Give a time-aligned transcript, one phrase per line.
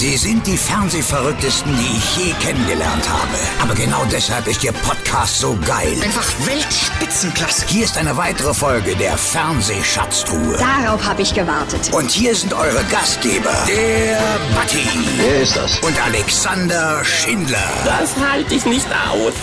[0.00, 3.36] Sie sind die Fernsehverrücktesten, die ich je kennengelernt habe.
[3.60, 5.92] Aber genau deshalb ist Ihr Podcast so geil.
[6.02, 7.66] Einfach Weltspitzenklasse.
[7.66, 10.56] Hier ist eine weitere Folge der Fernsehschatztruhe.
[10.56, 11.92] Darauf habe ich gewartet.
[11.92, 14.16] Und hier sind eure Gastgeber, der
[14.54, 15.78] Batti Wer ist das?
[15.80, 17.70] und Alexander Schindler.
[17.84, 19.34] Das halte ich nicht aus.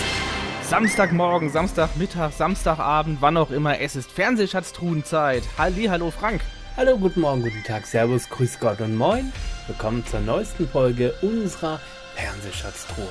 [0.68, 5.44] Samstagmorgen, Samstagmittag, Samstagabend, wann auch immer, es ist Fernsehschatztruhenzeit.
[5.60, 6.42] Halli, hallo Frank.
[6.76, 9.32] Hallo, guten Morgen, guten Tag, Servus, Grüß Gott und Moin.
[9.68, 11.82] Willkommen zur neuesten Folge unserer
[12.16, 13.10] Fernsehschatztruhe.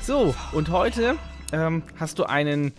[0.00, 1.16] So, und heute
[1.52, 2.72] ähm, hast du einen,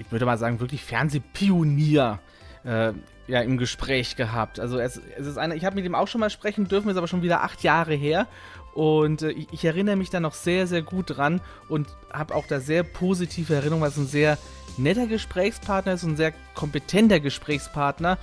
[0.00, 2.18] ich würde mal sagen, wirklich Fernsehpionier
[2.64, 2.92] äh,
[3.28, 4.58] ja, im Gespräch gehabt.
[4.58, 6.96] Also es, es ist einer, ich habe mit ihm auch schon mal sprechen dürfen, ist
[6.96, 8.26] aber schon wieder acht Jahre her.
[8.74, 12.48] Und äh, ich, ich erinnere mich da noch sehr, sehr gut dran und habe auch
[12.48, 14.38] da sehr positive Erinnerungen, weil es ein sehr
[14.76, 18.18] netter Gesprächspartner ist, ein sehr kompetenter Gesprächspartner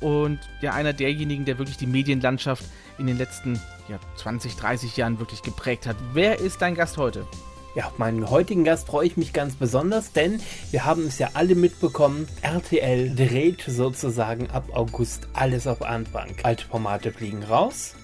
[0.00, 2.64] und ja, einer derjenigen, der wirklich die Medienlandschaft
[2.98, 5.96] in den letzten ja, 20, 30 Jahren wirklich geprägt hat.
[6.12, 7.26] Wer ist dein Gast heute?
[7.74, 11.30] Ja, auf meinen heutigen Gast freue ich mich ganz besonders, denn wir haben es ja
[11.34, 16.28] alle mitbekommen, RTL dreht sozusagen ab August alles auf Anfang.
[16.42, 17.94] Alte Formate fliegen raus,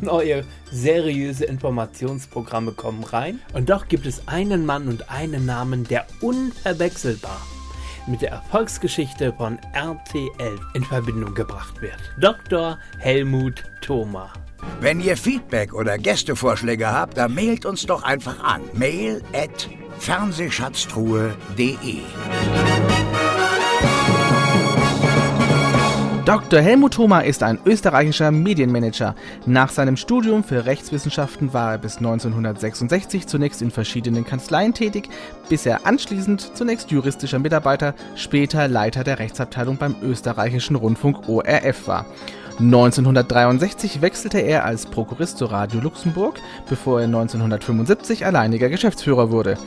[0.00, 6.06] neue seriöse Informationsprogramme kommen rein und doch gibt es einen Mann und einen Namen, der
[6.20, 7.40] unverwechselbar
[8.06, 11.98] mit der Erfolgsgeschichte von RTL in Verbindung gebracht wird.
[12.18, 12.78] Dr.
[12.98, 14.32] Helmut Thoma.
[14.80, 18.62] Wenn ihr Feedback oder Gästevorschläge habt, dann mailt uns doch einfach an.
[18.74, 22.00] Mail at fernsehschatztruhe.de
[26.24, 26.60] Dr.
[26.60, 29.16] Helmut Thoma ist ein österreichischer Medienmanager.
[29.44, 35.08] Nach seinem Studium für Rechtswissenschaften war er bis 1966 zunächst in verschiedenen Kanzleien tätig,
[35.48, 42.06] bis er anschließend zunächst juristischer Mitarbeiter, später Leiter der Rechtsabteilung beim österreichischen Rundfunk ORF war.
[42.60, 49.58] 1963 wechselte er als Prokurist zu Radio Luxemburg, bevor er 1975 alleiniger Geschäftsführer wurde.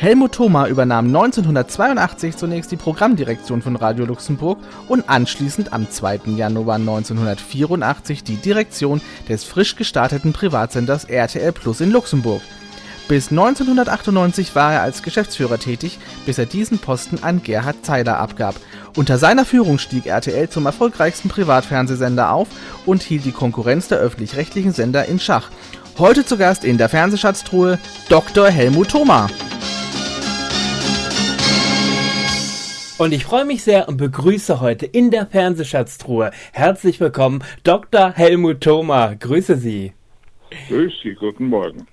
[0.00, 4.58] Helmut Thoma übernahm 1982 zunächst die Programmdirektion von Radio Luxemburg
[4.88, 6.20] und anschließend am 2.
[6.36, 12.40] Januar 1984 die Direktion des frisch gestarteten Privatsenders RTL Plus in Luxemburg.
[13.08, 18.54] Bis 1998 war er als Geschäftsführer tätig, bis er diesen Posten an Gerhard Zeiler abgab.
[18.96, 22.48] Unter seiner Führung stieg RTL zum erfolgreichsten Privatfernsehsender auf
[22.86, 25.50] und hielt die Konkurrenz der öffentlich-rechtlichen Sender in Schach.
[25.98, 28.48] Heute zu Gast in der Fernsehschatztruhe Dr.
[28.48, 29.28] Helmut Thoma.
[33.00, 38.12] Und ich freue mich sehr und begrüße heute in der Fernsehschatztruhe herzlich willkommen Dr.
[38.12, 39.14] Helmut Thoma.
[39.14, 39.94] Grüße Sie.
[40.68, 41.86] Grüß Sie, guten Morgen.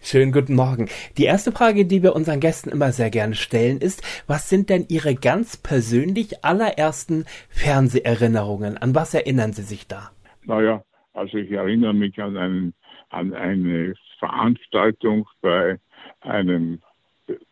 [0.00, 0.88] Schönen guten Morgen.
[1.18, 4.86] Die erste Frage, die wir unseren Gästen immer sehr gerne stellen, ist, was sind denn
[4.88, 8.78] Ihre ganz persönlich allerersten Fernseherinnerungen?
[8.78, 10.10] An was erinnern Sie sich da?
[10.46, 12.74] Naja, also ich erinnere mich an, einen,
[13.10, 15.78] an eine Veranstaltung bei
[16.20, 16.80] einem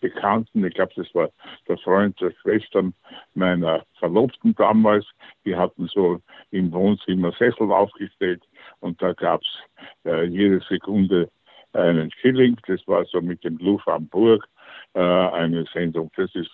[0.01, 1.31] Bekannten, ich glaube, das war
[1.69, 2.95] der Freund der Schwestern
[3.35, 5.07] meiner Verlobten damals.
[5.45, 6.21] Die hatten so
[6.51, 8.43] im Wohnzimmer Sessel aufgestellt
[8.81, 11.29] und da gab es äh, jede Sekunde
[11.73, 12.57] einen Schilling.
[12.67, 14.47] Das war so mit dem Luft am Burg
[14.95, 16.11] äh, eine Sendung.
[16.17, 16.51] Das ist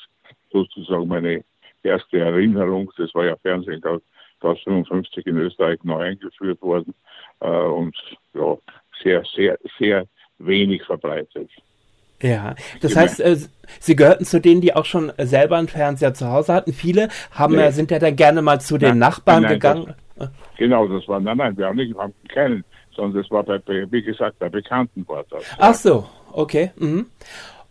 [0.50, 1.44] sozusagen meine
[1.82, 2.90] erste Erinnerung.
[2.96, 6.94] Das war ja Fernsehen, glaube ich, 55 in Österreich neu eingeführt worden
[7.40, 7.96] äh, und
[8.32, 8.56] ja,
[9.02, 10.06] sehr, sehr, sehr
[10.38, 11.50] wenig verbreitet.
[12.22, 13.36] Ja, das heißt, äh,
[13.78, 16.72] Sie gehörten zu denen, die auch schon selber einen Fernseher zu Hause hatten.
[16.72, 17.70] Viele haben, Nee.
[17.70, 19.94] sind ja dann gerne mal zu den Nein, Nachbarn nein, gegangen.
[20.58, 22.64] Genau, das war, nein, nein, wir haben nicht, haben keinen,
[22.94, 25.42] sondern das war bei, bei wie gesagt, bei Bekannten war das.
[25.58, 26.72] Ach so, okay.
[26.76, 27.06] Mhm.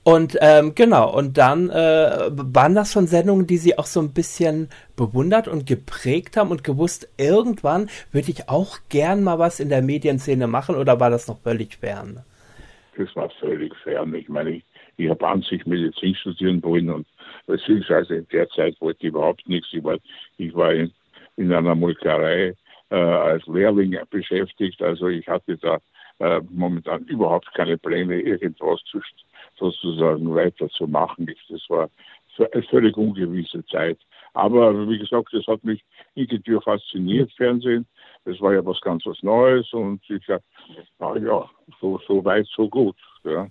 [0.04, 4.14] Und ähm, genau, und dann äh, waren das schon Sendungen, die Sie auch so ein
[4.14, 9.70] bisschen bewundert und geprägt haben und gewusst, irgendwann würde ich auch gern mal was in
[9.70, 12.24] der Medienszene machen oder war das noch völlig fern?
[13.00, 14.14] Das war völlig fern.
[14.14, 14.64] Ich meine, ich,
[14.98, 17.08] ich habe an sich Medizin studieren wollen und
[17.48, 19.70] beziehungsweise in der Zeit wollte ich überhaupt nichts.
[19.72, 19.98] Ich war,
[20.36, 20.92] ich war in,
[21.38, 22.54] in einer Molkerei
[22.90, 24.82] äh, als Lehrling beschäftigt.
[24.82, 25.80] Also ich hatte da
[26.20, 29.00] äh, momentan überhaupt keine Pläne, irgendwas zu,
[29.58, 31.26] sozusagen weiterzumachen.
[31.30, 31.90] Ich, das war
[32.52, 33.98] eine völlig ungewisse Zeit.
[34.34, 35.86] Aber wie gesagt, das hat mich
[36.16, 37.86] irgendwie fasziniert, Fernsehen.
[38.26, 40.26] Das war ja was ganz was Neues und ich
[41.00, 41.50] na ja,
[41.80, 42.96] so, so weit, so gut.
[43.24, 43.48] Ja.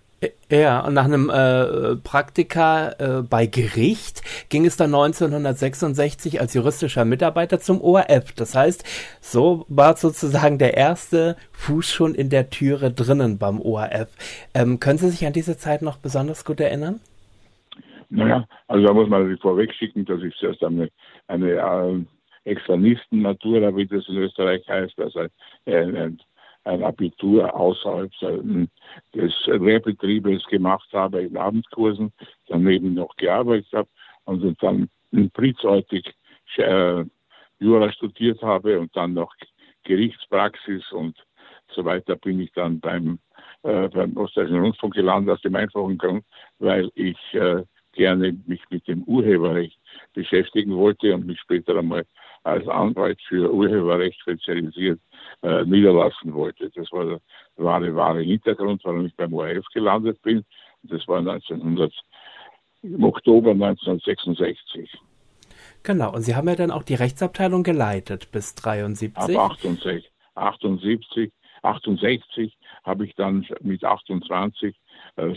[0.50, 7.04] Ja, und nach einem äh, Praktika äh, bei Gericht ging es dann 1966 als juristischer
[7.04, 8.32] Mitarbeiter zum ORF.
[8.32, 8.84] Das heißt,
[9.20, 14.08] so war sozusagen der erste Fuß schon in der Türe drinnen beim ORF.
[14.54, 16.98] Ähm, können Sie sich an diese Zeit noch besonders gut erinnern?
[18.10, 20.88] Naja, also da muss man natürlich vorweg schicken, dass ich zuerst eine,
[21.28, 22.06] eine
[22.48, 26.20] äh, Externisten-Natur, wie das in Österreich heißt, also ein, ein,
[26.64, 28.10] ein Abitur außerhalb
[29.14, 32.12] des Lehrbetriebes gemacht habe, in Abendkursen,
[32.46, 33.88] daneben noch gearbeitet habe
[34.24, 34.88] und dann
[35.32, 36.14] pritzartig
[36.56, 37.04] äh,
[37.60, 39.34] Jura studiert habe und dann noch
[39.84, 41.16] Gerichtspraxis und
[41.74, 43.18] so weiter bin ich dann beim,
[43.62, 46.24] äh, beim Ostdeutschen Rundfunk gelandet, aus dem einfachen Grund,
[46.58, 47.62] weil ich äh,
[47.92, 49.77] gerne mich mit dem Urheberrecht
[50.14, 52.04] beschäftigen wollte und mich später einmal
[52.44, 55.00] als Anwalt für Urheberrecht spezialisiert
[55.42, 56.70] äh, niederlassen wollte.
[56.74, 57.20] Das war der
[57.56, 60.44] wahre, wahre Hintergrund, warum ich beim ORF gelandet bin.
[60.82, 61.92] Das war 1900,
[62.82, 64.90] im Oktober 1966.
[65.82, 69.38] Genau, und Sie haben ja dann auch die Rechtsabteilung geleitet bis 73.
[69.38, 74.78] Ab 68, 78, 68 habe ich dann mit 28 äh,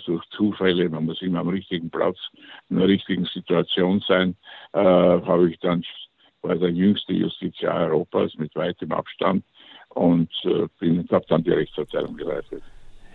[0.05, 2.17] durch Zufälle, man muss immer am richtigen Platz,
[2.69, 4.35] in der richtigen Situation sein,
[4.73, 5.83] äh, habe ich dann
[6.41, 9.45] war der jüngste Justiziar Europas mit weitem Abstand
[9.89, 10.67] und äh,
[11.11, 12.63] habe dann die Rechtsabteilung geleitet.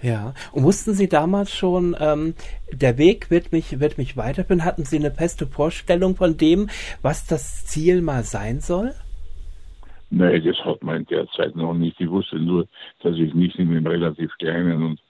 [0.03, 2.35] Ja, und wussten Sie damals schon, ähm,
[2.71, 4.65] der Weg wird mich, wird mich weiterführen?
[4.65, 6.69] Hatten Sie eine feste Vorstellung von dem,
[7.01, 8.93] was das Ziel mal sein soll?
[10.11, 12.01] Nein, das hat man in der Zeit noch nicht.
[12.01, 12.69] Ich wusste nur,
[13.03, 15.01] dass ich nicht in einem relativ kleinen und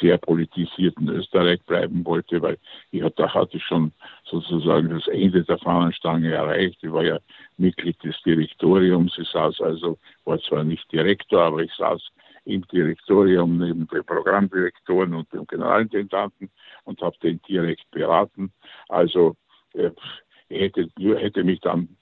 [0.00, 2.58] sehr politisierten Österreich bleiben wollte, weil
[2.90, 3.92] ich, da hatte schon
[4.24, 6.78] sozusagen das Ende der Fahnenstange erreicht.
[6.82, 7.18] Ich war ja
[7.56, 9.16] Mitglied des Direktoriums.
[9.18, 12.00] Ich saß also, war zwar nicht Direktor, aber ich saß
[12.44, 16.50] im Direktorium neben den Programmdirektoren und dem Generalintendanten
[16.84, 18.52] und habe den direkt beraten.
[18.88, 19.36] Also
[19.74, 19.90] äh,
[20.48, 21.96] hätte, hätte mich dann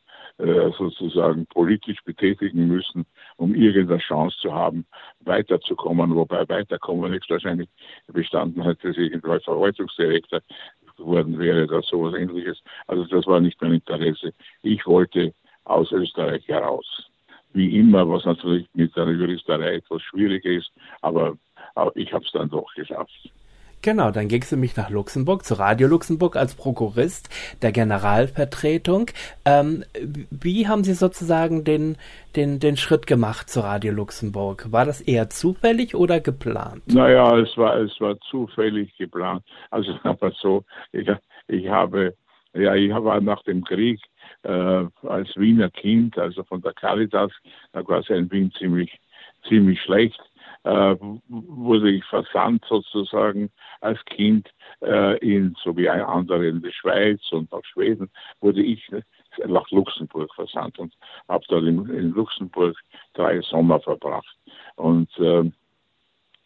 [0.79, 3.07] sozusagen politisch betätigen müssen,
[3.37, 4.87] um irgendeine Chance zu haben,
[5.21, 6.15] weiterzukommen.
[6.15, 7.69] Wobei weiterkommen nicht wahrscheinlich
[8.07, 10.41] bestanden hat, dass ich irgendwann Verwaltungsdirektor
[10.97, 12.63] geworden wäre oder sowas ähnliches.
[12.87, 14.33] Also das war nicht mein Interesse.
[14.63, 15.33] Ich wollte
[15.65, 17.07] aus Österreich heraus.
[17.53, 20.71] Wie immer, was natürlich mit der Juristerei etwas schwierig ist,
[21.01, 21.37] aber
[21.95, 23.31] ich habe es dann doch geschafft.
[23.83, 27.31] Genau, dann ging es nämlich nach Luxemburg, zu Radio Luxemburg als Prokurist
[27.63, 29.07] der Generalvertretung.
[29.47, 29.85] Ähm,
[30.31, 31.97] wie haben Sie sozusagen den,
[32.37, 34.71] den, den Schritt gemacht zu Radio Luxemburg?
[34.71, 36.83] War das eher zufällig oder geplant?
[36.93, 39.43] Naja, es war, es war zufällig geplant.
[39.71, 41.09] Also aber so, ich,
[41.49, 42.15] ich habe,
[42.53, 43.99] ja, ich war nach dem Krieg
[44.43, 47.33] äh, als Wiener Kind, also von der Caritas,
[47.73, 49.01] da war es in Wien ziemlich,
[49.49, 50.21] ziemlich schlecht
[50.65, 50.97] äh,
[51.29, 54.49] wurde ich versandt sozusagen als Kind
[54.83, 58.11] äh, in, so wie ein anderer in die Schweiz und nach Schweden,
[58.41, 58.91] wurde ich
[59.47, 60.95] nach Luxemburg versandt und
[61.29, 62.77] habe dort in, in, Luxemburg
[63.15, 64.37] drei Sommer verbracht.
[64.77, 65.51] Und äh,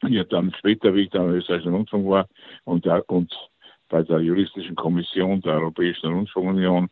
[0.09, 2.29] ja, dann später, wie ich dann im österreichischen Rundfunk war
[2.65, 3.33] und, der, und
[3.89, 6.89] bei der juristischen Kommission der Europäischen Rundfunkunion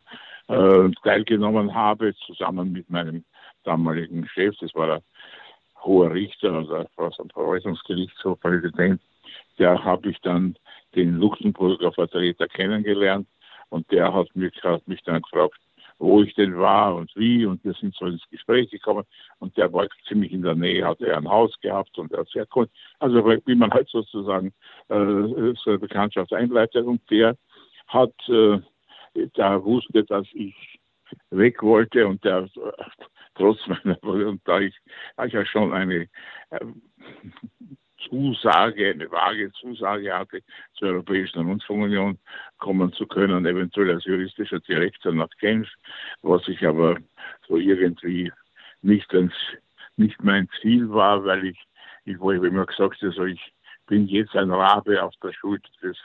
[0.47, 3.23] äh, teilgenommen habe, zusammen mit meinem
[3.63, 5.01] damaligen Chef, das war der
[5.83, 6.85] hoher Richter, also
[7.17, 9.01] dem Verwaltungsgerichtshof Präsident,
[9.59, 10.55] der habe ich dann
[10.95, 13.27] den Luxemburger Vertreter kennengelernt
[13.69, 15.59] und der hat mich, hat mich dann gefragt,
[15.99, 19.03] wo ich denn war und wie und wir sind so ins Gespräch gekommen
[19.39, 22.29] und der war ziemlich in der Nähe, hat er ein Haus gehabt und er hat
[22.29, 22.67] sehr cool,
[22.99, 24.53] also wie man halt sozusagen
[24.89, 27.37] äh, eine Bekanntschaft einleitet und der
[27.87, 28.59] hat, äh,
[29.15, 30.79] der wusste, dass ich
[31.29, 32.47] weg wollte und der
[33.35, 34.75] trotz meiner, und da ich,
[35.15, 36.07] da ich ja schon eine
[36.51, 36.59] äh,
[38.09, 40.41] Zusage, eine vage Zusage hatte,
[40.73, 42.19] zur Europäischen Rundfunkunion
[42.57, 45.67] kommen zu können, eventuell als juristischer Direktor nach Genf,
[46.21, 46.97] was ich aber
[47.47, 48.31] so irgendwie
[48.81, 49.33] nicht, ins,
[49.95, 51.59] nicht mein Ziel war, weil ich,
[52.05, 53.53] ich wo ich immer gesagt also ich
[53.87, 55.97] bin jetzt ein Rabe auf der Schuld des,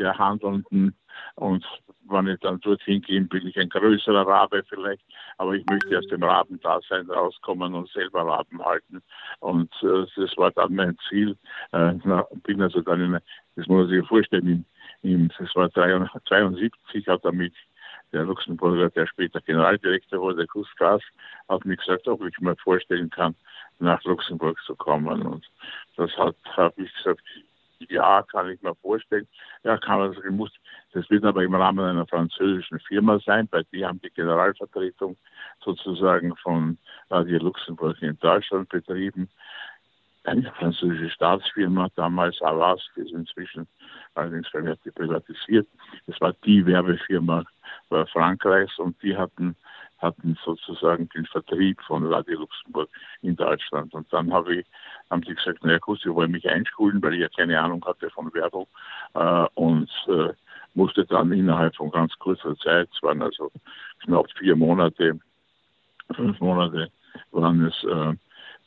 [0.00, 0.96] der Handelnden
[1.36, 1.64] und
[2.08, 5.02] wenn ich dann dorthin gehe, bin ich ein größerer Rabe vielleicht,
[5.38, 9.02] aber ich möchte aus dem Rabendasein rauskommen und selber Raben halten.
[9.38, 11.36] Und äh, das war dann mein Ziel.
[11.72, 11.92] Äh,
[12.42, 13.12] bin also dann in,
[13.56, 14.46] das muss man sich vorstellen,
[15.02, 17.52] in, in, das war 72, hat mich
[18.12, 21.02] der Luxemburger, der später Generaldirektor wurde, Gus Gras,
[21.48, 23.36] hat mir gesagt, ob ich mir vorstellen kann,
[23.78, 25.22] nach Luxemburg zu kommen.
[25.22, 25.48] Und
[25.96, 27.22] das hat, habe ich gesagt,
[27.88, 29.26] ja, kann ich mir vorstellen.
[29.62, 30.52] Ja, kann man sagen, muss,
[30.92, 35.16] das wird aber im Rahmen einer französischen Firma sein, weil die haben die Generalvertretung
[35.64, 39.28] sozusagen von Radio Luxemburg in Deutschland betrieben.
[40.24, 43.66] Eine französische Staatsfirma, damals Avas, die ist inzwischen
[44.14, 45.66] allerdings privatisiert.
[46.06, 47.44] Das war die Werbefirma
[48.12, 49.56] Frankreichs und die hatten
[50.00, 52.88] hatten sozusagen den Vertrieb von Radio Luxemburg
[53.22, 53.92] in Deutschland.
[53.94, 54.66] Und dann habe ich,
[55.10, 58.10] haben sie gesagt, naja gut, sie wollen mich einschulen, weil ich ja keine Ahnung hatte
[58.10, 58.66] von Werbung
[59.14, 60.32] äh, und äh,
[60.74, 63.50] musste dann innerhalb von ganz kurzer Zeit, es waren also
[64.04, 65.18] knapp vier Monate,
[66.14, 66.90] fünf Monate
[67.32, 68.14] waren es, äh,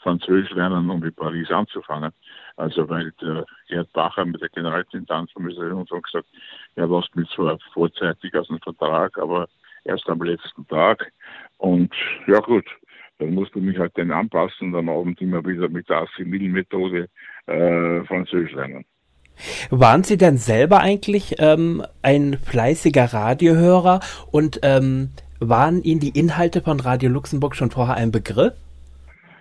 [0.04, 2.12] Französisch lernen, um in Paris anzufangen.
[2.58, 6.28] Also weil der Gerd Bacher mit der Generalintendanz vom Rundfunk gesagt,
[6.76, 9.48] er lasst mich zwar vorzeitig aus dem Vertrag, aber
[9.86, 11.12] erst am letzten Tag.
[11.58, 11.94] Und
[12.28, 12.66] ja gut,
[13.20, 17.08] dann musste ich mich halt dann anpassen und am Abend immer wieder mit der Assimil-Methode
[17.48, 18.86] äh, Französisch lernen.
[19.70, 24.00] Waren Sie denn selber eigentlich ähm, ein fleißiger Radiohörer
[24.32, 25.10] und ähm,
[25.40, 28.54] waren Ihnen die Inhalte von Radio Luxemburg schon vorher ein Begriff?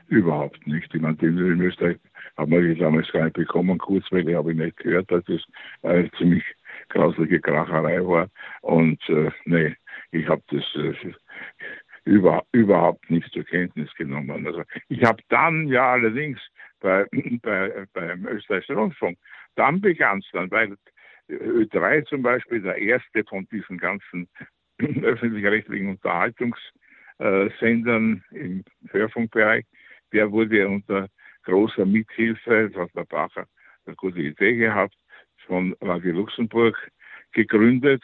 [0.09, 0.95] Überhaupt nicht.
[0.95, 1.99] Ich meine, in Österreich
[2.37, 3.79] haben wir damals gar nicht bekommen.
[3.79, 5.41] Kurzwelle habe ich nicht gehört, dass das
[5.83, 6.45] eine ziemlich
[6.89, 8.29] grausliche Kracherei war.
[8.63, 9.75] Und äh, nee,
[10.13, 10.95] ich habe das äh,
[12.05, 14.47] über, überhaupt nicht zur Kenntnis genommen.
[14.47, 16.39] Also ich habe dann ja allerdings
[16.81, 17.07] bei,
[17.43, 19.19] bei, beim österreichischen Rundfunk,
[19.57, 20.77] dann begann es dann, weil
[21.31, 24.29] Ö3 zum Beispiel der erste von diesen ganzen
[24.79, 29.65] öffentlich-rechtlichen Unterhaltungssendern im Hörfunkbereich,
[30.13, 31.09] der wurde unter
[31.45, 33.47] großer Mithilfe, das hat der Bacher
[33.87, 34.95] eine gute Idee gehabt,
[35.47, 36.77] von Radio Luxemburg
[37.33, 38.03] gegründet,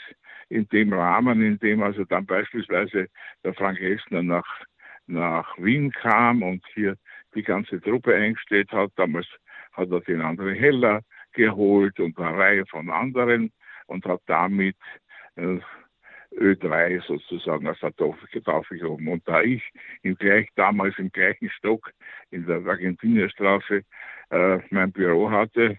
[0.49, 3.09] in dem Rahmen, in dem also dann beispielsweise
[3.45, 4.65] der Frank Hessner nach,
[5.07, 6.97] nach Wien kam und hier
[7.35, 8.91] die ganze Truppe eingestellt hat.
[8.97, 9.27] Damals
[9.73, 11.03] hat er den André Heller
[11.33, 13.53] geholt und eine Reihe von anderen
[13.87, 14.77] und hat damit
[15.37, 15.59] äh,
[16.37, 19.09] Ö3 sozusagen aus der Taufe gehoben.
[19.09, 19.63] Und da ich
[20.03, 21.91] im gleich, damals im gleichen Stock
[22.31, 23.83] in der Argentinierstraße
[24.31, 25.79] äh, mein Büro hatte,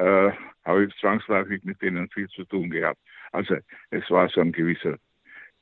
[0.00, 0.32] äh,
[0.64, 3.00] habe ich zwangsläufig mit denen viel zu tun gehabt.
[3.32, 3.56] Also
[3.90, 4.96] es war so ein gewisser,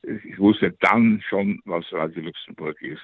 [0.03, 3.01] ich wusste dann schon, was Radio Luxemburg ist.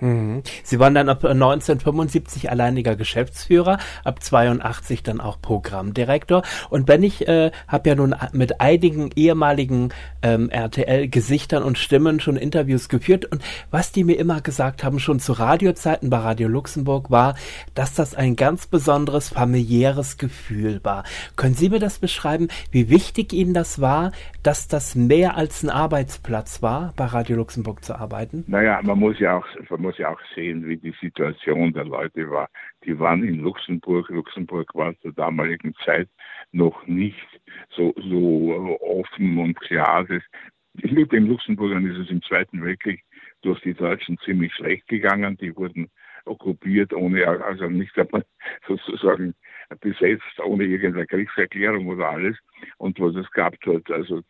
[0.00, 0.42] Mhm.
[0.62, 6.42] Sie waren dann ab 1975 alleiniger Geschäftsführer, ab 82 dann auch Programmdirektor.
[6.68, 9.92] Und wenn ich äh, habe ja nun mit einigen ehemaligen
[10.22, 15.20] ähm, RTL-Gesichtern und Stimmen schon Interviews geführt und was die mir immer gesagt haben, schon
[15.20, 17.34] zu Radiozeiten bei Radio Luxemburg, war,
[17.74, 21.04] dass das ein ganz besonderes familiäres Gefühl war.
[21.36, 25.70] Können Sie mir das beschreiben, wie wichtig Ihnen das war, dass das mehr als ein
[25.70, 28.44] Arbeitsplatz war, bei Radio Luxemburg zu arbeiten?
[28.46, 32.30] Naja, man muss ja auch, man muss ja auch sehen, wie die Situation der Leute
[32.30, 32.48] war.
[32.84, 34.08] Die waren in Luxemburg.
[34.08, 36.08] Luxemburg war zur damaligen Zeit
[36.52, 37.26] noch nicht
[37.70, 40.06] so, so offen und klar.
[40.74, 43.02] Mit den Luxemburgern ist es im Zweiten Weltkrieg
[43.42, 45.36] durch die Deutschen ziemlich schlecht gegangen.
[45.38, 45.90] Die wurden
[46.26, 48.24] okkupiert, ohne, also nicht einmal
[48.66, 49.34] sozusagen
[49.80, 52.36] besetzt, ohne irgendeine Kriegserklärung oder alles.
[52.78, 54.22] Und was es gab dort, also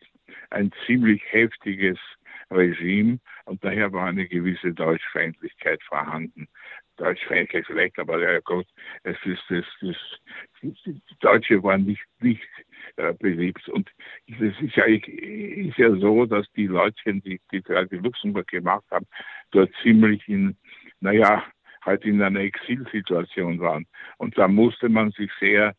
[0.49, 1.99] ein ziemlich heftiges
[2.51, 6.47] Regime und daher war eine gewisse Deutschfeindlichkeit vorhanden.
[6.97, 8.67] Deutschfeindlich vielleicht, aber ja Gott,
[9.03, 10.21] es ist, es ist,
[10.61, 12.43] die Deutsche waren nicht, nicht
[12.97, 13.67] äh, beliebt.
[13.69, 13.89] Und
[14.27, 19.07] es ist ja, ist ja so, dass die Leute, die, die gerade Luxemburg gemacht haben,
[19.51, 20.57] dort ziemlich in,
[20.99, 21.43] naja,
[21.83, 23.87] halt in einer Exilsituation waren.
[24.17, 25.75] Und da musste man sich sehr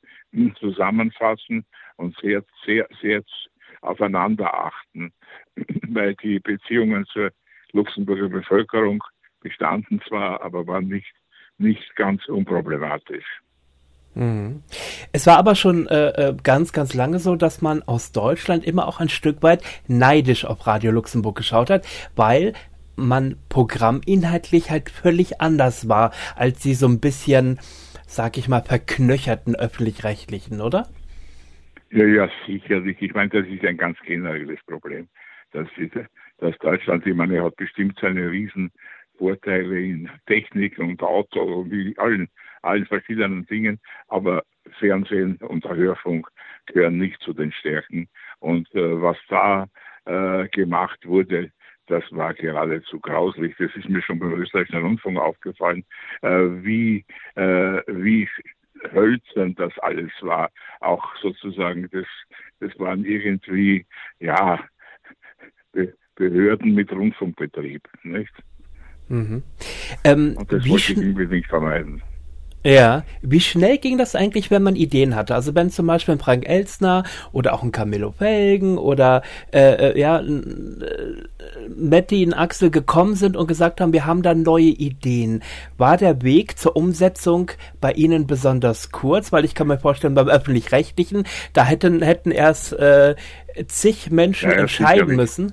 [0.58, 1.64] zusammenfassen
[1.96, 3.22] und sehr, sehr, sehr
[3.82, 5.12] aufeinander achten,
[5.88, 7.30] weil die Beziehungen zur
[7.72, 9.02] Luxemburger Bevölkerung
[9.40, 11.12] bestanden zwar, aber waren nicht,
[11.58, 13.26] nicht ganz unproblematisch.
[14.14, 14.62] Mhm.
[15.12, 18.86] Es war aber schon äh, äh, ganz, ganz lange so, dass man aus Deutschland immer
[18.86, 22.52] auch ein Stück weit neidisch auf Radio Luxemburg geschaut hat, weil
[22.94, 27.58] man programminhaltlich halt völlig anders war als die so ein bisschen,
[28.06, 30.88] sag ich mal, verknöcherten öffentlich-rechtlichen, oder?
[31.92, 33.00] Ja, ja, sicherlich.
[33.02, 35.08] Ich meine, das ist ein ganz generelles Problem.
[35.52, 35.92] Das ist,
[36.38, 42.28] dass Deutschland, ich meine, hat bestimmt seine Riesenvorteile in Technik und Auto und allen,
[42.62, 44.42] allen verschiedenen Dingen, aber
[44.78, 46.28] Fernsehen und Hörfunk
[46.66, 48.08] gehören nicht zu den Stärken.
[48.40, 49.66] Und äh, was da
[50.06, 51.50] äh, gemacht wurde,
[51.88, 53.54] das war geradezu grauslich.
[53.58, 55.84] Das ist mir schon beim österreichischen Rundfunk aufgefallen,
[56.22, 56.28] äh,
[56.64, 58.26] wie, äh, wie
[58.90, 60.50] hölzern das alles war.
[60.80, 62.06] Auch sozusagen, das,
[62.60, 63.86] das waren irgendwie,
[64.18, 64.60] ja,
[65.72, 68.32] Be Behörden mit Rundfunkbetrieb, nicht?
[69.08, 69.42] Mhm.
[70.04, 72.02] Ähm, Und das wollte ich nicht vermeiden.
[72.64, 75.34] Ja, wie schnell ging das eigentlich, wenn man Ideen hatte?
[75.34, 77.02] Also wenn zum Beispiel ein Frank Elstner
[77.32, 80.24] oder auch ein Camillo Felgen oder äh, äh ja, äh,
[81.76, 85.42] Matti und Axel gekommen sind und gesagt haben, wir haben da neue Ideen.
[85.76, 87.50] War der Weg zur Umsetzung
[87.80, 89.32] bei Ihnen besonders kurz?
[89.32, 93.16] Weil ich kann mir vorstellen, beim Öffentlich-Rechtlichen, da hätten, hätten erst äh,
[93.66, 95.52] zig Menschen ja, entscheiden müssen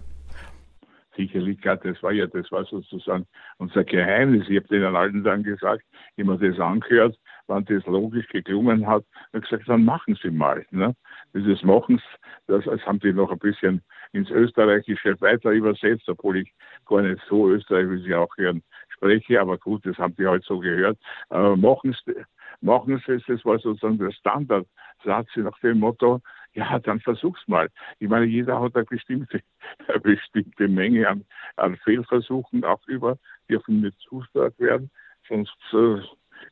[1.20, 3.26] sicherlich, das war ja, das war sozusagen
[3.58, 4.48] unser Geheimnis.
[4.48, 5.84] Ich habe den alten dann gesagt,
[6.16, 10.66] immer das angehört, wenn das logisch geklungen hat, habe gesagt, dann machen Sie mal.
[10.72, 10.96] Ne?
[11.34, 12.02] Dieses Machen,
[12.48, 13.82] das, das haben die noch ein bisschen
[14.14, 16.54] ins Österreichische weiter übersetzt, obwohl ich
[16.86, 20.44] gar nicht so Österreichisch, wie Sie auch hören, spreche, aber gut, das haben die halt
[20.46, 20.98] so gehört.
[21.30, 22.14] Aber machen Sie,
[22.62, 26.22] machen Sie es, das war sozusagen der Standardsatz nach dem Motto,
[26.54, 27.70] ja, dann versuch's mal.
[28.00, 29.42] Ich meine, jeder hat eine bestimmte,
[29.88, 31.26] eine bestimmte Menge an,
[31.58, 33.18] an Fehlversuchen auch über,
[33.50, 34.90] dürfen nicht zu stark werden,
[35.28, 36.00] sonst äh,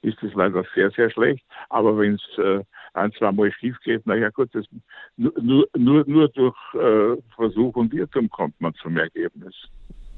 [0.01, 1.43] ist es leider sehr, sehr schlecht.
[1.69, 2.63] Aber wenn es äh,
[2.93, 4.65] ein, zwei Mal schief geht, naja gut, das,
[5.15, 9.55] nur, nur, nur durch äh, Versuch und Irrtum kommt man zum Ergebnis.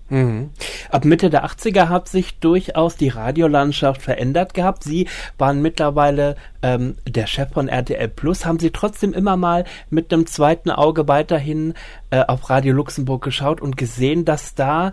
[0.10, 0.50] Mhm.
[0.90, 4.84] Ab Mitte der 80er hat sich durchaus die Radiolandschaft verändert gehabt.
[4.84, 8.46] Sie waren mittlerweile ähm, der Chef von RTL Plus.
[8.46, 11.76] Haben Sie trotzdem immer mal mit einem zweiten Auge weiterhin
[12.10, 14.92] äh, auf Radio Luxemburg geschaut und gesehen, dass da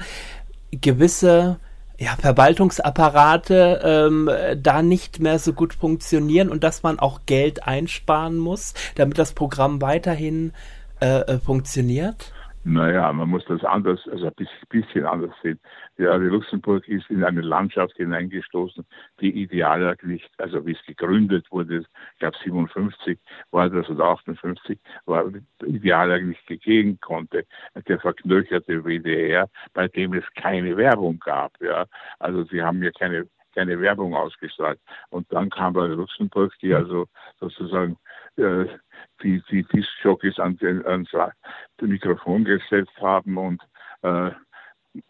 [0.70, 1.58] gewisse
[1.99, 4.30] ja, Verwaltungsapparate ähm,
[4.61, 9.32] da nicht mehr so gut funktionieren und dass man auch Geld einsparen muss, damit das
[9.32, 10.52] Programm weiterhin
[11.00, 12.32] äh, äh funktioniert?
[12.68, 15.61] Naja, man muss das anders, also ein bisschen anders sehen.
[15.99, 18.85] Ja, Luxemburg ist in eine Landschaft hineingestoßen,
[19.20, 23.20] die idealer nicht, also wie es gegründet wurde, ich glaube 57
[23.52, 25.30] war das oder 58, war
[25.64, 27.46] idealer nicht gegeben konnte.
[27.87, 31.52] Der verknöcherte WDR, bei dem es keine Werbung gab.
[31.61, 31.87] Ja,
[32.18, 34.78] also sie haben ja keine keine Werbung ausgestrahlt.
[35.08, 37.06] Und dann kam bei Luxemburg, die also
[37.40, 37.96] sozusagen
[38.36, 38.66] äh,
[39.22, 41.10] die, die Disc-Jockeys an den, ans
[41.80, 43.62] Mikrofon gesetzt haben und
[44.02, 44.30] äh,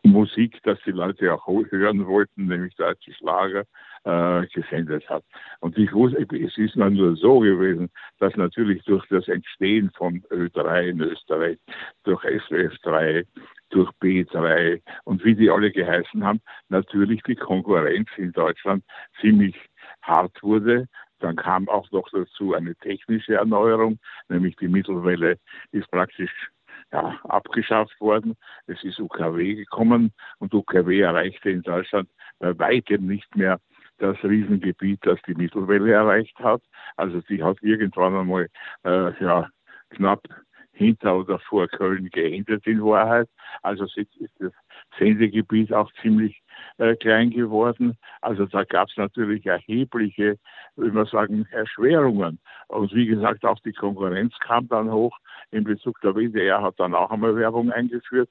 [0.03, 3.65] Musik, dass die Leute auch hören wollten, nämlich deutsche Schlager,
[4.05, 5.25] äh, gesendet hat.
[5.61, 10.91] Und ich wusste, es ist nur so gewesen, dass natürlich durch das Entstehen von Ö3
[10.91, 11.59] in Österreich,
[12.05, 13.25] durch SWF 3,
[13.71, 18.85] durch B3 und wie die alle geheißen haben, natürlich die Konkurrenz in Deutschland
[19.21, 19.57] ziemlich
[20.03, 20.87] hart wurde.
[21.19, 25.39] Dann kam auch noch dazu eine technische Erneuerung, nämlich die Mittelwelle
[25.73, 26.51] ist praktisch
[26.93, 28.37] ja, abgeschafft worden.
[28.67, 33.59] Es ist UKW gekommen und UKW erreichte in Deutschland bei weitem nicht mehr
[33.99, 36.63] das Riesengebiet, das die Mittelwelle erreicht hat.
[36.97, 38.49] Also sie hat irgendwann einmal
[38.85, 39.49] äh, ja,
[39.91, 40.23] knapp
[40.77, 43.29] hinter oder vor Köln geendet in Wahrheit.
[43.63, 44.53] Also ist das
[44.99, 46.43] Sendegebiet auch ziemlich
[46.79, 47.97] äh, klein geworden.
[48.21, 50.39] Also da gab es natürlich erhebliche,
[50.77, 52.39] würde man sagen, Erschwerungen.
[52.69, 55.17] Und wie gesagt, auch die Konkurrenz kam dann hoch.
[55.51, 58.29] In Bezug der WDR hat dann auch einmal Werbung eingeführt.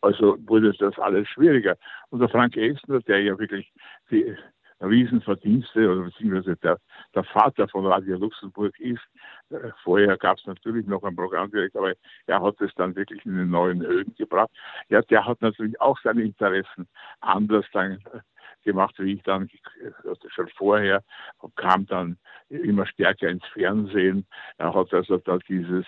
[0.00, 1.76] Also wurde das alles schwieriger.
[2.10, 3.72] Und der Frank Esner, der ja wirklich
[4.10, 4.36] die
[4.80, 6.78] Riesenverdienste oder beziehungsweise der,
[7.14, 9.02] der Vater von Radio Luxemburg ist.
[9.50, 11.94] Äh, vorher gab es natürlich noch ein Programmdirektor, aber
[12.26, 14.50] er hat es dann wirklich in den neuen Höhen gebracht.
[14.88, 16.86] Ja, der hat natürlich auch seine Interessen
[17.20, 18.20] anders dann äh,
[18.64, 19.48] gemacht, wie ich dann
[20.04, 21.02] also schon vorher,
[21.56, 22.16] kam dann
[22.48, 24.26] immer stärker ins Fernsehen.
[24.58, 25.86] Er hat also da dieses,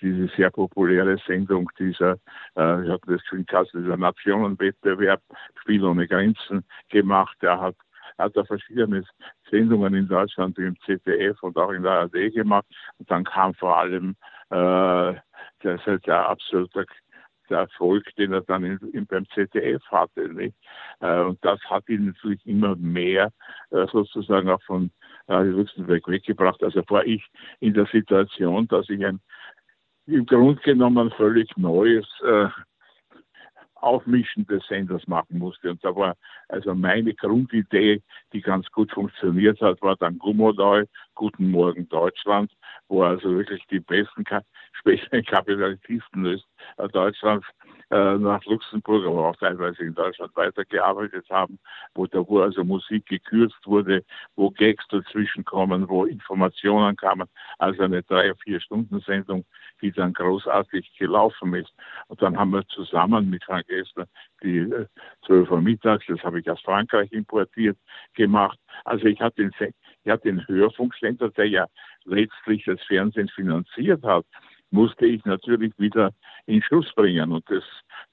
[0.00, 2.12] diese sehr populäre Sendung dieser,
[2.56, 5.22] äh, ich habe das schon gesagt, dieser Nationenwettbewerb,
[5.60, 7.36] Spiel ohne Grenzen gemacht.
[7.40, 7.76] Er hat
[8.18, 9.04] hat er verschiedene
[9.50, 12.66] Sendungen in Deutschland im ZDF und auch in der ARD gemacht.
[12.98, 14.16] Und dann kam vor allem
[14.50, 15.14] äh,
[15.62, 16.86] der, der absolute
[17.48, 20.28] der Erfolg, den er dann in, in, beim ZDF hatte.
[20.28, 20.54] Nicht?
[21.00, 23.30] Äh, und das hat ihn natürlich immer mehr
[23.70, 24.90] äh, sozusagen auch von
[25.28, 26.62] Radio Luxemburg weggebracht.
[26.62, 27.24] Also war ich
[27.60, 29.20] in der Situation, dass ich ein
[30.06, 32.48] im Grunde genommen völlig neues äh,
[33.80, 35.70] Aufmischen des Senders machen musste.
[35.70, 36.16] Und da war
[36.48, 40.82] also meine Grundidee, die ganz gut funktioniert hat, war dann Gummodau,
[41.14, 42.52] Guten Morgen Deutschland,
[42.88, 44.24] wo also wirklich die besten
[44.72, 46.40] späteren Kapitalisten
[46.92, 47.46] Deutschlands
[47.90, 51.58] äh, nach Luxemburg, aber auch teilweise in Deutschland weitergearbeitet haben,
[51.94, 54.04] wo da wo also Musik gekürzt wurde,
[54.36, 59.44] wo Gags dazwischen kommen, wo Informationen kamen, also eine drei, vier Stunden Sendung,
[59.80, 61.72] die dann großartig gelaufen ist.
[62.08, 64.06] Und dann haben wir zusammen mit Frank Esner
[64.42, 64.86] die äh,
[65.26, 67.78] 12 Uhr mittags, das habe ich aus Frankreich importiert,
[68.14, 68.58] gemacht.
[68.84, 69.52] Also ich hatte den,
[70.04, 71.66] ich hatte den Hörfunksender, der ja
[72.04, 74.26] letztlich das Fernsehen finanziert hat,
[74.70, 76.12] musste ich natürlich wieder
[76.46, 77.32] in Schuss bringen.
[77.32, 77.64] Und das,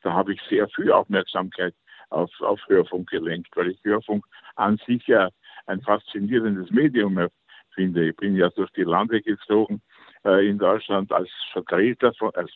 [0.02, 1.74] da habe ich sehr viel Aufmerksamkeit
[2.10, 5.30] auf, auf Hörfunk gelenkt, weil ich Hörfunk an sich ja
[5.68, 7.28] ein faszinierendes Medium
[7.74, 8.10] finde.
[8.10, 9.82] Ich bin ja durch die Lande gezogen
[10.24, 12.52] äh, in Deutschland als Vertreter, von, als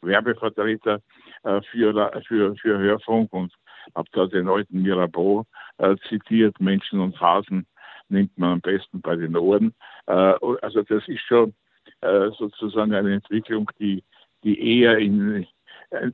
[0.00, 1.00] Werbevertreter
[1.44, 3.52] äh, für, für, für Hörfunk und
[3.94, 5.44] habe da den alten Mirabeau
[5.78, 7.66] äh, zitiert, Menschen und Phasen
[8.08, 9.74] nimmt man am besten bei den Ohren.
[10.06, 11.54] Äh, also das ist schon
[12.02, 14.04] äh, sozusagen eine Entwicklung, die,
[14.44, 15.46] die eher in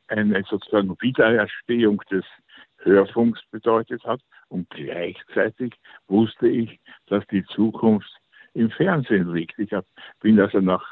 [0.08, 2.24] eine sozusagen Wiedererstehung des,
[2.78, 4.20] Hörfunks bedeutet hat.
[4.48, 5.74] Und gleichzeitig
[6.06, 8.10] wusste ich, dass die Zukunft
[8.54, 9.58] im Fernsehen liegt.
[9.58, 9.84] Ich hab,
[10.20, 10.84] bin also nach,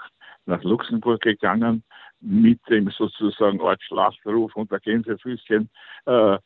[0.45, 1.83] nach Luxemburg gegangen
[2.21, 5.69] mit dem sozusagen Ort Schlachtruf und der Gänsefüßchen.
[6.07, 6.39] Äh,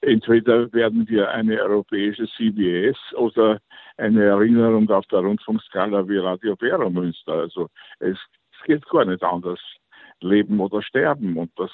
[0.00, 3.60] entweder werden wir eine europäische CBS oder
[3.96, 7.32] eine Erinnerung auf der Rundfunkskala wie Radio Bera Münster.
[7.32, 8.18] Also es,
[8.52, 9.60] es geht gar nicht anders.
[10.20, 11.36] Leben oder sterben.
[11.36, 11.70] Und das,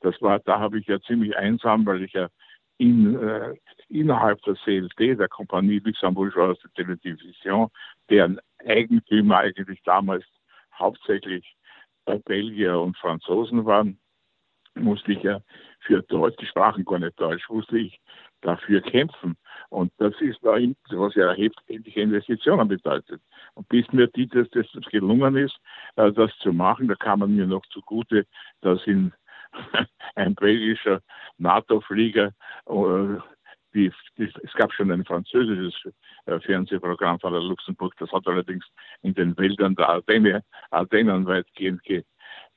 [0.00, 2.28] das war, da habe ich ja ziemlich einsam, weil ich ja
[2.78, 3.54] in, äh,
[3.88, 7.68] innerhalb der CLT, der Kompanie Luxembourgeoise de Television,
[8.10, 10.24] deren Eigentümer eigentlich damals
[10.76, 11.56] hauptsächlich
[12.24, 13.98] Belgier und Franzosen waren,
[14.74, 15.40] musste ich ja
[15.84, 18.00] für Deutsch, die sprachen gar nicht Deutsch, musste ich
[18.40, 19.36] dafür kämpfen.
[19.70, 23.20] Und das ist was ja erhebliche Investitionen bedeutet.
[23.54, 25.56] Und bis mir die, das, das gelungen ist,
[25.96, 28.26] äh, das zu machen, da kam man mir noch zugute,
[28.60, 29.12] dass in
[30.14, 31.00] ein belgischer
[31.38, 32.32] NATO-Flieger,
[32.66, 33.18] äh,
[33.74, 35.74] es gab schon ein französisches
[36.26, 38.64] äh, Fernsehprogramm von der Luxemburg, das hat allerdings
[39.02, 42.04] in den Wäldern der Ardennen, Ardennen weitgehend ge,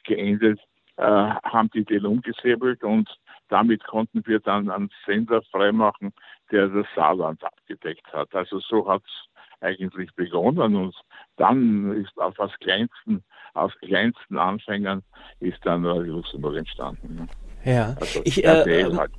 [0.03, 0.59] geendet,
[0.97, 3.09] äh, haben die den umgesäbelt und
[3.49, 6.11] damit konnten wir dann einen Sender freimachen,
[6.51, 8.33] der das Saarland abgedeckt hat.
[8.35, 10.95] Also so hat es eigentlich begonnen und
[11.37, 15.01] dann ist auf aus kleinsten, aus kleinsten Anfängern
[15.39, 17.27] ist dann Radio Luxemburg entstanden.
[17.63, 19.11] Ja, also ich, äh, halt.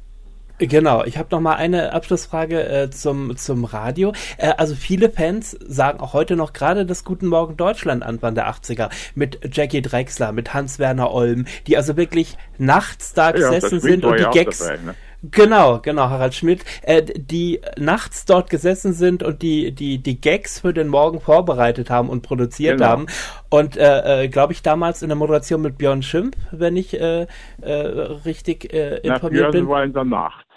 [0.58, 4.12] Genau, ich habe noch mal eine Abschlussfrage äh, zum zum Radio.
[4.38, 8.50] Äh, also viele Fans sagen auch heute noch gerade das Guten Morgen Deutschland Anfang der
[8.50, 13.80] 80er mit Jackie Drexler, mit Hans Werner Olm, die also wirklich nachts da gesessen ja,
[13.80, 14.94] sind und die Gags dabei, ne?
[15.22, 20.60] Genau, genau, Harald Schmidt, äh, die nachts dort gesessen sind und die, die, die Gags
[20.60, 22.90] für den Morgen vorbereitet haben und produziert genau.
[22.90, 23.06] haben.
[23.50, 27.26] Und äh, äh, glaube ich damals in der Moderation mit Björn Schimpf, wenn ich äh,
[27.62, 29.68] äh, richtig äh, informiert Na, Björn bin.
[29.68, 30.47] War in der Nacht.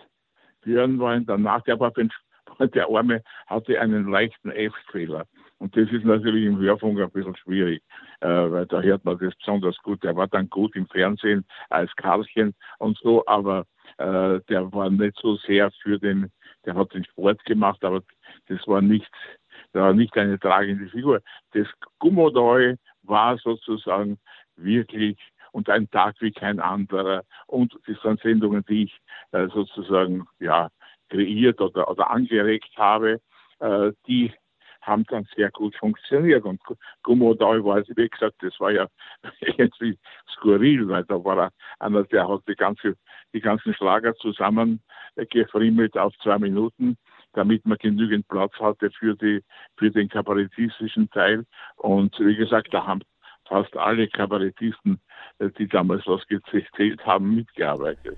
[0.62, 1.92] Björn war in der war
[2.68, 5.26] der Arme hatte einen leichten F-Fehler.
[5.58, 7.84] Und das ist natürlich im Hörfunk ein bisschen schwierig,
[8.22, 10.04] äh, weil da hört man das besonders gut.
[10.04, 13.66] Der war dann gut im Fernsehen als Karlchen und so, aber
[13.98, 16.32] äh, der war nicht so sehr für den,
[16.66, 18.02] der hat den Sport gemacht, aber
[18.48, 19.12] das war nicht,
[19.74, 21.22] der war nicht eine tragende Figur.
[21.54, 21.68] Das
[22.00, 24.18] Gummodoi war sozusagen
[24.56, 25.18] wirklich
[25.52, 27.24] und ein Tag wie kein anderer.
[27.48, 28.98] Und das sind Sendungen, die ich
[29.32, 30.70] äh, sozusagen ja,
[31.10, 33.20] kreiert oder, oder angeregt habe,
[33.60, 34.34] äh, die
[34.82, 36.44] haben dann sehr gut funktioniert.
[36.44, 36.60] Und
[37.04, 38.88] Gummodau war, wie gesagt, das war ja
[39.40, 39.98] irgendwie
[40.34, 42.96] skurril, weil da war einer, der hat die, ganze,
[43.34, 46.98] die ganzen Schlager zusammengefriemelt auf zwei Minuten,
[47.34, 49.44] damit man genügend Platz hatte für, die,
[49.78, 51.46] für den kabarettistischen Teil.
[51.78, 53.02] Und wie gesagt, da haben
[53.52, 55.00] fast alle Kabarettisten,
[55.40, 58.18] äh, die damals was gezählt haben, mitgearbeitet.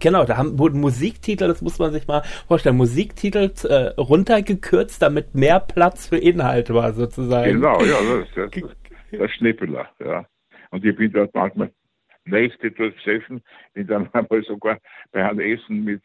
[0.00, 5.36] Genau, da haben, wurden Musiktitel, das muss man sich mal vorstellen, Musiktitel äh, runtergekürzt, damit
[5.36, 7.52] mehr Platz für Inhalte war, sozusagen.
[7.52, 10.26] Genau, ja, das ist das, das, das Schnippeler, ja.
[10.70, 11.70] Und ich bin dort manchmal
[12.24, 13.42] Nächte durchgesessen,
[13.74, 14.78] bin dann einmal sogar
[15.12, 16.02] bei einem Essen mit,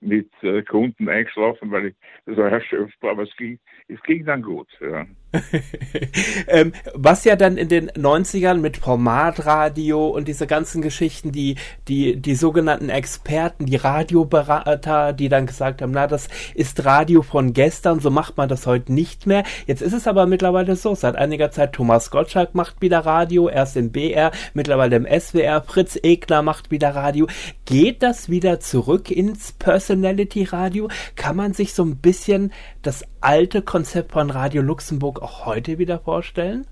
[0.00, 1.94] mit äh, Kunden eingeschlafen, weil ich
[2.26, 3.58] so erschöpft war, aber es ging,
[3.88, 5.06] es ging dann gut, ja.
[6.48, 11.54] ähm, was ja dann in den 90ern mit Formatradio und diese ganzen Geschichten, die,
[11.86, 17.52] die, die sogenannten Experten, die Radioberater, die dann gesagt haben, na, das ist Radio von
[17.52, 19.44] gestern, so macht man das heute nicht mehr.
[19.66, 23.76] Jetzt ist es aber mittlerweile so, seit einiger Zeit Thomas Gottschalk macht wieder Radio, erst
[23.76, 27.28] in BR, mittlerweile im SWR, Fritz Egner macht wieder Radio.
[27.66, 29.52] Geht das wieder zurück ins
[29.90, 30.88] Personality Radio?
[31.16, 35.98] Kann man sich so ein bisschen das alte Konzept von Radio Luxemburg auch heute wieder
[35.98, 36.64] vorstellen?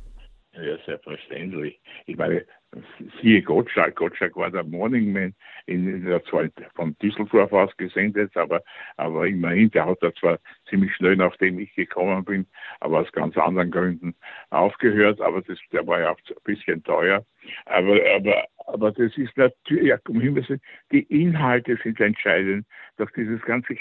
[0.52, 1.80] Ja, selbstverständlich.
[2.06, 2.44] Ich meine,
[3.20, 3.96] siehe Gottschalk.
[3.96, 5.34] Gottschalk war der Morning Man,
[5.66, 6.44] in, der zwar
[6.76, 8.62] von Düsseldorf aus gesendet, aber,
[8.96, 10.38] aber immerhin, der hat da zwar
[10.70, 12.46] ziemlich schnell, nachdem ich gekommen bin,
[12.78, 14.14] aber aus ganz anderen Gründen
[14.50, 17.24] aufgehört, aber das, der war ja auch ein bisschen teuer.
[17.66, 20.46] Aber, aber, aber das ist natürlich, ja, um Himmels
[20.92, 23.74] die Inhalte sind entscheidend, dass dieses ganze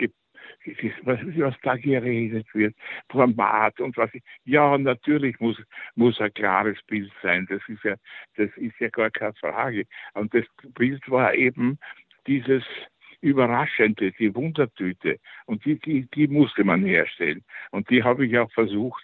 [1.04, 2.76] was, was da geredet wird,
[3.10, 4.10] Format und was.
[4.46, 5.62] Ja, natürlich muss,
[5.96, 7.46] muss ein klares Bild sein.
[7.50, 7.96] Das ist ja,
[8.36, 9.86] das ist ja gar keine Frage.
[10.14, 11.78] Und das Bild war eben
[12.28, 12.64] dieses
[13.22, 15.18] Überraschende, die Wundertüte.
[15.46, 17.44] Und die, die, die musste man herstellen.
[17.72, 19.04] Und die habe ich auch versucht,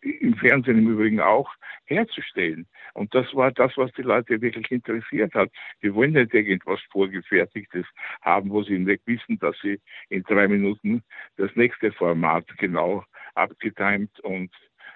[0.00, 1.50] im Fernsehen im Übrigen auch,
[1.84, 2.66] herzustellen.
[2.94, 5.50] Und das war das, was die Leute wirklich interessiert hat.
[5.82, 7.86] Die wollen nicht irgendwas Vorgefertigtes
[8.22, 11.02] haben, wo sie nicht wissen, dass sie in drei Minuten
[11.36, 13.04] das nächste Format genau
[13.34, 14.50] abgetimt und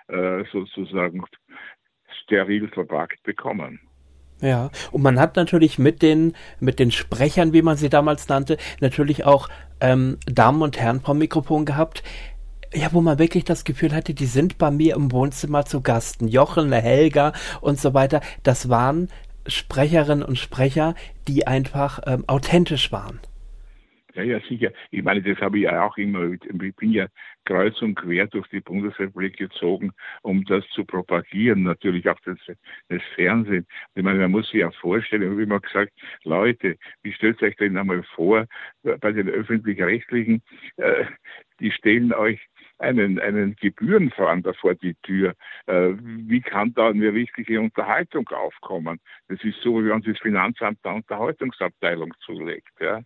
[0.08, 1.24] äh, sozusagen
[2.24, 3.80] steril verpackt bekommen.
[4.40, 8.56] Ja, und man hat natürlich mit den, mit den Sprechern, wie man sie damals nannte,
[8.80, 9.48] natürlich auch
[9.80, 12.02] ähm, Damen und Herren vom Mikrofon gehabt,
[12.74, 16.28] ja, wo man wirklich das Gefühl hatte, die sind bei mir im Wohnzimmer zu Gasten.
[16.28, 18.20] Jochen, Helga und so weiter.
[18.42, 19.08] Das waren
[19.46, 20.94] Sprecherinnen und Sprecher,
[21.28, 23.20] die einfach ähm, authentisch waren.
[24.14, 24.72] Ja, ja, sicher.
[24.90, 27.06] Ich meine, das habe ich ja auch immer, ich bin ja
[27.46, 32.36] kreuz und quer durch die Bundesrepublik gezogen, um das zu propagieren, natürlich auch das,
[32.88, 33.66] das Fernsehen.
[33.94, 35.92] Ich meine, man muss sich ja vorstellen, ich habe immer gesagt,
[36.24, 38.46] Leute, wie stellt euch denn einmal vor,
[38.82, 40.42] bei den Öffentlich-Rechtlichen,
[40.76, 41.06] äh,
[41.60, 42.38] die stellen euch
[42.82, 45.34] einen, einen Gebührenfahnder vor die Tür.
[45.66, 49.00] Äh, wie kann da eine richtige Unterhaltung aufkommen?
[49.28, 52.72] Das ist so, wie wenn sich das Finanzamt der Unterhaltungsabteilung zulegt.
[52.80, 53.00] Ja.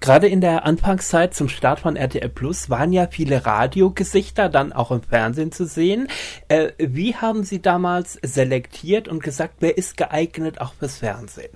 [0.00, 4.92] Gerade in der Anfangszeit zum Start von RTL Plus waren ja viele Radiogesichter dann auch
[4.92, 6.06] im Fernsehen zu sehen.
[6.48, 11.50] Äh, wie haben Sie damals selektiert und gesagt, wer ist geeignet auch fürs Fernsehen?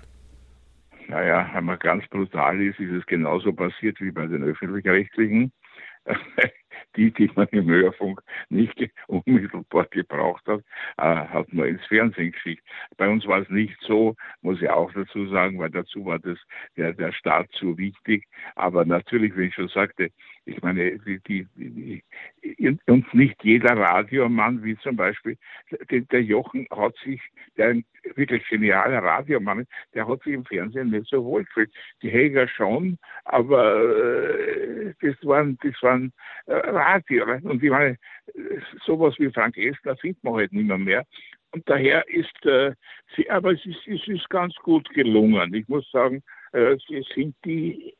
[1.08, 5.52] Naja, wenn man ganz brutal ist, ist es genauso passiert wie bei den öffentlich-rechtlichen.
[6.96, 10.60] die, die man im Hörfunk nicht unmittelbar gebraucht hat,
[10.98, 12.62] äh, hat man ins Fernsehen geschickt.
[12.96, 16.38] Bei uns war es nicht so, muss ich auch dazu sagen, weil dazu war das
[16.76, 18.26] der, der Staat zu wichtig.
[18.56, 20.10] Aber natürlich, wie ich schon sagte,
[20.44, 25.36] ich meine, die, die, die, und nicht jeder Radiomann, wie zum Beispiel
[25.90, 27.20] der, Jochen, hat sich,
[27.56, 27.84] der ein
[28.16, 31.70] wirklich genialer Radiomann der hat sich im Fernsehen nicht so wohl gefühlt.
[32.02, 36.12] Die Helga schon, aber äh, das waren, das waren
[36.46, 37.24] äh, Radio.
[37.42, 37.96] Und ich meine,
[38.84, 40.78] sowas wie Frank Esner findet man halt nicht mehr.
[40.78, 41.06] mehr.
[41.52, 42.74] Und daher ist äh,
[43.14, 45.52] sie, aber es ist, es ist ganz gut gelungen.
[45.54, 47.94] Ich muss sagen, äh, es sind die,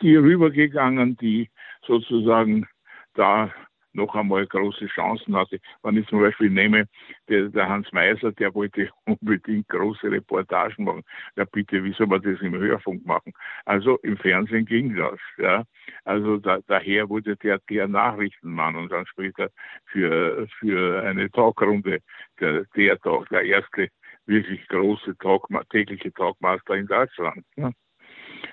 [0.00, 1.50] die rübergegangen, die
[1.86, 2.66] sozusagen
[3.14, 3.52] da
[3.92, 5.58] noch einmal große Chancen hatte.
[5.82, 6.86] Wenn ich zum Beispiel nehme,
[7.28, 11.02] der, der Hans Meiser, der wollte unbedingt große Reportagen machen.
[11.36, 13.32] Ja bitte, wie soll man das im Hörfunk machen?
[13.64, 15.18] Also im Fernsehen ging das.
[15.38, 15.64] Ja.
[16.04, 19.50] Also da, daher wurde der der Nachrichtenmann und dann später
[19.86, 21.98] für, für eine Talkrunde
[22.40, 23.88] der, der Talk, der erste
[24.26, 27.44] wirklich große Talk, tägliche Talkmaster in Deutschland.
[27.56, 27.70] Ja.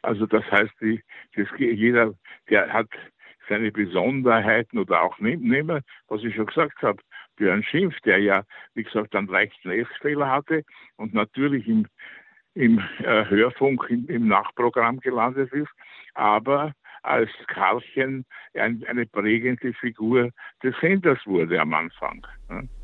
[0.05, 1.01] Also das heißt, die,
[1.35, 2.13] das, jeder,
[2.49, 2.87] der hat
[3.49, 7.01] seine Besonderheiten oder auch nehmen, was ich schon gesagt habe,
[7.35, 10.63] Björn Schimpf, der ja, wie gesagt, einen leichten Lesfehler hatte
[10.95, 11.85] und natürlich im,
[12.53, 15.71] im äh, Hörfunk im, im Nachprogramm gelandet ist,
[16.13, 20.31] aber als Karlchen ein, eine prägende Figur
[20.63, 22.25] des Senders wurde am Anfang.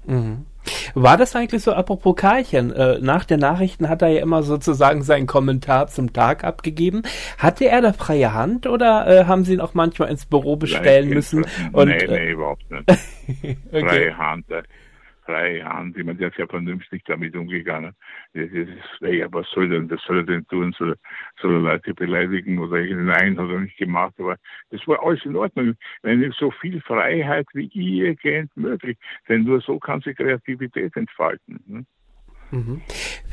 [0.05, 0.45] Mhm.
[0.93, 5.03] War das eigentlich so, apropos Karlchen, äh, nach den Nachrichten hat er ja immer sozusagen
[5.03, 7.03] seinen Kommentar zum Tag abgegeben.
[7.37, 11.07] Hatte er da freie Hand oder äh, haben Sie ihn auch manchmal ins Büro bestellen
[11.07, 11.45] Nein, müssen?
[11.71, 12.83] Und, nee, nee, äh, überhaupt nicht.
[13.71, 13.87] okay.
[13.87, 14.45] Freie Hand.
[15.31, 17.93] Ich meine, der ist ja vernünftig damit umgegangen.
[18.33, 18.69] Das ist,
[19.01, 20.73] ja, was soll denn, das soll er denn tun?
[20.77, 20.95] Soll,
[21.41, 24.13] soll er Leute beleidigen oder nein, hat er nicht gemacht.
[24.19, 24.37] Aber
[24.69, 25.75] das war alles in Ordnung.
[26.01, 31.59] Wenn so viel Freiheit wie ihr kennt möglich, denn nur so kann sich Kreativität entfalten.
[31.65, 31.85] Ne?
[32.51, 32.81] Mhm.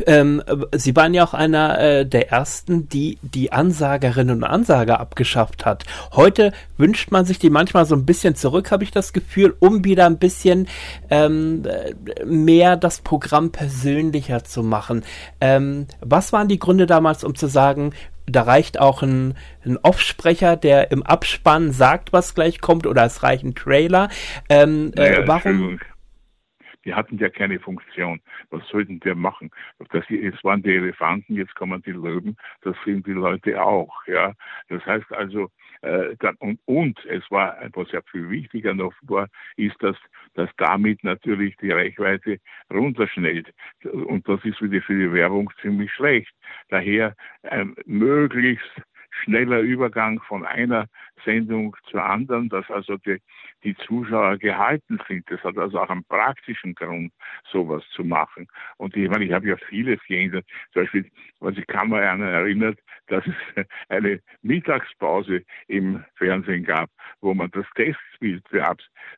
[0.06, 5.66] Ähm, Sie waren ja auch einer äh, der ersten, die die Ansagerinnen und Ansager abgeschafft
[5.66, 5.84] hat.
[6.12, 9.84] Heute wünscht man sich die manchmal so ein bisschen zurück, habe ich das Gefühl, um
[9.84, 10.68] wieder ein bisschen
[11.10, 11.64] ähm,
[12.24, 15.04] mehr das Programm persönlicher zu machen.
[15.40, 17.92] Ähm, was waren die Gründe damals, um zu sagen,
[18.30, 23.22] da reicht auch ein, ein Offsprecher, der im Abspann sagt, was gleich kommt, oder es
[23.22, 24.08] reicht ein Trailer.
[24.48, 25.78] Ähm, naja, äh, warum?
[26.88, 28.18] Die hatten ja keine Funktion.
[28.48, 29.50] Was sollten wir machen?
[29.90, 33.94] Das, es waren die Elefanten, jetzt kommen die Löwen, das sind die Leute auch.
[34.06, 34.32] Ja,
[34.70, 35.50] Das heißt also,
[35.82, 39.96] äh, dann, und, und es war, was ja viel wichtiger noch war, ist, dass,
[40.32, 42.38] dass damit natürlich die Reichweite
[42.72, 43.52] runterschnellt.
[43.84, 46.32] Und das ist die, für die Werbung ziemlich schlecht.
[46.70, 50.86] Daher ähm, möglichst schneller Übergang von einer
[51.24, 53.18] Sendung zur anderen, dass also die,
[53.64, 55.30] die Zuschauer gehalten sind.
[55.30, 57.12] Das hat also auch einen praktischen Grund,
[57.50, 58.46] sowas zu machen.
[58.76, 60.46] Und ich meine, ich habe ja vieles geändert.
[60.72, 66.90] Zum Beispiel, was ich kann mir erinnert, dass es eine Mittagspause im Fernsehen gab,
[67.20, 68.44] wo man das Testbild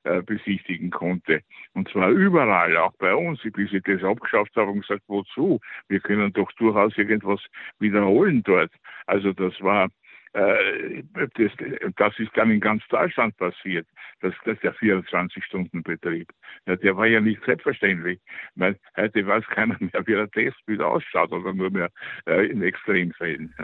[0.05, 1.43] äh, besichtigen konnte.
[1.75, 5.61] Und zwar überall, auch bei uns, bis ich das abgeschafft habe und gesagt, wozu?
[5.89, 7.41] Wir können doch durchaus irgendwas
[7.79, 8.73] wiederholen dort.
[9.07, 9.90] Also das war
[10.33, 11.53] das,
[11.97, 13.87] das, ist dann in ganz Deutschland passiert,
[14.21, 16.29] das, das der 24-Stunden-Betrieb.
[16.67, 18.21] Ja, der war ja nicht selbstverständlich,
[18.55, 21.91] weil heute weiß keiner mehr, wie der Testbild ausschaut, oder nur mehr
[22.27, 23.55] äh, in Extremfällen.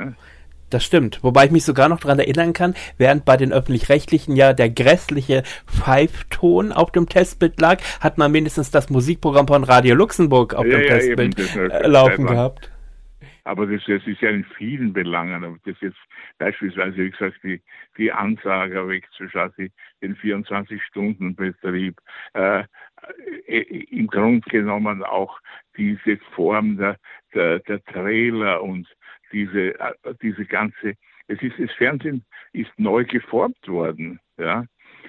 [0.70, 1.22] Das stimmt.
[1.22, 5.44] Wobei ich mich sogar noch daran erinnern kann, während bei den öffentlich-rechtlichen ja der grässliche
[5.66, 10.78] Pfeifton auf dem Testbild lag, hat man mindestens das Musikprogramm von Radio Luxemburg auf ja,
[10.78, 12.72] dem ja, Testbild äh, laufen gehabt.
[13.46, 15.98] Aber das, das, ist ja in vielen Belangen, ob das jetzt
[16.38, 17.62] beispielsweise, wie gesagt, die,
[17.96, 19.70] die Ansager wegzuschaffen,
[20.02, 21.96] den 24-Stunden-Betrieb,
[22.34, 22.64] äh,
[23.46, 25.38] äh, im Grunde genommen auch
[25.76, 26.98] diese Form der,
[27.34, 28.88] der, der Trailer und
[29.30, 30.94] diese, äh, diese ganze,
[31.28, 34.64] es ist, das Fernsehen ist neu geformt worden, ja.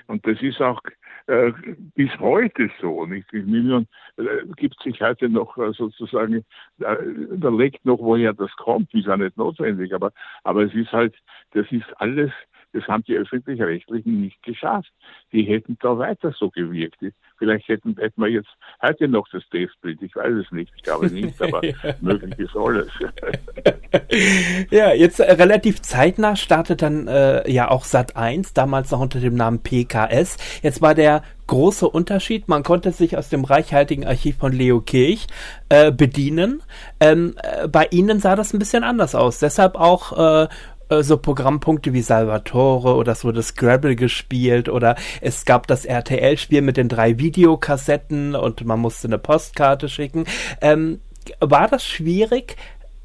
[0.08, 0.82] Und das ist auch
[1.28, 1.52] äh,
[1.96, 3.06] bis heute so.
[3.06, 3.32] Nicht?
[3.32, 4.24] Die Million äh,
[4.56, 6.46] gibt sich heute noch äh, sozusagen,
[6.80, 10.12] äh, überlegt noch, woher das kommt, ist ja nicht notwendig, aber,
[10.44, 11.16] aber es ist halt,
[11.52, 12.32] das ist alles
[12.78, 14.92] das haben die Öffentlich-Rechtlichen nicht geschafft.
[15.32, 16.98] Die hätten da weiter so gewirkt.
[17.38, 18.50] Vielleicht hätten, hätten wir jetzt
[18.82, 20.02] heute noch das Testbild.
[20.02, 20.72] Ich weiß es nicht.
[20.76, 21.74] Ich glaube nicht, aber ja.
[22.02, 22.88] möglich ist alles.
[24.72, 29.20] ja, jetzt äh, relativ zeitnah startet dann äh, ja auch Sat 1, damals noch unter
[29.20, 30.62] dem Namen PKS.
[30.62, 32.48] Jetzt war der große Unterschied.
[32.48, 35.28] Man konnte sich aus dem reichhaltigen Archiv von Leo Kirch
[35.70, 36.62] äh, bedienen.
[37.00, 39.40] Ähm, äh, bei Ihnen sah das ein bisschen anders aus.
[39.40, 40.48] Deshalb auch äh,
[40.90, 46.62] äh, so Programmpunkte wie Salvatore oder es wurde Scrabble gespielt oder es gab das RTL-Spiel
[46.62, 50.26] mit den drei Videokassetten und man musste eine Postkarte schicken.
[50.62, 51.00] Ähm,
[51.40, 52.56] war das schwierig,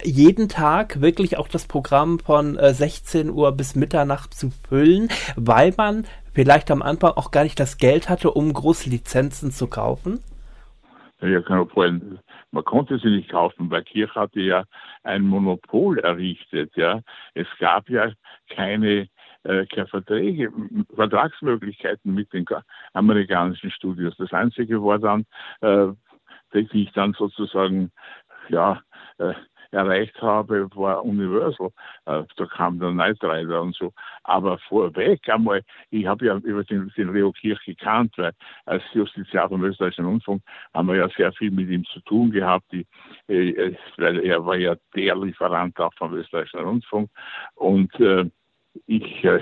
[0.05, 5.73] jeden Tag wirklich auch das Programm von äh, 16 Uhr bis Mitternacht zu füllen, weil
[5.77, 10.21] man vielleicht am Anfang auch gar nicht das Geld hatte, um große Lizenzen zu kaufen?
[11.21, 12.19] Ja, kann vorhin
[12.53, 14.65] man konnte sie nicht kaufen, weil Kirch hatte ja
[15.03, 16.77] ein Monopol errichtet.
[16.77, 17.01] Ja.
[17.35, 18.13] Es gab ja
[18.51, 19.09] keine,
[19.43, 20.53] äh, keine Verträge,
[20.95, 22.45] Vertragsmöglichkeiten mit den
[22.93, 24.15] amerikanischen Studios.
[24.19, 25.25] Das Einzige war dann,
[25.63, 25.89] äh,
[26.53, 27.91] die ich dann sozusagen
[28.49, 28.83] ja,
[29.19, 29.33] äh,
[29.73, 31.71] erreicht habe, war Universal.
[32.07, 33.93] Äh, da kam der Knight Rider und so.
[34.25, 38.33] Aber vorweg einmal, ich habe ja über den, den Leo Kirch gekannt, weil
[38.67, 40.43] als Justiziar vom Österreichischen Rundfunk
[40.75, 42.87] haben wir ja sehr viel mit ihm zu tun gehabt, die,
[43.29, 47.11] äh, weil er war ja der Lieferant auch vom Österreichischen Rundfunk.
[47.55, 48.31] Und äh,
[48.87, 49.41] ich äh,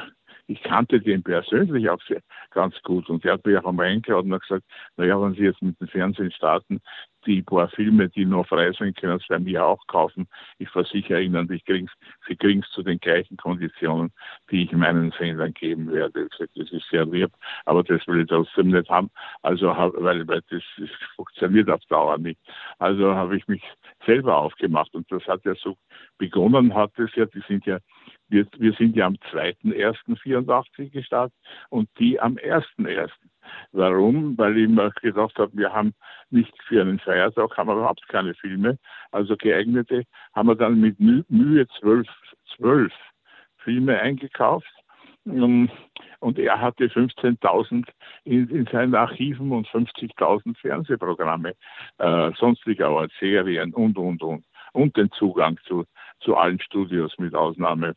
[0.50, 4.32] ich kannte den persönlich auch sehr, ganz gut und er hat mich auch einmal eingeladen
[4.32, 4.64] und gesagt,
[4.96, 6.80] naja, wenn Sie jetzt mit dem Fernsehen starten,
[7.26, 10.26] die paar Filme, die noch frei sind, können Sie bei mir auch kaufen.
[10.58, 11.92] Ich versichere Ihnen, ich kriegen's,
[12.26, 14.10] Sie kriegen es zu den gleichen Konditionen,
[14.50, 16.24] die ich meinen Sendern geben werde.
[16.24, 17.30] Ich gesagt, das ist sehr lieb,
[17.66, 19.10] aber das will ich trotzdem nicht haben.
[19.42, 22.40] Also, weil, weil das, das funktioniert auf Dauer nicht.
[22.78, 23.62] Also habe ich mich
[24.04, 25.76] selber aufgemacht und das hat ja so
[26.18, 27.78] begonnen, hat es ja, die sind ja
[28.30, 31.36] wir, wir sind ja am 2.1.84 gestartet
[31.68, 33.10] und die am 1.1.
[33.72, 34.38] Warum?
[34.38, 35.94] Weil ich mir gedacht habe, wir haben
[36.30, 38.78] nicht für einen Feiertag, haben wir überhaupt keine Filme,
[39.10, 42.08] also geeignete, haben wir dann mit Mühe zwölf,
[42.56, 42.92] zwölf
[43.58, 44.70] Filme eingekauft.
[45.24, 47.86] Und er hatte 15.000
[48.24, 51.54] in, in, seinen Archiven und 50.000 Fernsehprogramme,
[51.98, 54.44] äh, sonstige Art, Serien und, und, und.
[54.72, 55.84] Und den Zugang zu,
[56.20, 57.94] zu allen Studios mit Ausnahme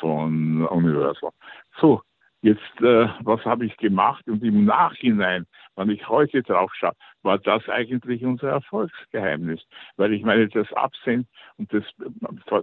[0.00, 1.30] von Universal.
[1.80, 2.02] So,
[2.42, 4.26] jetzt, äh, was habe ich gemacht?
[4.28, 9.60] Und im Nachhinein, wenn ich heute drauf schaue, war das eigentlich unser Erfolgsgeheimnis.
[9.96, 11.84] Weil ich meine, das Absenden und das,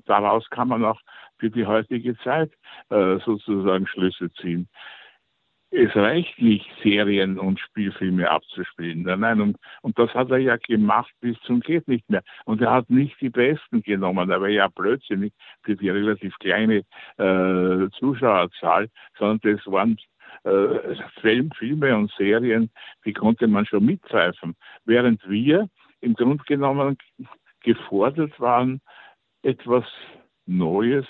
[0.05, 0.99] daraus kann man auch
[1.37, 2.51] für die heutige Zeit
[2.89, 4.69] äh, sozusagen Schlüsse ziehen
[5.73, 9.01] es reicht nicht, Serien und Spielfilme abzuspielen.
[9.01, 12.21] Nein, und, und das hat er ja gemacht bis zum geht nicht mehr.
[12.45, 14.29] Und er hat nicht die Besten genommen.
[14.29, 15.33] Er war ja blödsinnig
[15.63, 16.83] für die relativ kleine
[17.17, 19.97] äh, Zuschauerzahl, sondern das waren
[20.43, 22.69] äh, Film, Filme und Serien,
[23.03, 24.55] die konnte man schon mitpfeifen.
[24.85, 25.69] Während wir
[26.01, 26.97] im Grunde genommen
[27.61, 28.79] gefordert waren,
[29.41, 29.85] etwas
[30.45, 31.07] Neues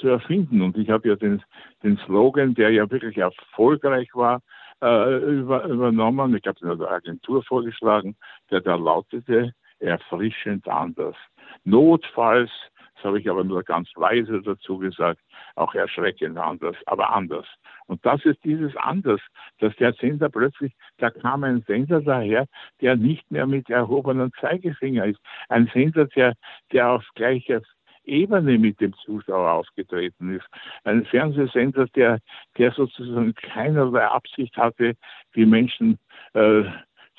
[0.00, 0.62] zu erfinden.
[0.62, 1.42] Und ich habe ja den,
[1.82, 4.40] den Slogan, der ja wirklich erfolgreich war,
[4.82, 6.34] äh, über, übernommen.
[6.36, 8.16] Ich habe den der Agentur vorgeschlagen,
[8.50, 11.16] der da lautete erfrischend anders.
[11.64, 12.50] Notfalls,
[12.94, 15.20] das habe ich aber nur ganz leise dazu gesagt,
[15.54, 17.46] auch erschreckend anders, aber anders.
[17.86, 19.20] Und das ist dieses anders,
[19.58, 22.46] dass der Sender plötzlich, da kam ein Sender daher,
[22.80, 25.20] der nicht mehr mit erhobenem Zeigefinger ist.
[25.48, 26.34] Ein Sender, der,
[26.72, 27.62] der auf gleicher
[28.04, 30.46] Ebene mit dem Zuschauer aufgetreten ist.
[30.84, 32.18] Ein Fernsehsender, der,
[32.58, 34.94] der sozusagen keinerlei Absicht hatte,
[35.34, 35.98] die Menschen
[36.34, 36.62] äh,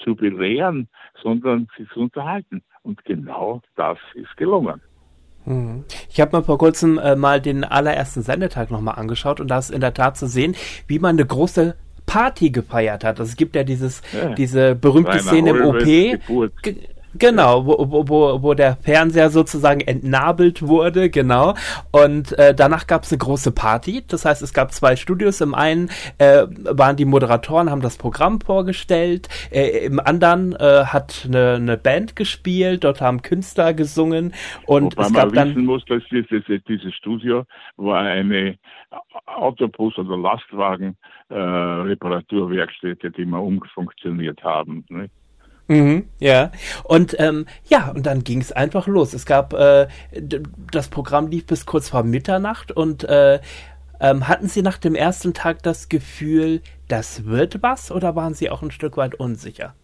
[0.03, 0.87] zu belehren,
[1.21, 2.63] sondern sie zu unterhalten.
[2.83, 4.81] Und genau das ist gelungen.
[5.43, 5.85] Hm.
[6.09, 9.71] Ich habe mir vor kurzem äh, mal den allerersten Sendetag nochmal angeschaut und da ist
[9.71, 10.55] in der Tat zu sehen,
[10.87, 11.75] wie man eine große
[12.05, 13.19] Party gefeiert hat.
[13.19, 14.33] Also es gibt ja dieses, ja.
[14.33, 16.57] diese berühmte Szene im OP.
[17.17, 21.55] Genau, wo, wo, wo der Fernseher sozusagen entnabelt wurde, genau.
[21.91, 24.03] Und äh, danach gab es eine große Party.
[24.07, 25.41] Das heißt, es gab zwei Studios.
[25.41, 25.89] Im einen
[26.19, 29.27] äh, waren die Moderatoren, haben das Programm vorgestellt.
[29.51, 32.83] Äh, Im anderen äh, hat eine, eine Band gespielt.
[32.83, 34.33] Dort haben Künstler gesungen.
[34.65, 37.45] Und Wobei es gab man dann wissen muss, dass dieses, dieses Studio
[37.75, 38.57] war eine
[39.25, 40.97] Autobus- oder Lastwagen
[41.29, 44.85] äh, Reparaturwerkstätte, die mal umfunktioniert haben.
[44.89, 45.09] Ne?
[45.67, 46.51] Mhm, ja.
[46.83, 49.13] Und ähm, ja, und dann ging es einfach los.
[49.13, 49.87] Es gab äh,
[50.71, 53.39] das Programm lief bis kurz vor Mitternacht und äh,
[53.99, 58.49] ähm, hatten Sie nach dem ersten Tag das Gefühl, das wird was oder waren Sie
[58.49, 59.75] auch ein Stück weit unsicher?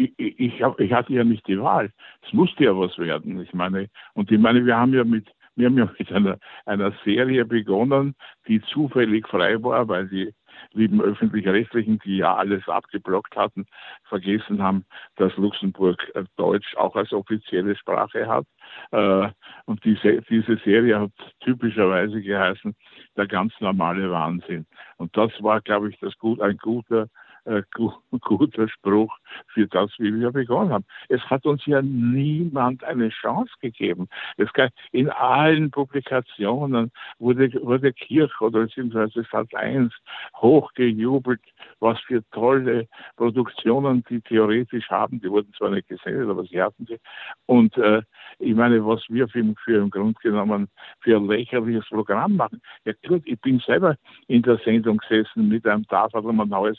[0.00, 1.92] ich, ich, ich hab, ich hatte ja nicht die Wahl.
[2.26, 3.40] Es musste ja was werden.
[3.40, 6.92] Ich meine, und ich meine, wir haben ja mit, wir haben ja mit einer, einer
[7.04, 8.14] Serie begonnen,
[8.48, 10.32] die zufällig frei war, weil die
[10.72, 13.66] lieben öffentlich-rechtlichen, die ja alles abgeblockt hatten,
[14.04, 14.84] vergessen haben,
[15.16, 18.46] dass Luxemburg äh, Deutsch auch als offizielle Sprache hat.
[18.92, 19.28] Äh,
[19.66, 22.74] und diese, diese Serie hat typischerweise geheißen,
[23.16, 24.66] der ganz normale Wahnsinn.
[24.96, 27.08] Und das war, glaube ich, das gut, ein guter
[27.44, 29.16] äh, gu guter Spruch
[29.48, 30.84] für das, wie wir begonnen haben.
[31.08, 34.08] Es hat uns ja niemand eine Chance gegeben.
[34.36, 39.92] Es gab, in allen Publikationen wurde, wurde Kirch oder beziehungsweise Sat 1
[40.36, 41.40] hochgejubelt,
[41.80, 45.20] was für tolle Produktionen die theoretisch haben.
[45.20, 46.98] Die wurden zwar nicht gesendet, aber sie hatten sie.
[47.46, 48.02] Und äh,
[48.38, 50.68] ich meine, was wir für, für im Grunde genommen
[51.00, 52.60] für ein lächerliches Programm machen.
[52.84, 53.96] Ja gut, ich bin selber
[54.28, 56.78] in der Sendung gesessen mit einem Tafel um ein Haus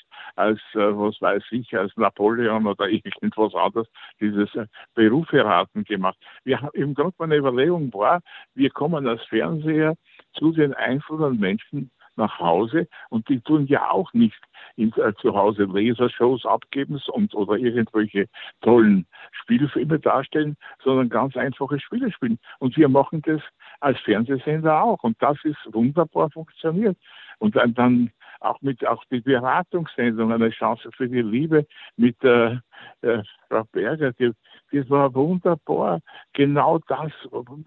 [0.51, 3.87] als, äh, was weiß ich, als Napoleon oder irgendwas anderes,
[4.19, 6.17] dieses äh, Beruferaten gemacht.
[6.43, 8.21] Wir haben im Grunde meine Überlegung war,
[8.53, 9.95] wir kommen als Fernseher
[10.33, 14.39] zu den einzelnen Menschen nach Hause und die tun ja auch nicht
[14.75, 18.27] in, äh, zu Hause Lasershows abgeben und oder irgendwelche
[18.61, 22.37] tollen Spielfilme darstellen, sondern ganz einfache Spiele spielen.
[22.59, 23.41] Und wir machen das
[23.79, 25.03] als Fernsehsender auch.
[25.03, 26.97] Und das ist wunderbar funktioniert.
[27.39, 28.11] Und dann, dann
[28.41, 31.65] auch mit auch die Beratungssendung, eine Chance für die Liebe
[31.95, 32.57] mit äh,
[33.01, 34.31] äh, Frau Berger, die,
[34.71, 36.01] das war wunderbar.
[36.33, 37.11] Genau das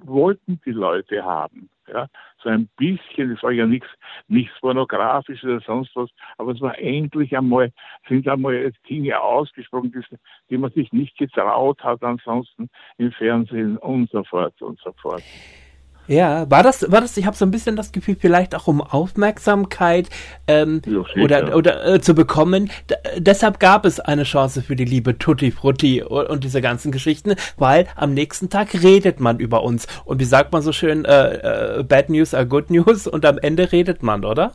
[0.03, 1.69] wollten die Leute haben.
[1.87, 2.07] Ja,
[2.43, 3.89] so ein bisschen, es war ja nichts,
[4.27, 6.09] nichts pornografisches oder sonst was,
[6.39, 7.73] aber es war endlich einmal,
[8.09, 10.17] sind einmal Dinge ausgesprochen, die,
[10.49, 15.23] die man sich nicht getraut hat ansonsten im Fernsehen und so fort und so fort.
[16.07, 18.83] Ja, war das, war das, ich habe so ein bisschen das Gefühl, vielleicht auch um
[18.83, 20.11] Aufmerksamkeit
[20.47, 22.71] ähm, Ja, oder, oder äh, zu bekommen.
[22.91, 26.93] D deshalb gab es eine Chance für die liebe Tutti Frutti und, und diese ganzen
[26.93, 29.87] Geschichten, weil am nächsten Tag redet man über uns.
[30.05, 33.39] Und wie sagt man so schön, äh, äh, Bad News are Good News und am
[33.39, 34.53] Ende redet man, oder?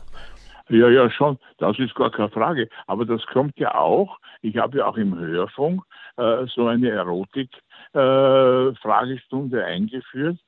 [0.68, 1.38] Ja, ja, schon.
[1.58, 2.68] Das ist gar keine Frage.
[2.86, 4.20] Aber das kommt ja auch.
[4.40, 5.82] Ich habe ja auch im Hörfunk
[6.16, 10.38] äh, so eine Erotik-Fragestunde eingeführt.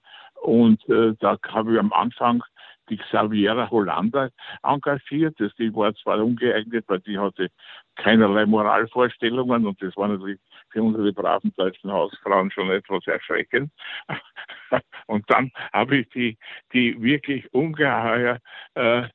[0.42, 2.42] Und äh, da habe ich am Anfang
[2.88, 4.30] die Xaviera Hollander
[4.62, 5.36] engagiert.
[5.38, 7.48] Das, die war zwar ungeeignet, weil die hatte
[7.96, 10.40] keinerlei Moralvorstellungen und das war natürlich
[10.70, 13.70] für unsere braven deutschen Hausfrauen schon etwas erschreckend.
[15.06, 16.38] Und dann habe ich die,
[16.72, 18.38] die wirklich ungeheuer
[18.74, 19.08] äh, äh,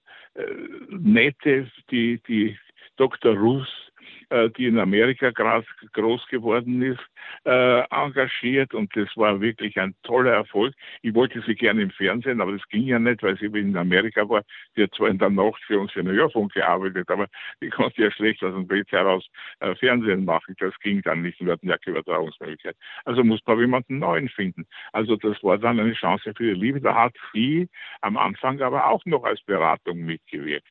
[0.90, 2.58] nette, die, die
[2.98, 3.36] Dr.
[3.36, 3.87] Russ, äh,
[4.30, 7.00] die in Amerika groß, geworden ist,
[7.46, 10.74] äh, engagiert und das war wirklich ein toller Erfolg.
[11.02, 14.28] Ich wollte sie gerne im Fernsehen, aber das ging ja nicht, weil sie in Amerika
[14.28, 14.44] war.
[14.76, 17.28] Die hat zwar in der Nacht für uns für den Hörfunk gearbeitet, aber
[17.62, 19.26] die konnte ja schlecht aus dem WC heraus
[19.60, 20.56] äh, Fernsehen machen.
[20.60, 22.76] Das ging dann nicht, wir hatten ja keine Übertragungsmöglichkeit.
[23.06, 24.66] Also muss man jemanden neuen finden.
[24.92, 26.82] Also das war dann eine Chance für die Liebe.
[26.82, 27.70] Da hat sie
[28.02, 30.68] am Anfang aber auch noch als Beratung mitgewirkt.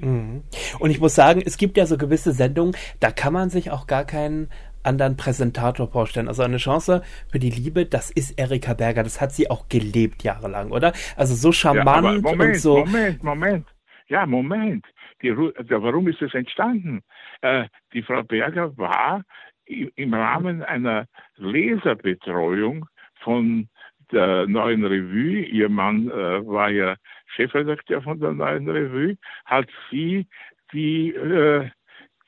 [0.00, 0.42] Mhm.
[0.78, 3.86] Und ich muss sagen, es gibt ja so gewisse Sendungen, da kann man sich auch
[3.86, 4.48] gar keinen
[4.82, 6.28] anderen Präsentator vorstellen.
[6.28, 9.02] Also eine Chance für die Liebe, das ist Erika Berger.
[9.02, 10.92] Das hat sie auch gelebt jahrelang, oder?
[11.16, 12.78] Also so charmant ja, Moment, und so.
[12.78, 13.66] Moment, Moment.
[14.08, 14.86] Ja, Moment.
[15.22, 17.02] Die, der, warum ist das entstanden?
[17.42, 19.22] Äh, die Frau Berger war
[19.66, 22.86] im Rahmen einer Leserbetreuung
[23.20, 23.68] von
[24.10, 26.96] der neuen Revue, ihr Mann äh, war ja
[27.28, 30.26] Chefredakteur von der neuen Revue, hat sie
[30.72, 31.70] die, äh,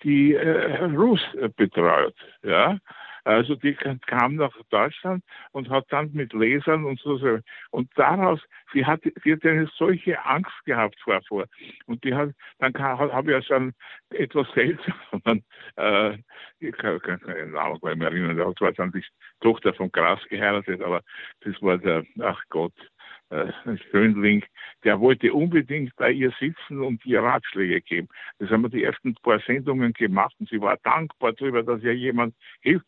[0.03, 1.21] die äh, Rus
[1.57, 2.15] betreut.
[2.43, 2.79] Ja?
[3.25, 7.19] Also die kam nach Deutschland und hat dann mit Lesern und so,
[7.71, 8.41] und daraus,
[8.73, 11.47] sie hat, sie hat eine solche Angst gehabt vorvor.
[11.87, 13.73] Und die hat, dann habe ich ja schon
[14.11, 15.45] etwas seltsamen,
[15.77, 16.19] äh,
[16.61, 19.05] ich kann kann keinen Namen mehr erinnern, der hat zwar dann die
[19.41, 21.03] Tochter von Gras geheiratet, aber
[21.41, 22.75] das war der, ach Gott,
[23.31, 23.53] äh,
[23.91, 24.45] Schönling,
[24.85, 28.09] der wollte unbedingt bei ihr sitzen und ihr Ratschläge geben.
[28.39, 31.95] Das haben wir die ersten paar Sendungen gemacht und sie war dankbar darüber, dass ihr
[31.95, 32.87] jemand hilft.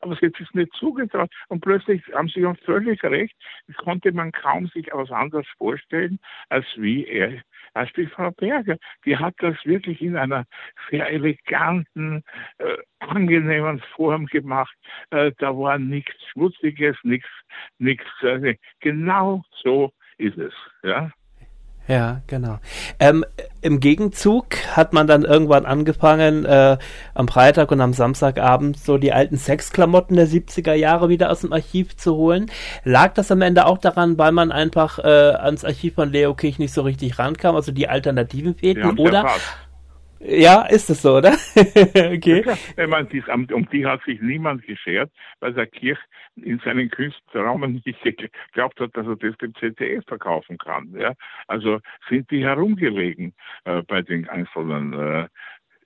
[0.00, 3.36] Aber sie hat es nicht zugetraut und plötzlich haben sie uns völlig recht,
[3.76, 6.18] konnte man kaum sich etwas anderes vorstellen,
[6.48, 7.42] als wie er
[7.76, 8.78] als die Frau Berger.
[9.04, 10.44] Die hat das wirklich in einer
[10.90, 12.24] sehr eleganten,
[12.58, 14.74] äh, angenehmen Form gemacht.
[15.10, 17.28] Äh, da war nichts Schmutziges, nichts,
[17.78, 18.06] nichts.
[18.22, 20.54] Äh, genau so ist es.
[20.82, 21.10] Ja.
[21.88, 22.58] Ja, genau.
[22.98, 23.24] Ähm,
[23.60, 26.78] Im Gegenzug hat man dann irgendwann angefangen, äh,
[27.14, 31.52] am Freitag und am Samstagabend so die alten Sexklamotten der 70er Jahre wieder aus dem
[31.52, 32.50] Archiv zu holen.
[32.84, 36.58] Lag das am Ende auch daran, weil man einfach äh, ans Archiv von Leo Kirch
[36.58, 38.98] nicht so richtig rankam, also die alternativen fehlten?
[38.98, 39.20] Oder?
[39.20, 39.65] Verpasst.
[40.20, 41.32] Ja, ist es so, oder?
[41.56, 42.44] okay.
[42.76, 43.08] Ja, meine,
[43.52, 45.10] um die hat sich niemand geschert,
[45.40, 45.98] weil der Kirch
[46.36, 50.94] in seinen Kunstraum nicht geglaubt hat, dass er das dem ZDF verkaufen kann.
[50.98, 51.14] Ja?
[51.46, 55.28] Also sind die herumgelegen äh, bei den einzelnen, äh,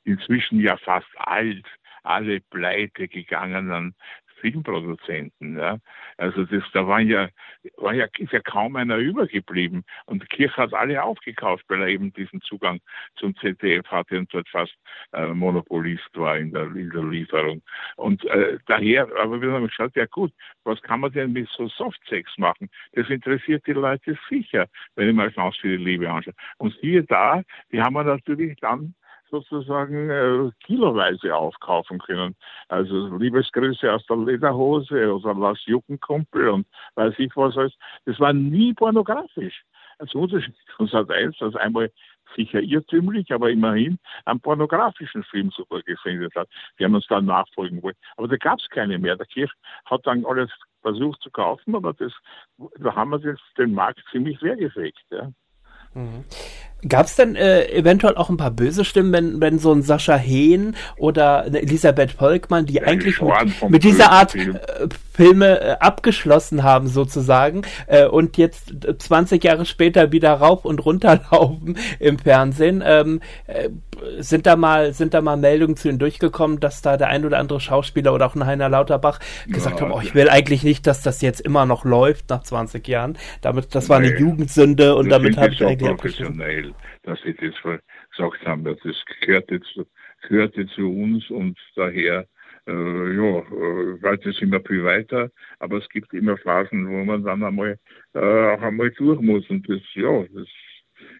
[0.05, 1.67] inzwischen ja fast alt,
[2.03, 3.95] alle pleite gegangenen
[4.41, 5.59] Filmproduzenten.
[5.59, 5.79] Ja.
[6.17, 7.29] Also das, da waren ja,
[7.77, 9.85] war ja, ist ja kaum einer übergeblieben.
[10.07, 12.81] Und Kirch hat alle aufgekauft, weil er eben diesen Zugang
[13.17, 14.75] zum ZDF hatte und dort fast
[15.13, 17.63] äh, Monopolist war in der, in der Lieferung.
[17.97, 20.33] Und äh, daher, aber wir haben gesagt, ja gut,
[20.65, 22.69] was kann man denn mit so Softsex machen?
[22.93, 24.67] Das interessiert die Leute sicher,
[24.97, 26.35] wenn ich mal Chance für die Liebe anschaue.
[26.59, 28.95] Und siehe da, die haben wir natürlich dann
[29.31, 32.37] sozusagen äh, kiloweise aufkaufen können.
[32.69, 37.75] Also Liebesgrüße aus der Lederhose oder Lass Juckenkumpel und weiß ich was alles.
[38.05, 39.65] Das war nie pornografisch.
[39.99, 41.91] Also Unterschied von Sat 1, das einmal
[42.37, 46.49] sicher irrtümlich, aber immerhin einen pornografischen Film super gesendet hat.
[46.77, 47.97] Wir haben uns dann nachfolgen wollen.
[48.17, 49.17] Aber da gab es keine mehr.
[49.17, 49.53] Der Kirch
[49.85, 50.51] hat dann alles
[50.81, 52.13] versucht zu kaufen, aber das,
[52.79, 55.05] da haben wir das, den Markt ziemlich leergefegt.
[55.11, 55.31] Ja.
[55.95, 56.25] Mhm.
[56.89, 60.17] Gab es denn äh, eventuell auch ein paar böse Stimmen, wenn, wenn so ein Sascha
[60.17, 64.57] Hehn oder eine Elisabeth Volkmann, die ja, eigentlich mit, mit dieser Art Film.
[64.57, 70.83] äh, Filme äh, abgeschlossen haben sozusagen äh, und jetzt 20 Jahre später wieder rauf und
[70.85, 73.69] runter laufen im Fernsehen, ähm, äh,
[74.21, 77.39] sind da mal sind da mal Meldungen zu ihnen durchgekommen, dass da der ein oder
[77.39, 80.87] andere Schauspieler oder auch ein Heiner Lauterbach gesagt ja, haben, oh, ich will eigentlich nicht,
[80.87, 83.19] dass das jetzt immer noch läuft nach 20 Jahren.
[83.43, 87.55] Damit das war nee, eine Jugendsünde und damit habe ich eigentlich abgeschlossen dass sie das
[88.11, 88.65] gesagt haben.
[88.65, 88.79] Das
[89.21, 89.87] gehörte zu,
[90.29, 92.27] gehörte zu uns und daher
[92.67, 93.43] äh, ja,
[94.03, 97.79] weiter sind wir viel weiter, aber es gibt immer Phasen, wo man dann einmal
[98.15, 100.49] äh, auch einmal durch muss und das, ja, das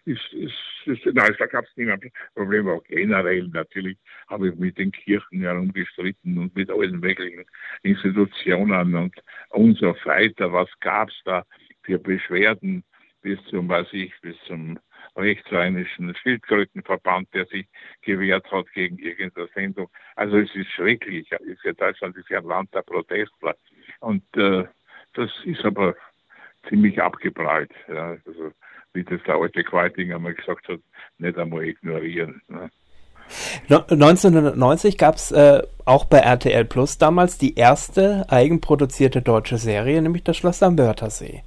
[0.05, 0.53] ist, ist,
[0.85, 1.97] ist nein, da gab es nicht mehr
[2.35, 3.97] Probleme, auch generell natürlich
[4.27, 7.43] habe ich mit den Kirchen herumgestritten und mit allen möglichen
[7.81, 9.15] Institutionen und,
[9.49, 10.53] und so weiter.
[10.53, 11.43] Was gab es da
[11.83, 12.83] für Beschwerden
[13.21, 14.79] bis zum, weiß ich, bis zum
[15.15, 17.67] rechtsrheinischen Schildkrötenverband, der sich
[18.01, 19.89] gewehrt hat gegen irgendeine Sendung.
[20.15, 21.29] Also es ist schrecklich.
[21.29, 23.55] Ja Deutschland ist ja ein Land der Protestler.
[23.99, 24.65] Und äh,
[25.13, 25.95] das ist aber
[26.69, 27.71] ziemlich abgeprallt.
[27.87, 28.17] Ja.
[28.25, 28.51] Also,
[28.93, 30.79] wie das der alte Quaiting einmal gesagt hat,
[31.17, 32.41] nicht einmal ignorieren.
[32.47, 32.69] Ne.
[33.69, 40.23] 1990 gab es äh, auch bei RTL Plus damals die erste eigenproduzierte deutsche Serie, nämlich
[40.23, 41.43] das Schloss am Wörthersee.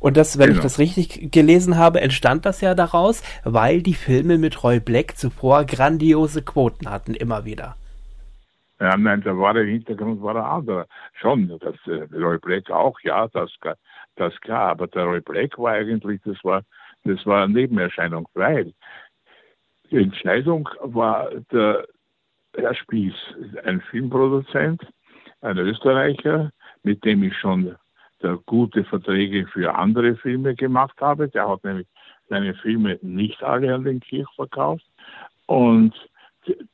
[0.00, 0.58] Und das, wenn genau.
[0.58, 5.16] ich das richtig gelesen habe, entstand das ja daraus, weil die Filme mit Roy Black
[5.16, 7.76] zuvor grandiose Quoten hatten, immer wieder.
[8.80, 10.86] Ja, nein, da war der Hintergrund war der andere.
[11.20, 13.50] Schon, das äh, Roy Black auch, ja, das,
[14.16, 14.70] das klar.
[14.70, 16.62] Aber der Roy Black war eigentlich, das war,
[17.04, 18.72] das war eine Nebenerscheinung, weil
[19.90, 21.86] die Entscheidung war der
[22.56, 23.14] Herr Spieß,
[23.64, 24.82] ein Filmproduzent,
[25.40, 26.50] ein Österreicher,
[26.82, 27.76] mit dem ich schon
[28.46, 31.28] gute Verträge für andere Filme gemacht habe.
[31.28, 31.86] Der hat nämlich
[32.28, 34.84] seine Filme nicht alle an den Kirch verkauft.
[35.46, 35.94] Und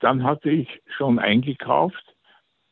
[0.00, 2.14] dann hatte ich schon eingekauft,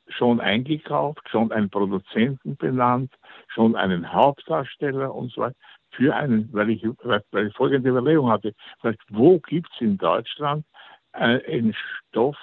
[0.09, 3.13] schon eingekauft, schon einen Produzenten benannt,
[3.49, 5.57] schon einen Hauptdarsteller und so weiter
[5.93, 8.55] für einen, weil ich, weil ich folgende Überlegung hatte,
[9.11, 10.65] wo gibt es in Deutschland
[11.13, 12.37] äh, einen Stoff,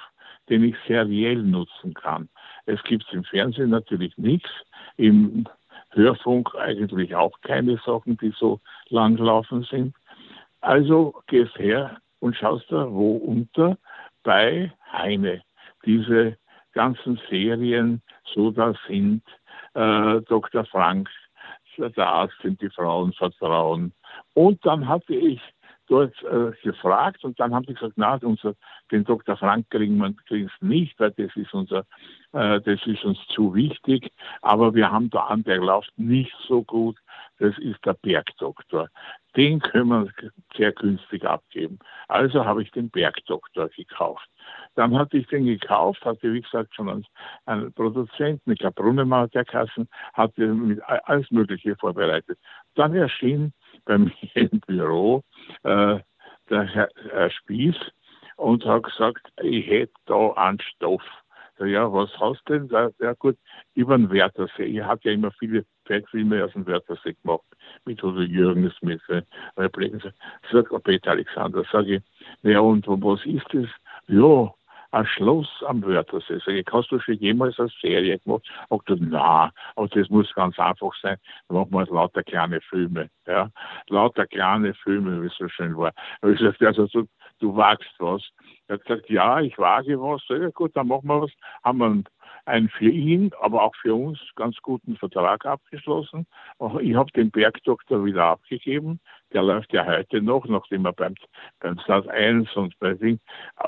[0.49, 2.29] den ich seriell nutzen kann?
[2.65, 4.49] Es gibt im Fernsehen natürlich nichts,
[4.97, 5.45] im
[5.91, 9.95] Hörfunk eigentlich auch keine Sachen, die so langlaufen sind.
[10.61, 13.77] Also gehst her und schaust da wo unter
[14.23, 15.41] bei Heine.
[15.85, 16.37] Diese
[16.73, 18.01] ganzen Serien,
[18.33, 19.23] so da sind
[19.73, 20.65] äh, Dr.
[20.65, 21.09] Frank,
[21.79, 23.93] der Arzt sind die Frauen vertrauen.
[24.33, 25.41] Und dann hatte ich
[25.87, 28.53] dort äh, gefragt und dann haben sie gesagt, na, unser,
[28.91, 29.35] den Dr.
[29.35, 30.13] Frank kriegen wir
[30.61, 31.79] nicht, weil das ist unser,
[32.31, 34.11] äh, das ist uns zu wichtig.
[34.41, 36.97] Aber wir haben da einen, der läuft nicht so gut.
[37.39, 38.89] Das ist der Bergdoktor.
[39.35, 40.07] Den können wir
[40.55, 41.79] sehr günstig abgeben.
[42.07, 44.27] Also habe ich den Bergdoktor gekauft.
[44.75, 47.05] Dann hatte ich den gekauft, hatte wie gesagt schon
[47.45, 52.37] einen, Produzenten, ich glaube Brunnemann der Kassen, hatte mit alles Mögliche vorbereitet.
[52.75, 53.53] Dann erschien
[53.85, 55.23] bei mir im Büro
[55.63, 55.99] äh,
[56.49, 57.75] der Herr, Herr Spieß
[58.35, 61.03] und hat gesagt, ich hätte da einen Stoff.
[61.59, 62.93] Ja, was hast du denn?
[62.99, 63.37] Ja gut,
[63.73, 64.63] über den Wörthersee.
[64.63, 65.65] Ich habe ja immer viele
[66.11, 67.45] Filme aus dem Wörthersee gemacht,
[67.85, 69.21] mit Udo Jürgens, mit äh.
[70.51, 72.03] Sagt Peter Alexander, sage ich,
[72.43, 73.67] ja und was ist das?
[74.07, 74.53] Ja,
[74.91, 76.39] ein Schloss am Wörthersee.
[76.39, 78.49] Sag ich, hast du schon jemals eine Serie gemacht?
[78.69, 81.17] Und du, na, aber das muss ganz einfach sein.
[81.47, 83.49] Dann machen wir lauter kleine Filme, ja.
[83.89, 85.93] Lauter kleine Filme, wie es so schön war.
[86.23, 87.07] Ich sagte, also du,
[87.39, 88.23] du wagst was.
[88.67, 90.23] Er hat gesagt, ja, ich wage was.
[90.27, 91.31] Sag ich, gut, dann machen wir was.
[91.63, 92.03] Haben wir einen
[92.45, 96.25] einen für ihn, aber auch für uns ganz guten Vertrag abgeschlossen.
[96.81, 98.99] Ich habe den Bergdoktor wieder abgegeben.
[99.33, 101.15] Der läuft ja heute noch, nachdem er beim,
[101.59, 103.19] beim Sat 1 und bei Ding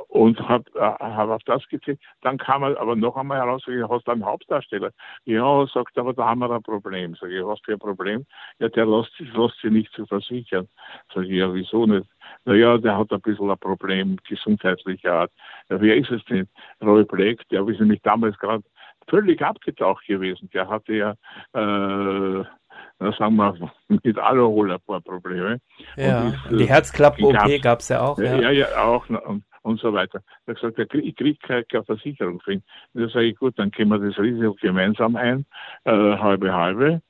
[0.07, 1.99] und habe hab auf das gezählt.
[2.21, 4.91] Dann kam er aber noch einmal heraus, sag ich, hast du einen Hauptdarsteller?
[5.25, 7.15] Ja, sagt aber, da haben wir ein Problem.
[7.15, 8.25] Sag ich, was für ein Problem?
[8.59, 10.67] Ja, der lässt sich, lässt sich nicht zu versichern.
[11.13, 12.07] Sag ich, ja, wieso nicht?
[12.45, 15.31] Naja, der hat ein bisschen ein Problem gesundheitlicher Art.
[15.69, 16.47] Ja, wer ist es denn?
[16.81, 18.63] Roy Black, der ist nämlich damals gerade
[19.07, 20.49] völlig abgetaucht gewesen.
[20.53, 21.11] Der hatte ja,
[21.53, 22.45] äh,
[23.17, 23.55] sagen wir,
[23.87, 25.59] mit Alkohol ein paar Probleme.
[25.97, 28.17] Ja, ist, die Herzklappen-OP gab es ja auch.
[28.19, 29.09] Ja, ja, ja auch.
[29.09, 30.21] Und, und so weiter.
[30.45, 32.63] Er hat gesagt, ich kriege keine, keine Versicherung für ihn.
[32.93, 35.45] Da sage ich, gut, dann können wir das Risiko gemeinsam ein,
[35.85, 37.01] äh, halbe halbe.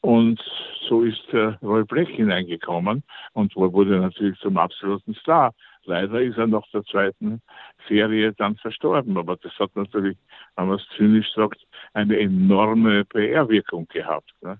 [0.00, 0.40] Und
[0.88, 5.52] so ist äh, Roy Black hineingekommen und wurde natürlich zum absoluten Star.
[5.84, 7.40] Leider ist er nach der zweiten
[7.88, 10.16] Serie dann verstorben, aber das hat natürlich,
[10.56, 11.60] wenn man es zynisch sagt,
[11.92, 14.32] eine enorme PR-Wirkung gehabt.
[14.42, 14.58] Ne?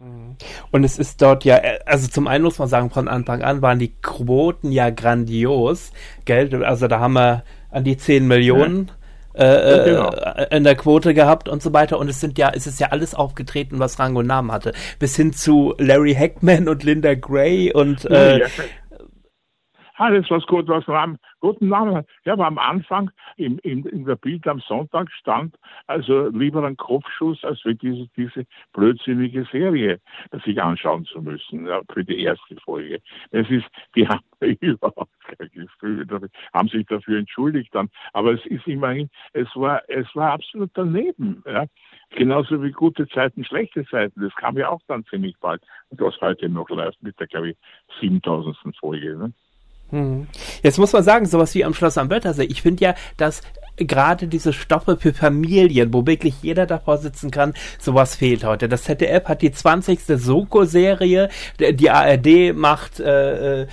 [0.00, 0.36] Mhm.
[0.70, 3.78] Und es ist dort ja, also zum einen muss man sagen, von Anfang an waren
[3.78, 5.92] die Quoten ja grandios.
[6.24, 8.88] Geld, also da haben wir an die 10 Millionen.
[8.88, 8.94] Ja.
[9.36, 10.10] Äh, genau.
[10.10, 11.98] Äh, in der Quote gehabt und so weiter.
[11.98, 14.72] Und es sind ja, es ist ja alles aufgetreten, was Rang und Namen hatte.
[14.98, 18.46] Bis hin zu Larry Hackman und Linda Gray und äh, ja,
[19.96, 22.04] alles, was gut, was Namen, guten Namen.
[22.24, 25.54] Ja, aber am Anfang im, im, in der Bild am Sonntag stand
[25.86, 30.00] also lieber ein Kopfschuss, als für diese, diese blödsinnige Serie
[30.44, 33.00] sich anschauen zu müssen, ja, für die erste Folge.
[33.30, 34.24] Es ist, die haben
[34.60, 36.06] überhaupt kein Gefühl,
[36.52, 37.88] haben sich dafür entschuldigt dann.
[38.12, 41.66] Aber es ist immerhin, es war, es war absolut daneben, ja.
[42.10, 44.20] Genauso wie gute Zeiten, schlechte Zeiten.
[44.20, 45.60] Das kam ja auch dann ziemlich bald.
[45.88, 47.56] Und was heute noch läuft mit der, glaube ich,
[48.00, 48.56] 7000.
[48.78, 49.16] Folge.
[49.16, 49.32] Ne?
[49.90, 50.26] Hm.
[50.62, 52.44] Jetzt muss man sagen, sowas wie am Schloss am Wörthersee.
[52.44, 53.42] Ich finde ja, dass
[53.76, 58.68] gerade diese Stoffe für Familien, wo wirklich jeder davor sitzen kann, sowas fehlt heute.
[58.68, 60.00] Das ZDF hat die 20.
[60.06, 61.28] Soko-Serie,
[61.60, 63.66] die ARD macht, äh, äh,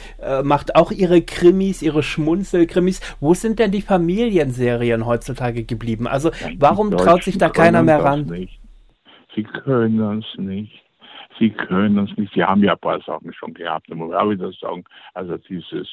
[0.44, 3.00] macht auch ihre Krimis, ihre Schmunzelkrimis.
[3.20, 6.08] Wo sind denn die Familienserien heutzutage geblieben?
[6.08, 8.26] Also warum traut sich da keiner mehr ran?
[8.26, 8.60] Nicht.
[9.36, 10.83] Sie können es nicht.
[11.40, 14.16] Sie können uns nicht, Sie haben ja ein paar Sachen schon gehabt, da muss ich
[14.16, 15.88] auch wieder sagen, also dieses,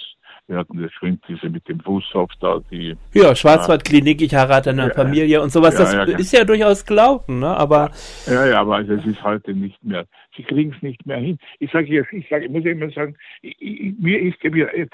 [0.46, 2.96] wir hatten das schon diese mit dem Fußhof da, die...
[3.12, 6.84] Ja, Schwarzwaldklinik, ich heirate eine ja, Familie und sowas, ja, das ja, ist ja durchaus
[6.84, 7.90] gelaufen, ne, aber...
[8.26, 11.38] Ja, ja, aber also es ist heute nicht mehr, Sie kriegen es nicht mehr hin.
[11.58, 14.42] Ich sage jetzt, ich sage, ich muss immer sagen, ich, ich, mir ist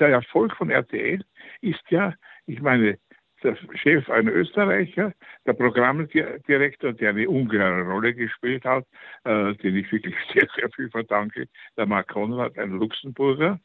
[0.00, 1.22] der Erfolg von RTL
[1.60, 2.12] ist ja,
[2.46, 2.98] ich meine,
[3.46, 5.12] der Chef ein Österreicher,
[5.46, 8.84] der Programmdirektor, der eine ungeheure Rolle gespielt hat,
[9.24, 13.60] äh, den ich wirklich sehr, sehr viel verdanke, der Mark Konrad, ein Luxemburger,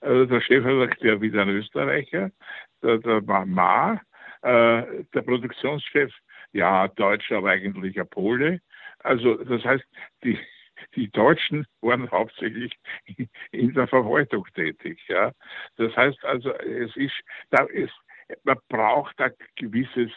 [0.00, 2.30] äh, der Chefredakteur wieder ein Österreicher,
[2.82, 4.00] der, der Ma,
[4.42, 6.12] äh, der Produktionschef,
[6.52, 8.60] ja, Deutscher, aber eigentlich ein Pole.
[9.00, 9.84] Also das heißt,
[10.22, 10.38] die,
[10.94, 12.72] die Deutschen waren hauptsächlich
[13.50, 15.00] in der Verwaltung tätig.
[15.08, 15.32] Ja.
[15.76, 17.20] Das heißt also, es ist,
[17.50, 17.94] da ist
[18.42, 20.10] man braucht ein gewisses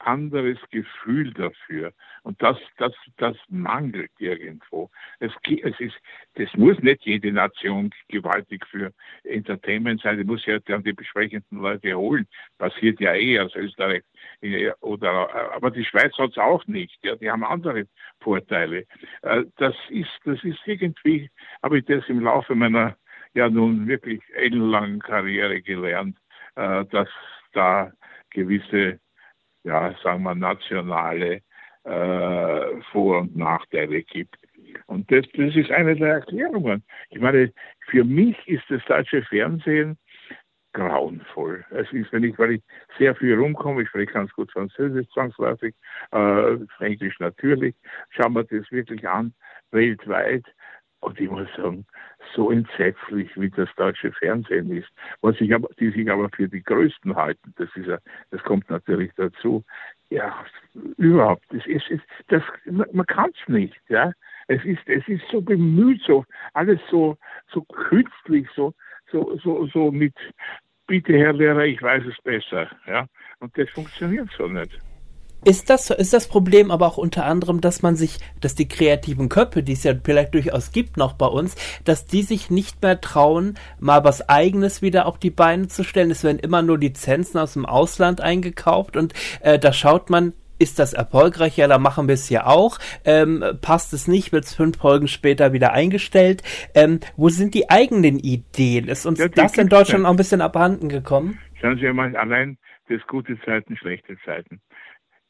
[0.00, 1.92] anderes Gefühl dafür.
[2.22, 4.90] Und das, das, das mangelt irgendwo.
[5.18, 5.96] Es, es ist,
[6.34, 8.92] das muss nicht jede Nation gewaltig für
[9.24, 10.18] Entertainment sein.
[10.18, 12.26] Die muss ja dann die besprechenden Leute holen.
[12.58, 14.02] Passiert ja eh aus Österreich.
[14.80, 16.98] Oder, aber die Schweiz hat es auch nicht.
[17.04, 17.86] Ja, die haben andere
[18.20, 18.86] Vorteile.
[19.22, 21.30] Äh, das ist, das ist irgendwie,
[21.62, 22.96] habe ich das im Laufe meiner
[23.34, 26.18] ja nun wirklich ellenlangen Karriere gelernt,
[26.56, 27.08] äh, dass
[27.52, 27.92] da
[28.30, 29.00] gewisse,
[29.64, 31.42] ja, sagen wir, nationale
[31.84, 34.36] äh, Vor- und Nachteile gibt.
[34.86, 36.84] Und das, das ist eine der Erklärungen.
[37.10, 37.52] Ich meine,
[37.88, 39.98] für mich ist das deutsche Fernsehen
[40.72, 41.64] grauenvoll.
[41.70, 42.62] Es ist, wenn ich, weil ich
[42.98, 45.74] sehr viel rumkomme, ich spreche ganz gut Französisch zwangsläufig,
[46.12, 47.74] äh, Englisch natürlich,
[48.10, 49.34] schauen wir das wirklich an,
[49.72, 50.44] weltweit.
[51.00, 51.86] Und ich muss sagen,
[52.34, 54.88] so entsetzlich, wie das deutsche Fernsehen ist,
[55.22, 57.98] was sich aber, die sich aber für die Größten halten, das ist ja,
[58.30, 59.64] das kommt natürlich dazu.
[60.10, 60.44] Ja,
[60.98, 61.84] überhaupt, das ist,
[62.28, 64.12] das, man kann es nicht, ja.
[64.48, 66.24] Es ist, es ist so bemüht, so,
[66.54, 67.16] alles so,
[67.52, 68.74] so künstlich, so,
[69.10, 70.14] so, so, so mit,
[70.86, 73.06] bitte Herr Lehrer, ich weiß es besser, ja.
[73.38, 74.78] Und das funktioniert so nicht.
[75.44, 79.28] Ist das, ist das Problem aber auch unter anderem, dass man sich, dass die kreativen
[79.28, 83.00] Köpfe, die es ja vielleicht durchaus gibt noch bei uns, dass die sich nicht mehr
[83.00, 86.10] trauen, mal was eigenes wieder auf die Beine zu stellen.
[86.10, 90.78] Es werden immer nur Lizenzen aus dem Ausland eingekauft und äh, da schaut man, ist
[90.78, 91.56] das erfolgreich?
[91.56, 92.78] Ja, da machen wir es ja auch.
[93.06, 96.42] Ähm, passt es nicht, wird es fünf Folgen später wieder eingestellt.
[96.74, 98.88] Ähm, wo sind die eigenen Ideen?
[98.88, 101.38] Ist uns ja, das in Deutschland auch ein bisschen abhanden gekommen?
[101.60, 102.58] Schauen Sie mal, allein
[102.90, 104.60] das gute Zeiten, schlechte Zeiten.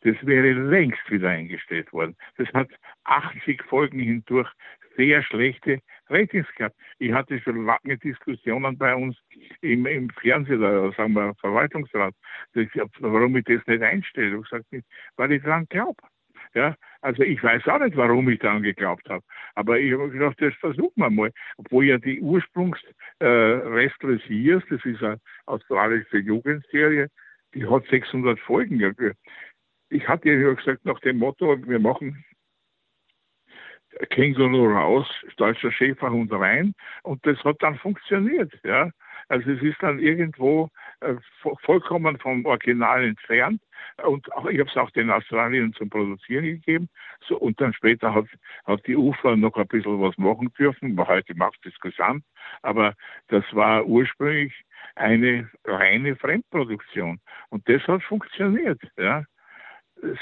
[0.02, 2.16] Das wäre längst wieder eingestellt worden.
[2.36, 2.68] Das hat
[3.04, 4.50] 80 Folgen hindurch
[4.96, 6.76] sehr schlechte Ratings gehabt.
[6.98, 9.16] Ich hatte schon lange Diskussionen bei uns
[9.60, 12.14] im, im Fernsehen, oder sagen wir Verwaltungsrat,
[12.98, 14.36] warum ich das nicht einstelle.
[14.36, 14.66] Ich gesagt,
[15.16, 16.02] weil ich daran glaube.
[16.52, 19.24] Ja, also ich weiß auch nicht, warum ich daran geglaubt habe.
[19.54, 21.30] Aber ich habe gedacht, das versuchen wir mal.
[21.58, 22.78] Obwohl ja die Ursprungs
[23.20, 27.08] äh, Restless Years, das ist eine australische Jugendserie,
[27.54, 28.80] die hat 600 Folgen
[29.90, 32.24] ich hatte ja gesagt, nach dem Motto, wir machen
[34.10, 36.74] Känguru raus, deutscher Schäferhund rein.
[37.02, 38.52] Und das hat dann funktioniert.
[38.64, 38.90] Ja.
[39.28, 40.70] Also es ist dann irgendwo
[41.00, 41.14] äh,
[41.62, 43.60] vollkommen vom Original entfernt.
[44.04, 46.88] Und auch, ich habe es auch den Australiern zum Produzieren gegeben.
[47.26, 48.26] So, und dann später hat,
[48.64, 50.96] hat die UFA noch ein bisschen was machen dürfen.
[51.06, 52.24] Heute macht es gesamt.
[52.62, 52.94] Aber
[53.28, 54.54] das war ursprünglich
[54.94, 57.20] eine reine Fremdproduktion.
[57.50, 58.80] Und das hat funktioniert.
[58.96, 59.24] Ja.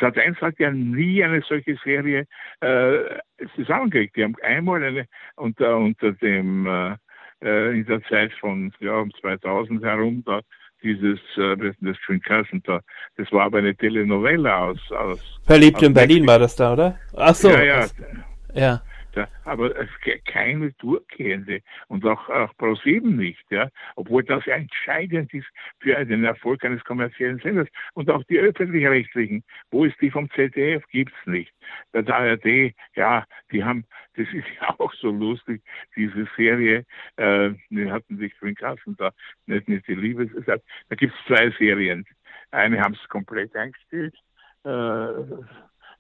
[0.01, 2.27] Sat 1 hat ja nie eine solche Serie
[2.61, 2.99] äh,
[3.55, 4.17] zusammengekriegt.
[4.17, 5.07] Die haben einmal eine
[5.37, 6.97] unter, unter dem äh,
[7.43, 10.41] äh in der Zeit von ja, um 2000 herum da
[10.83, 12.81] dieses äh, das Twin Cousin da.
[13.17, 16.99] Das war aber eine Telenovela aus aus Verliebt aus in Berlin war das da, oder?
[17.17, 17.51] Ach so.
[17.51, 17.87] Ja, ja.
[18.55, 18.83] ja
[19.19, 19.75] ja, aber
[20.27, 25.49] keine durchgehende und auch, auch ProSieben nicht, ja, obwohl das entscheidend ist
[25.81, 27.67] für den Erfolg eines kommerziellen Senders.
[27.95, 29.43] Und auch die öffentlich-rechtlichen,
[29.73, 31.53] wo ist die vom ZDF, gibt's nicht.
[31.91, 35.63] Bei der ARD, ja, die haben, das ist ja auch so lustig,
[35.97, 36.85] diese Serie,
[37.17, 39.11] äh, die hatten sich Green Kassen da,
[39.47, 42.05] nicht, nicht die Liebe, da gibt's zwei Serien.
[42.53, 44.15] Eine haben es komplett eingestellt,
[44.63, 44.69] äh,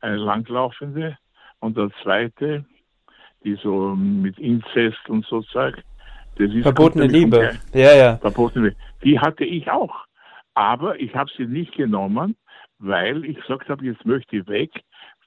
[0.00, 1.18] eine langlaufende,
[1.60, 2.64] und der zweite,
[3.44, 5.82] die so mit Inzest und so zeigt.
[6.62, 7.58] Verbotene Liebe.
[7.72, 8.16] Ja, ja.
[8.16, 8.80] Verbotene Liebe.
[9.02, 9.94] Die hatte ich auch.
[10.54, 12.36] Aber ich habe sie nicht genommen,
[12.78, 14.70] weil ich gesagt habe, jetzt möchte ich weg,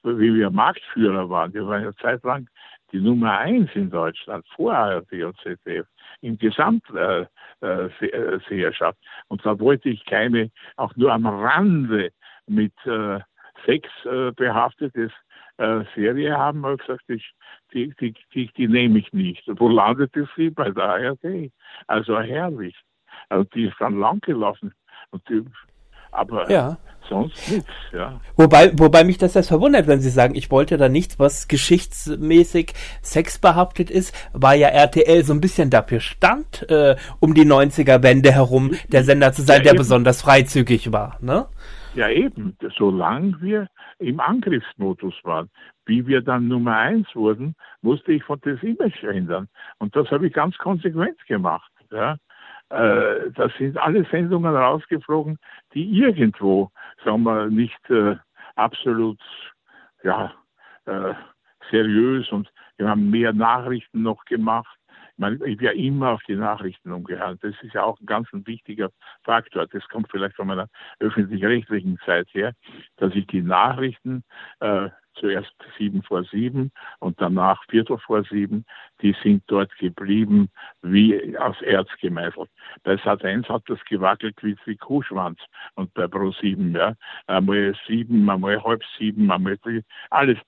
[0.02, 1.54] wie wir Marktführer waren.
[1.54, 2.48] Wir waren ja zeitlang
[2.92, 5.86] die Nummer eins in Deutschland, vor ARD und ZDF,
[6.20, 7.28] in Gesamtseherschaft.
[7.62, 8.92] Äh, äh,
[9.28, 12.10] und da wollte ich keine, auch nur am Rande
[12.46, 13.20] mit äh,
[13.64, 15.12] Sex äh, behaftetes
[15.56, 17.32] äh, Serie haben, habe gesagt, ich,
[17.72, 19.42] die, die, die, die nehme ich nicht.
[19.46, 20.50] Wo landete sie?
[20.50, 21.50] Bei der ARD.
[21.86, 22.76] Also herrlich.
[23.28, 24.72] Also die ist dann lang gelaufen.
[25.10, 25.44] Und die,
[26.12, 26.76] aber ja.
[27.08, 28.20] sonst nichts, ja.
[28.36, 32.74] Wobei, wobei mich das jetzt verwundert, wenn Sie sagen, ich wollte da nichts, was geschichtsmäßig
[33.00, 38.72] sexbehaftet ist, war ja RTL so ein bisschen dafür stand, äh, um die 90er-Wende herum
[38.88, 39.78] der Sender zu sein, ja, der eben.
[39.78, 41.46] besonders freizügig war, ne?
[41.94, 42.56] Ja, eben.
[42.76, 43.68] Solange wir
[43.98, 45.50] im Angriffsmodus waren.
[45.84, 49.48] Wie wir dann Nummer eins wurden, musste ich von das Image ändern.
[49.78, 51.70] Und das habe ich ganz konsequent gemacht.
[51.90, 52.16] Ja.
[52.70, 55.38] Äh, da sind alle Sendungen rausgeflogen,
[55.74, 56.70] die irgendwo,
[57.04, 58.16] sagen wir, nicht äh,
[58.56, 59.20] absolut
[60.02, 60.32] ja,
[60.86, 61.12] äh,
[61.70, 64.78] seriös und wir haben mehr Nachrichten noch gemacht
[65.22, 67.54] man, ich werde immer auf die Nachrichten umgehandelt.
[67.54, 68.90] Das ist ja auch ein ganz wichtiger
[69.24, 69.66] Faktor.
[69.68, 70.68] Das kommt vielleicht von meiner
[70.98, 72.52] öffentlich-rechtlichen Zeit her,
[72.96, 74.24] dass ich die Nachrichten
[74.60, 78.64] äh, zuerst sieben vor sieben und danach viertel vor sieben,
[79.02, 80.50] die sind dort geblieben
[80.80, 82.48] wie aus Erz gemeißelt.
[82.82, 85.38] Bei Sat 1 hat das gewackelt wie, wie Kuhschwanz
[85.74, 86.94] und bei Pro 7, ja,
[87.26, 89.58] einmal sieben, einmal halb sieben, einmal
[90.10, 90.38] alles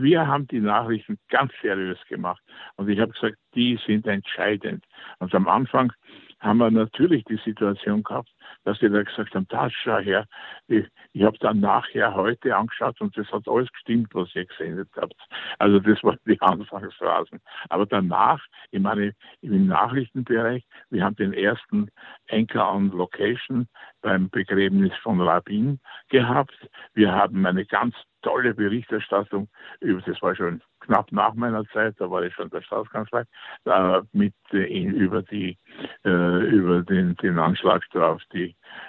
[0.00, 2.42] wir haben die Nachrichten ganz seriös gemacht.
[2.76, 4.84] Und ich habe gesagt, die sind entscheidend.
[5.18, 5.92] Und am Anfang
[6.40, 8.30] haben wir natürlich die Situation gehabt,
[8.64, 10.26] dass die da gesagt haben, da schau her,
[10.66, 14.88] ich, ich habe dann nachher heute angeschaut und das hat alles gestimmt, was ihr gesendet
[14.96, 15.16] habt.
[15.58, 17.40] Also das waren die Anfangsphrasen.
[17.68, 21.90] Aber danach, ich meine, im Nachrichtenbereich, wir haben den ersten
[22.30, 23.68] Anchor on Location
[24.02, 26.56] beim Begräbnis von Rabin gehabt.
[26.94, 29.48] Wir haben eine ganz tolle Berichterstattung
[29.80, 33.24] über, das war schon knapp nach meiner Zeit, da war ich schon der Staatskanzlei,
[33.64, 35.58] äh, mit äh, über die
[36.04, 38.37] äh, über den, den Anschlag auf die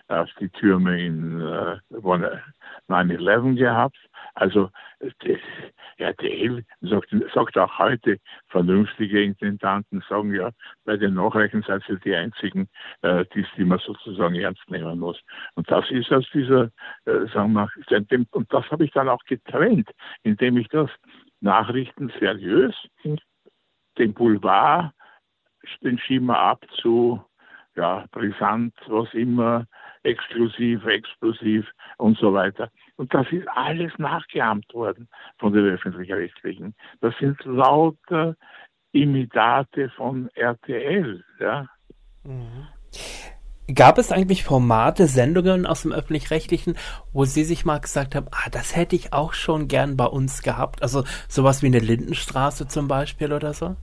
[0.08, 1.78] auf die Türme in äh,
[2.90, 3.98] 9-11 gehabt.
[4.36, 4.70] Also
[5.00, 5.40] das,
[5.98, 10.52] RTL sagt, sagt auch heute, vernünftige Intendanten sagen ja,
[10.86, 12.70] bei den Nachrichten seid ihr die einzigen,
[13.02, 15.20] äh, die, die man sozusagen ernst nehmen muss.
[15.56, 16.72] Und das ist aus dieser,
[17.06, 17.70] äh, sagen wir,
[18.32, 19.90] und das habe ich dann auch getrennt,
[20.24, 20.90] indem ich das
[21.42, 22.76] Nachrichten seriös,
[23.98, 24.92] den Boulevard,
[25.82, 27.22] den schieben wir ab zu
[27.80, 29.66] ja, brisant, was immer,
[30.04, 31.66] exklusiv, explosiv
[31.98, 32.70] und so weiter.
[32.98, 35.08] Und das ist alles nachgeahmt worden
[35.38, 36.76] von den öffentlich-rechtlichen.
[37.00, 38.36] Das sind lauter
[38.92, 41.24] Imitate von RTL.
[41.40, 41.68] Ja.
[42.24, 42.68] Mhm.
[43.74, 46.76] Gab es eigentlich Formate, Sendungen aus dem öffentlich-rechtlichen,
[47.14, 50.42] wo Sie sich mal gesagt haben, ah, das hätte ich auch schon gern bei uns
[50.42, 50.82] gehabt?
[50.82, 53.76] Also sowas wie eine Lindenstraße zum Beispiel oder so?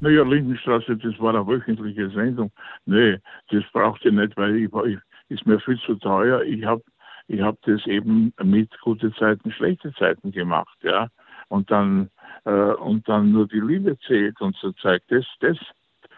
[0.00, 2.50] Naja, Lindenstraße, das war eine wöchentliche Sendung.
[2.84, 3.18] Nee,
[3.50, 6.42] das brauchte ich nicht, weil ich, ich ist mir viel zu teuer.
[6.42, 6.82] Ich habe
[7.26, 11.08] ich hab das eben mit gute Zeiten, schlechte Zeiten gemacht, ja.
[11.48, 12.10] Und dann,
[12.44, 15.10] äh, und dann nur die Liebe zählt und so zeigt.
[15.10, 15.58] Das, das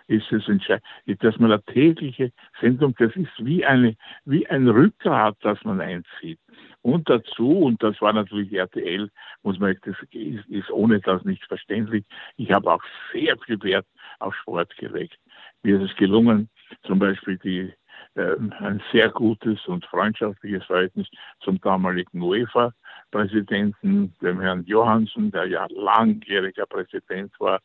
[0.08, 0.84] ist es entscheidend,
[1.20, 6.38] dass man eine tägliche Sendung, das ist wie eine, wie ein Rückgrat, das man einzieht.
[6.86, 9.10] Und dazu, und das war natürlich RTL,
[9.42, 12.04] muss man, das ist, ist ohne das nicht verständlich.
[12.36, 12.82] Ich habe auch
[13.12, 13.88] sehr viel Wert
[14.20, 15.18] auf Sport gelegt.
[15.64, 16.48] Mir ist es gelungen,
[16.84, 17.72] zum Beispiel die
[18.14, 21.08] ähm, ein sehr gutes und freundschaftliches Verhältnis
[21.40, 27.58] zum damaligen UEFA-Präsidenten, dem Herrn Johansen, der ja langjähriger Präsident war,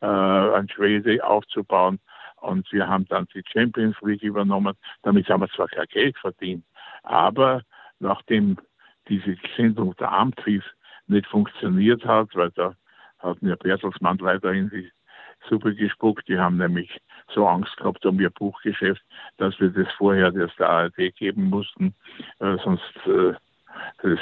[0.00, 1.98] äh, ein Schwede aufzubauen.
[2.36, 4.76] Und wir haben dann die Champions League übernommen.
[5.02, 6.64] Damit haben wir zwar kein Geld verdient,
[7.02, 7.62] aber
[7.98, 8.56] nachdem
[9.08, 10.62] diese Sendung der Amtris
[11.06, 12.74] nicht funktioniert hat, weil da
[13.18, 14.90] hat mir Bertelsmann leider in die
[15.48, 16.28] Suppe gespuckt.
[16.28, 17.00] Die haben nämlich
[17.34, 19.02] so Angst gehabt um ihr Buchgeschäft,
[19.38, 21.94] dass wir das vorher der ARD geben mussten.
[22.40, 23.34] Äh, sonst äh,
[24.02, 24.18] das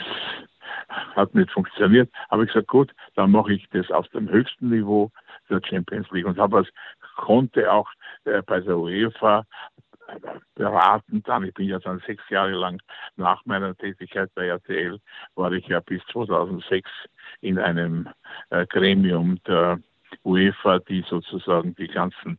[1.15, 2.11] hat nicht funktioniert.
[2.31, 5.11] Habe ich gesagt, gut, dann mache ich das auf dem höchsten Niveau
[5.49, 6.65] der Champions League und habe
[7.17, 7.89] konnte auch
[8.25, 9.45] äh, bei der UEFA
[10.55, 11.45] beraten dann.
[11.45, 12.81] Ich bin ja dann sechs Jahre lang
[13.17, 14.99] nach meiner Tätigkeit bei RTL,
[15.35, 16.89] war ich ja bis 2006
[17.41, 18.09] in einem
[18.51, 19.79] äh, Gremium der
[20.25, 22.39] UEFA, die sozusagen die ganzen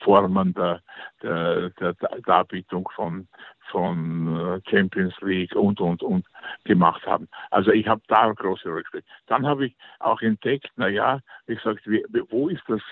[0.00, 0.80] Formen der,
[1.22, 1.94] der, der
[2.24, 3.28] Darbietung von,
[3.70, 6.26] von äh, Champions League und, und, und
[6.64, 7.28] gemacht haben.
[7.50, 9.06] Also ich habe da große Rückschritte.
[9.26, 12.82] Dann habe ich auch entdeckt, na ja, ich sagte, wo ist das,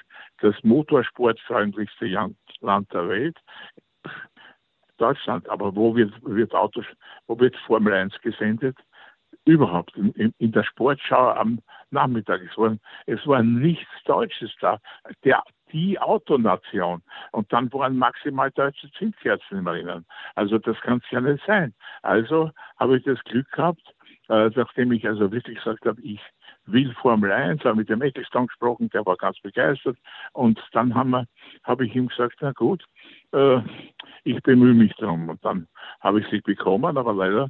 [0.40, 2.06] das motorsportfreundlichste
[2.60, 3.38] Land der Welt?
[4.98, 5.48] Deutschland.
[5.48, 6.84] Aber wo wird, wird Autos,
[7.26, 8.76] wo wird Formel 1 gesendet?
[9.46, 12.40] überhaupt in, in, der Sportschau am Nachmittag.
[12.50, 12.76] Es war,
[13.06, 14.78] es war nichts Deutsches da.
[15.22, 15.42] Der,
[15.72, 17.02] die Autonation.
[17.32, 20.06] Und dann waren maximal deutsche Zündkerzen im Rennen.
[20.34, 21.74] Also das kann es ja nicht sein.
[22.02, 23.82] Also habe ich das Glück gehabt,
[24.28, 26.20] äh, nachdem ich also wirklich gesagt habe, ich
[26.66, 29.96] will Formel 1, habe mit dem Eccleston gesprochen, der war ganz begeistert.
[30.32, 32.84] Und dann habe ich ihm gesagt, na gut,
[33.32, 33.60] äh,
[34.24, 35.28] ich bemühe mich darum.
[35.28, 35.68] Und dann
[36.00, 37.48] habe ich sie bekommen, aber leider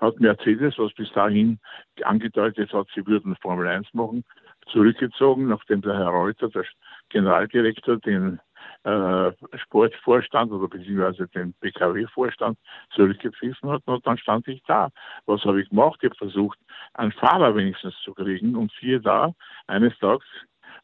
[0.00, 1.58] hat Mercedes, was bis dahin
[2.02, 4.24] angedeutet hat, sie würden Formel 1 machen,
[4.68, 6.64] zurückgezogen, nachdem der Herr Reuter, der
[7.08, 8.38] Generaldirektor, den
[8.84, 12.58] äh, Sportvorstand oder beziehungsweise den PKW-Vorstand
[12.94, 13.82] zurückgepfiffen hat.
[13.86, 14.90] Und dann stand ich da.
[15.26, 15.98] Was habe ich gemacht?
[16.02, 16.58] Ich habe versucht,
[16.94, 18.56] einen Fahrer wenigstens zu kriegen.
[18.56, 19.32] Und siehe da,
[19.66, 20.26] eines Tages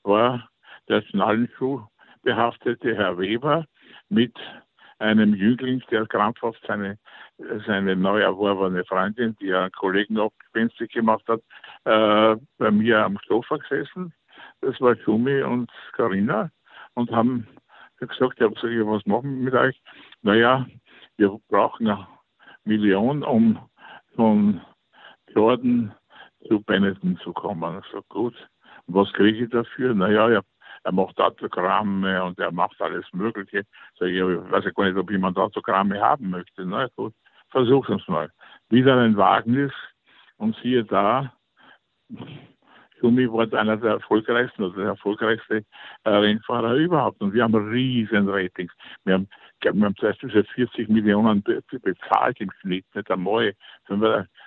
[0.03, 0.49] war
[0.89, 1.87] der Schnallenschuh
[2.23, 3.67] behaftete Herr Weber
[4.09, 4.35] mit
[4.99, 6.99] einem Jüngling, der krampfhaft seine,
[7.67, 11.41] seine neu erworbene Freundin, die einen Kollegen abgespenstig gemacht hat,
[11.85, 14.13] äh, bei mir am Sofa gesessen.
[14.61, 16.51] Das war Schumi und Karina
[16.95, 17.47] und haben
[18.07, 19.81] gesagt, ich habe gesagt, was machen mit euch?
[20.23, 20.67] Naja,
[21.17, 22.07] wir brauchen eine
[22.65, 23.59] Million, um
[24.17, 24.61] von
[25.35, 25.95] Jordan
[26.49, 27.81] zu Benetton zu kommen.
[27.85, 28.35] Ich sage, gut,
[28.87, 29.95] was kriege ich dafür?
[29.95, 30.47] Naja, ich habe
[30.85, 33.65] er macht Autogramme und er macht alles Mögliche.
[33.99, 36.67] Sag ich, ich weiß ja gar nicht, ob jemand Autogramme haben möchte.
[36.67, 37.15] Na gut,
[37.49, 38.31] versuchen es mal.
[38.69, 39.73] Wieder ein Wagnis
[40.37, 41.33] und siehe da,
[43.01, 45.65] Schumi war einer der erfolgreichsten oder der erfolgreichste
[46.05, 47.21] äh, Rennfahrer überhaupt.
[47.21, 48.73] Und wir haben riesen Ratings.
[49.05, 49.29] Wir haben,
[49.61, 53.55] glaub, wir haben zuerst diese 40 Millionen be bezahlt im Schnitt, nicht einmal.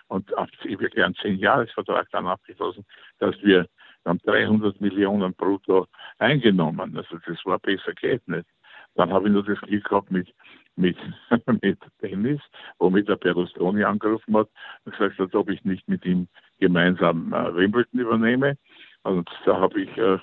[0.08, 2.86] Und auf, wirklich einen 10-Jahres-Vertrag dann abgeschlossen,
[3.20, 3.68] dass wir
[4.08, 5.88] haben 300 Millionen brutto
[6.18, 6.98] eingenommen.
[6.98, 8.48] Also das war besser geht nicht.
[8.96, 10.34] Dann habe ich nur das Glück gehabt mit,
[10.78, 10.98] mit,
[11.62, 12.42] mit Tennis,
[12.80, 14.50] womit der Berlusconi angerufen hat
[14.86, 16.28] und gesagt hat, ob ich nicht mit ihm
[16.60, 18.58] gemeinsam äh, Wimbledon übernehme.
[19.04, 20.20] Und da habe ich äh,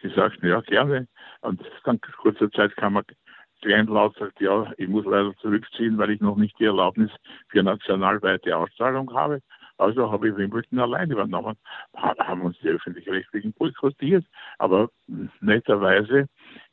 [0.00, 1.06] gesagt, ja, gerne.
[1.42, 3.04] Und dann kurzer Zeit kam er
[3.62, 7.10] kleinlaut sagt, ja, ich muss leider zurückziehen, weil ich noch nicht die Erlaubnis
[7.48, 9.40] für nationalweite Ausstrahlung habe.
[9.80, 11.56] Also habe ich Wimbledon allein übernommen.
[11.94, 14.24] Haben uns die öffentlich-rechtlichen boykottiert,
[14.58, 14.90] aber
[15.40, 16.26] netterweise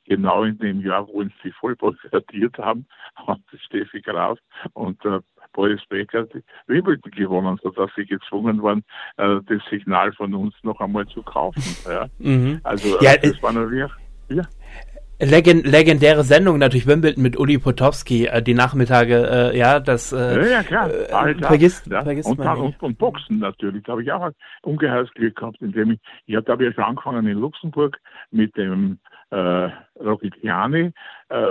[0.05, 2.86] genau in dem Jahr, wo uns die voll boykottiert haben,
[3.16, 4.39] hat Steffi Graf
[4.74, 5.20] und äh,
[5.53, 6.28] Boris Becker
[6.68, 8.84] Wimbledon gewonnen, sodass sie gezwungen waren,
[9.18, 11.64] äh, das Signal von uns noch einmal zu kaufen.
[11.86, 12.08] Ja.
[12.20, 12.60] Mhm.
[12.64, 13.89] Also ja, äh, das war natürlich
[14.30, 14.43] ja.
[15.20, 20.36] Legend, legendäre Sendung natürlich Wimbledon mit Uli Potowski, äh, die Nachmittage, äh, ja, das äh,
[20.36, 20.91] ja, ja, klar.
[20.91, 22.03] Äh, Alter, vergisst, ja.
[22.03, 25.59] vergisst und, man und, und, Boxen natürlich, da habe ich auch ein ungeheuers Glück gehabt,
[25.59, 27.97] indem ich, ich habe hab ja schon angefangen in Luxemburg
[28.30, 28.99] mit dem
[29.32, 30.91] äh, Rocchiani,
[31.30, 31.47] äh,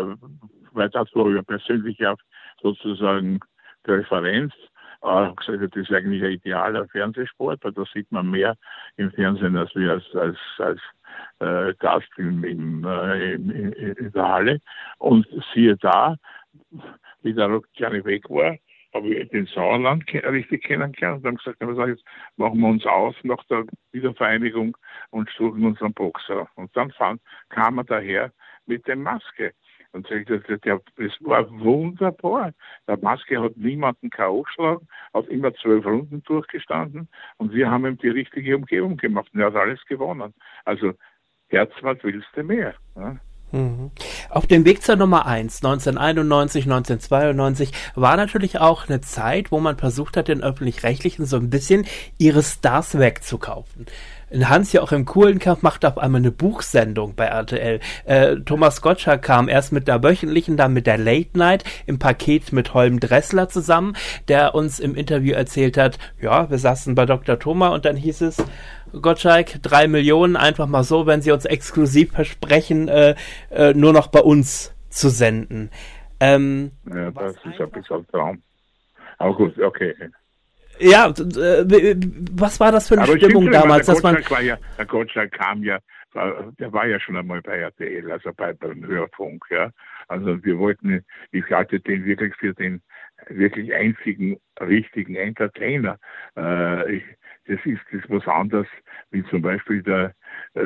[0.73, 2.19] weil das war ja persönlich auch
[2.63, 3.41] sozusagen
[3.85, 4.53] die Referenz.
[5.07, 8.57] Äh, gesagt, das ist eigentlich ein idealer Fernsehsport, weil da sieht man mehr
[8.97, 10.81] im Fernsehen als wir als, als, als
[11.39, 14.61] äh, Gast in, in, äh, in, in, der Halle.
[14.99, 16.17] Und siehe da,
[17.23, 18.57] wie der Rocchiani weg war,
[18.93, 22.05] habe ich den Sauerland richtig kennengelernt und dann gesagt, jetzt
[22.37, 24.77] machen wir uns aus nach der Wiedervereinigung
[25.11, 26.49] und suchen uns einen Boxer.
[26.57, 28.33] Und dann fand, kam er daher
[28.67, 29.53] mit der Maske.
[29.93, 32.53] Und der, der, das war wunderbar.
[32.87, 34.43] Der Maske hat niemanden K.O.
[34.43, 37.09] geschlagen, hat immer zwölf Runden durchgestanden
[37.39, 40.35] und wir haben ihm die richtige Umgebung gemacht und er hat alles gewonnen.
[40.65, 40.93] Also
[41.49, 42.75] Herz, was willst du mehr?
[42.97, 43.17] Ja?
[43.53, 43.91] Mhm.
[44.29, 49.79] Auf dem Weg zur Nummer 1, 1991, 1992, war natürlich auch eine Zeit, wo man
[49.79, 51.87] versucht hat, den Öffentlich-Rechtlichen so ein bisschen
[52.19, 53.87] ihre Stars wegzukaufen.
[54.33, 57.81] Hans ja auch im Kohlenkampf macht auf einmal eine Buchsendung bei RTL.
[58.05, 62.53] Äh, Thomas Gottschalk kam erst mit der wöchentlichen, dann mit der Late Night im Paket
[62.53, 63.97] mit Holm Dressler zusammen,
[64.29, 67.39] der uns im Interview erzählt hat, ja, wir saßen bei Dr.
[67.39, 68.37] Thomas und dann hieß es,
[69.01, 73.15] Gottschalk, drei Millionen, einfach mal so, wenn sie uns exklusiv versprechen, äh,
[73.51, 75.71] äh, nur noch bei uns zu senden.
[76.21, 78.43] Ähm, ja, das ist ein bisschen ein Traum.
[79.19, 79.95] Aber gut, okay.
[80.79, 81.97] Ja, äh,
[82.33, 83.87] was war das für eine Aber Stimmung damals?
[83.87, 85.79] Dass man war ja, der Gottschalk kam ja,
[86.15, 89.71] der war ja schon einmal bei RTL, also bei, beim Hörfunk, ja.
[90.09, 92.81] Also wir wollten, ich halte den wirklich für den
[93.29, 95.99] wirklich einzigen richtigen Entertainer.
[96.37, 97.05] Äh, ich,
[97.47, 98.67] das ist das was anderes,
[99.11, 100.15] wie zum Beispiel der,
[100.55, 100.61] äh,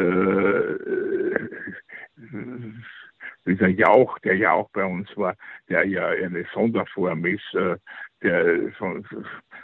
[3.44, 5.34] wie der Jauch, der ja auch bei uns war,
[5.68, 7.76] der ja eine Sonderform ist, äh,
[8.22, 9.04] der von,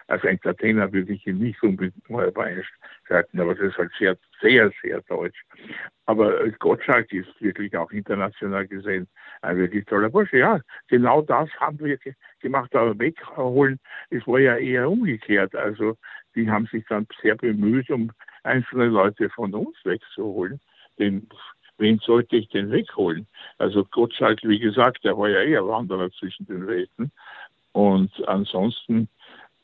[0.07, 4.73] als Entertainer würde ich ihn nicht unbedingt mal beeinschreiten, aber das ist halt sehr, sehr,
[4.83, 5.43] sehr deutsch.
[6.07, 9.09] Aber Gottschalk ist wirklich auch international gesehen
[9.43, 10.39] ein wirklich toller Bursche.
[10.39, 11.99] Ja, genau das haben wir
[12.41, 13.79] gemacht, aber wegholen,
[14.11, 15.55] es war ja eher umgekehrt.
[15.55, 15.97] Also
[16.35, 20.61] die haben sich dann sehr bemüht, um einzelne Leute von uns wegzuholen.
[20.99, 21.29] Den,
[21.79, 23.27] wen sollte ich denn wegholen?
[23.59, 27.13] Also Gottschalk, wie gesagt, der war ja eher Wanderer zwischen den Welten.
[27.77, 29.07] Und ansonsten,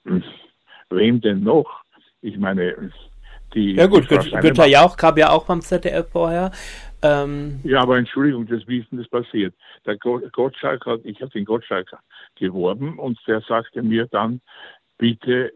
[0.91, 1.83] wem denn noch?
[2.21, 2.93] Ich meine,
[3.55, 3.73] die.
[3.73, 6.51] Ja gut, Günther Jauch kam ja auch beim ZDF vorher.
[7.01, 9.55] Ähm, ja, aber Entschuldigung, das, wie ist denn das passiert?
[9.87, 11.91] Der Gottschalk hat, ich habe den Gottschalk
[12.39, 14.43] geworben und der sagte mir dann,
[14.99, 15.51] bitte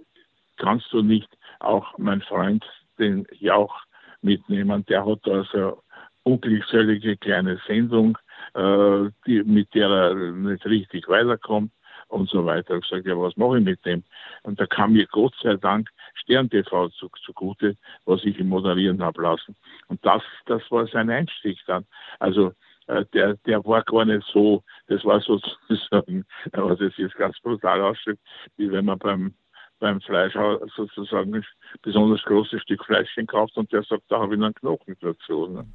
[0.56, 1.28] kannst du nicht
[1.60, 2.64] auch mein Freund
[2.98, 3.74] den Jauch
[4.22, 4.82] mitnehmen.
[4.86, 5.82] Der hat also
[6.22, 8.16] unglückselige kleine Sendung,
[8.54, 11.70] äh, die, mit der er nicht richtig weiterkommt
[12.08, 12.76] und so weiter.
[12.76, 14.02] Ich gesagt, ja, was mache ich mit dem?
[14.42, 19.02] Und da kam mir Gott sei Dank Stern TV zu, zugute, was ich ihm moderieren
[19.02, 19.56] habe lassen.
[19.88, 21.84] Und das, das war sein Einstieg dann.
[22.18, 22.52] Also
[22.86, 27.80] äh, der, der war gar nicht so, das war sozusagen, was es jetzt ganz brutal
[27.80, 28.18] aussieht,
[28.56, 29.34] wie wenn man beim
[29.78, 30.32] beim Fleisch
[30.74, 31.44] sozusagen ein
[31.82, 35.48] besonders großes Stück Fleischchen kauft und der sagt, da habe ich einen Knochen dazu.
[35.48, 35.66] Ne?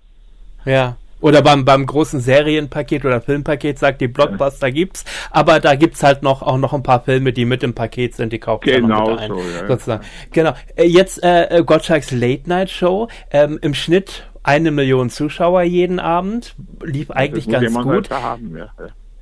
[0.65, 0.97] Ja.
[1.21, 6.23] Oder beim, beim großen Serienpaket oder Filmpaket sagt, die Blockbuster gibt's, aber da gibt's halt
[6.23, 9.19] noch auch noch ein paar Filme, die mit im Paket sind, die kauft genau man
[9.19, 9.29] ein.
[9.29, 10.05] So, ja, sozusagen.
[10.31, 10.53] Genau.
[10.75, 13.07] Äh, jetzt äh, Gottschalks Late Night Show.
[13.31, 16.55] Ähm, Im Schnitt eine Million Zuschauer jeden Abend.
[16.83, 18.09] Lief eigentlich ganz gut.
[18.09, 18.71] Haben, ja.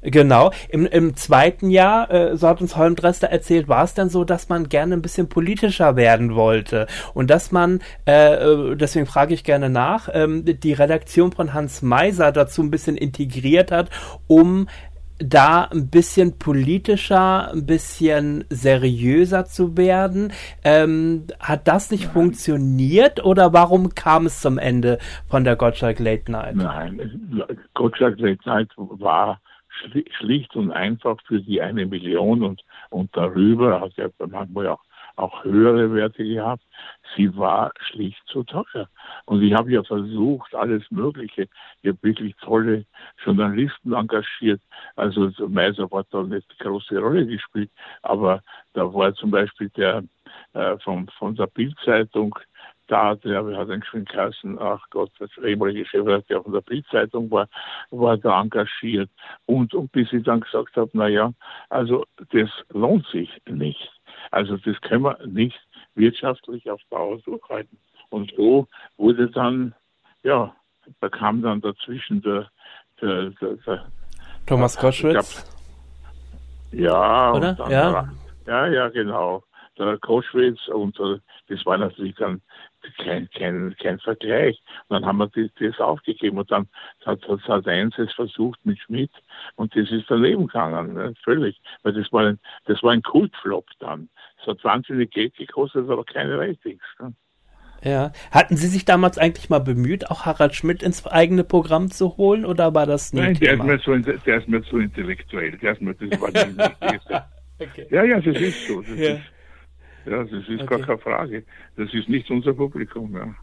[0.02, 0.52] Genau.
[0.70, 4.50] Im, Im zweiten Jahr, äh, so hat uns Holmdrester erzählt, war es dann so, dass
[4.50, 6.88] man gerne ein bisschen politischer werden wollte.
[7.14, 11.82] Und dass man, äh, äh, deswegen frage ich gerne nach, ähm, die Redaktion von Hans
[11.82, 13.89] Meiser dazu ein bisschen integriert hat,
[14.28, 14.68] um
[15.20, 20.32] da ein bisschen politischer, ein bisschen seriöser zu werden.
[20.64, 22.14] Ähm, hat das nicht Nein.
[22.14, 24.97] funktioniert oder warum kam es zum Ende
[25.28, 26.56] von der Gottschalk Late Night?
[26.56, 27.43] Nein,
[27.74, 29.41] Gottschalk Late Night war
[30.17, 34.84] schlicht und einfach für die eine Million und, und darüber, hat ja manchmal auch,
[35.15, 36.63] auch höhere Werte gehabt,
[37.15, 38.88] sie war schlicht zu teuer.
[39.26, 41.47] Und ich habe ja versucht, alles Mögliche.
[41.82, 42.86] Ich habe wirklich tolle
[43.24, 44.61] Journalisten engagiert.
[44.95, 48.41] Also Meiser hat da nicht eine große Rolle gespielt, aber
[48.74, 50.03] da war zum Beispiel der
[50.53, 52.38] äh, von, von der Bildzeitung
[52.90, 57.48] da, der hat einen schönen Kassen, ach Gott, das ehemalige Chefredakteur von der Bildzeitung war,
[57.92, 59.10] war da engagiert.
[59.46, 61.32] Und, und bis ich dann gesagt habe, na ja,
[61.70, 63.92] also das lohnt sich nicht.
[64.32, 65.60] Also das können wir nicht
[65.96, 67.78] wirtschaftlich auf Dauer durchhalten.
[68.10, 68.68] Und so
[68.98, 69.74] wurde dann,
[70.24, 70.54] ja,
[71.00, 72.50] da kam dann dazwischen der,
[73.02, 73.86] der, der, der
[74.48, 75.46] Thomas Koschwitz.
[76.72, 77.54] ja, Oder?
[77.54, 78.10] Dann, ja.
[78.48, 79.44] ja, ja, genau.
[79.78, 82.42] Der Koschwitz und äh, das war natürlich dann
[82.98, 84.62] kein, kein, kein Vergleich.
[84.88, 86.68] Und dann haben wir das, das aufgegeben und dann
[87.06, 89.12] hat, hat, hat eins es versucht mit Schmidt
[89.56, 91.14] und das ist daneben gegangen, ne?
[91.24, 91.60] völlig.
[91.84, 94.10] Weil das war ein, das war ein Kultflop dann.
[94.42, 96.84] Es hat wahnsinnig Geld gekostet, aber keine Ratings.
[97.00, 97.14] Ne?
[97.84, 98.12] Ja.
[98.32, 102.46] Hatten Sie sich damals eigentlich mal bemüht, auch Harald Schmidt ins eigene Programm zu holen
[102.46, 103.24] oder war das nicht?
[103.24, 105.58] Nein, der ist, mir so, der ist mir so intellektuell.
[105.58, 107.06] Der ist mir, das war nicht
[107.60, 107.88] okay.
[107.90, 108.82] Ja, ja, das ist so.
[108.82, 109.14] Das ja.
[109.16, 109.22] ist,
[110.06, 110.66] ja, das ist okay.
[110.66, 111.43] gar keine Frage.
[111.76, 113.16] Das ist nicht unser Publikum.
[113.16, 113.36] Ja.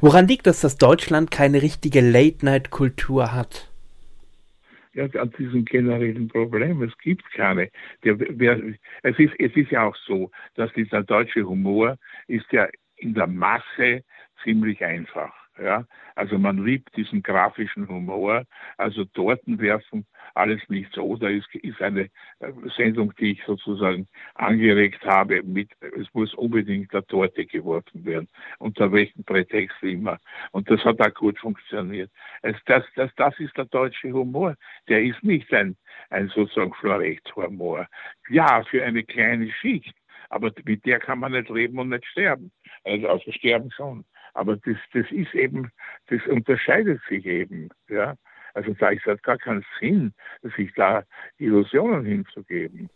[0.00, 3.70] Woran liegt es, dass Deutschland keine richtige Late-Night-Kultur hat?
[4.94, 6.82] Ja, an diesem generellen Problem.
[6.82, 7.70] Es gibt keine.
[8.04, 8.60] Der, wer,
[9.02, 13.28] es, ist, es ist ja auch so, dass dieser deutsche Humor ist ja in der
[13.28, 14.02] Masse
[14.42, 15.32] ziemlich einfach.
[15.60, 15.86] Ja?
[16.14, 18.44] Also man liebt diesen grafischen Humor.
[18.76, 21.16] Also Torten werfen, alles nicht so.
[21.16, 22.08] Da ist, ist eine
[22.40, 28.28] äh, Sendung, die ich sozusagen angeregt habe, mit, es muss unbedingt der Torte geworfen werden.
[28.58, 30.18] Unter welchem Prätext immer.
[30.52, 32.10] Und das hat auch gut funktioniert.
[32.42, 34.54] Es, das, das, das ist der deutsche Humor.
[34.88, 35.76] Der ist nicht ein,
[36.10, 37.86] ein sozusagen Florett-Humor.
[38.28, 39.94] Ja, für eine kleine Schicht.
[40.30, 42.52] Aber mit der kann man nicht leben und nicht sterben.
[42.84, 44.04] Also, also sterben schon.
[44.38, 45.72] Aber das, das ist eben,
[46.10, 47.70] das unterscheidet sich eben.
[47.88, 48.14] Ja?
[48.54, 50.14] Also da ist halt gar keinen Sinn,
[50.56, 51.02] sich da
[51.38, 52.88] Illusionen hinzugeben.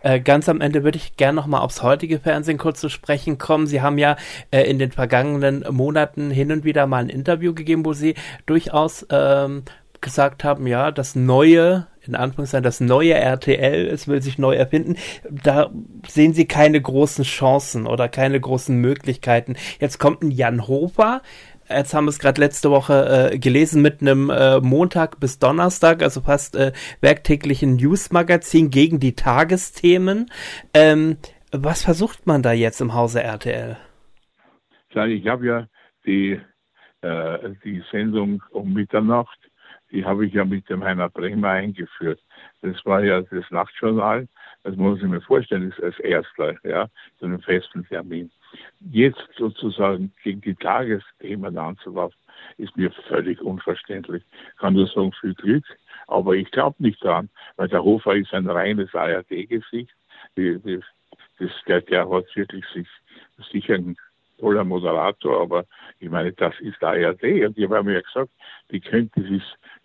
[0.00, 3.66] Äh, ganz am Ende würde ich gerne nochmal aufs heutige Fernsehen kurz zu sprechen kommen.
[3.66, 4.16] Sie haben ja
[4.50, 8.14] äh, in den vergangenen Monaten hin und wieder mal ein Interview gegeben, wo Sie
[8.46, 9.64] durchaus ähm,
[10.02, 14.96] gesagt haben, ja, das neue, in Anführungszeichen, das neue RTL, es will sich neu erfinden,
[15.30, 15.70] da
[16.06, 19.56] sehen sie keine großen Chancen oder keine großen Möglichkeiten.
[19.80, 21.22] Jetzt kommt ein Jan Hofer,
[21.68, 26.02] jetzt haben wir es gerade letzte Woche äh, gelesen mit einem äh, Montag bis Donnerstag,
[26.02, 30.30] also fast äh, werktäglichen Newsmagazin gegen die Tagesthemen.
[30.74, 31.16] Ähm,
[31.52, 33.76] was versucht man da jetzt im Hause RTL?
[34.94, 35.66] Ich habe ja
[36.04, 36.40] die,
[37.00, 39.38] äh, die Sendung um Mitternacht
[39.92, 42.20] die habe ich ja mit dem Heiner Bremer eingeführt.
[42.62, 44.26] Das war ja das Nachtjournal,
[44.64, 46.88] das muss ich mir vorstellen, ist als erster, ja,
[47.18, 48.30] zu einem festen Termin.
[48.90, 52.18] Jetzt sozusagen gegen die Tagesthemen anzulaufen,
[52.58, 54.22] ist mir völlig unverständlich.
[54.52, 55.64] Ich kann nur sagen, viel Glück,
[56.06, 59.94] aber ich glaube nicht daran, weil der Hofer ist ein reines ARD-Gesicht.
[60.36, 62.88] Der, der hat wirklich sich
[63.50, 63.78] sicher
[64.42, 65.64] toller Moderator, aber
[66.00, 67.22] ich meine, das ist ARD.
[67.46, 68.30] Und die haben mir ja gesagt,
[68.72, 69.42] die könnten, das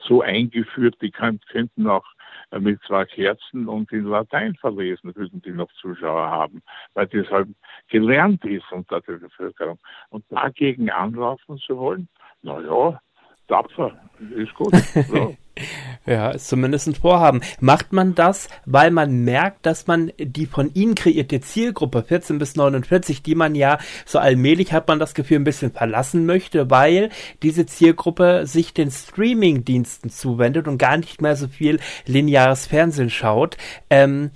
[0.08, 2.06] so eingeführt, die könnten auch
[2.52, 6.64] äh, mit zwei Kerzen und in Latein verlesen, würden die noch Zuschauer haben,
[6.96, 7.50] weil das halt
[7.90, 9.78] gelernt ist unter der Bevölkerung.
[10.10, 12.10] Und dagegen anlaufen zu wollen,
[12.42, 13.00] naja,
[13.48, 13.94] tapfer,
[14.36, 14.74] ist gut.
[15.10, 15.36] So.
[16.06, 17.42] Ja, ist zumindest ein Vorhaben.
[17.60, 22.56] Macht man das, weil man merkt, dass man die von Ihnen kreierte Zielgruppe 14 bis
[22.56, 27.10] 49, die man ja so allmählich hat man das Gefühl ein bisschen verlassen möchte, weil
[27.42, 33.58] diese Zielgruppe sich den Streaming-Diensten zuwendet und gar nicht mehr so viel lineares Fernsehen schaut.
[33.90, 34.32] Ähm,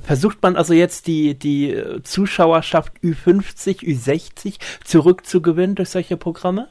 [0.00, 6.68] versucht man also jetzt die, die Zuschauerschaft Ü50, Ü60 zurückzugewinnen durch solche Programme?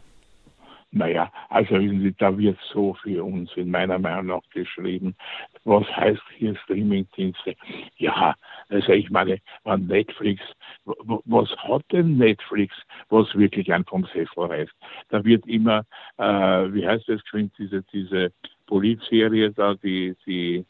[0.93, 1.77] Naja, also
[2.17, 5.15] da wird so viel Unsinn meiner Meinung nach geschrieben.
[5.63, 7.55] Was heißt hier Streamingdienste?
[7.95, 8.35] Ja,
[8.67, 10.41] also ich meine, an Netflix,
[10.85, 12.75] was hat denn Netflix,
[13.09, 14.73] was wirklich ein vom Sessel reißt?
[15.09, 15.85] Da wird immer,
[16.17, 16.23] äh,
[16.73, 17.21] wie heißt das,
[17.57, 18.33] diese, diese
[18.67, 20.65] Polizserie da, die, die,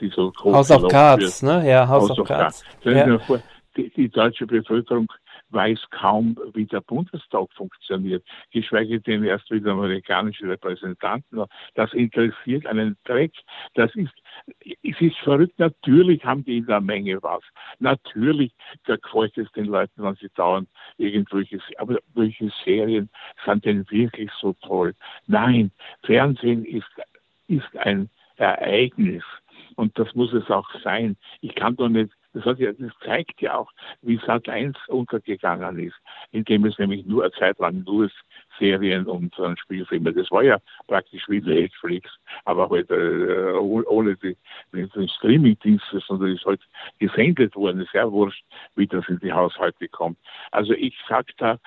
[0.00, 1.66] die so House of Cards, ne?
[1.66, 2.64] Ja, House, House of, of Cards.
[2.82, 3.30] Cards.
[3.30, 3.40] Ja.
[3.76, 5.12] Die, die deutsche Bevölkerung
[5.50, 11.44] weiß kaum, wie der Bundestag funktioniert, geschweige denn erst wie der amerikanische Repräsentanten.
[11.74, 13.32] Das interessiert einen Dreck.
[13.74, 14.12] Das ist,
[14.82, 15.58] es ist verrückt.
[15.58, 17.42] Natürlich haben die in der Menge was.
[17.78, 18.52] Natürlich
[18.84, 20.68] gefällt es den Leuten, wenn sie dauernd
[20.98, 23.08] irgendwelche, aber welche Serien
[23.44, 24.94] sind denn wirklich so toll?
[25.26, 25.70] Nein,
[26.02, 26.90] Fernsehen ist,
[27.46, 29.24] ist ein Ereignis.
[29.76, 31.16] Und das muss es auch sein.
[31.40, 33.70] Ich kann doch nicht das, hat ja, das zeigt ja auch,
[34.02, 35.96] wie Sat 1 untergegangen ist,
[36.30, 38.10] indem es nämlich nur eine Zeit lang nur
[38.58, 40.12] Serien und äh, Spielfilme.
[40.12, 42.10] Das war ja praktisch wie Netflix,
[42.44, 44.36] aber halt äh, ohne die,
[45.16, 46.60] Streamingdienste, sondern ist halt
[46.98, 47.88] gesendet worden.
[47.92, 48.44] Sehr wurscht,
[48.76, 50.18] wie das in die Haushalte kommt.
[50.50, 51.58] Also ich sag da,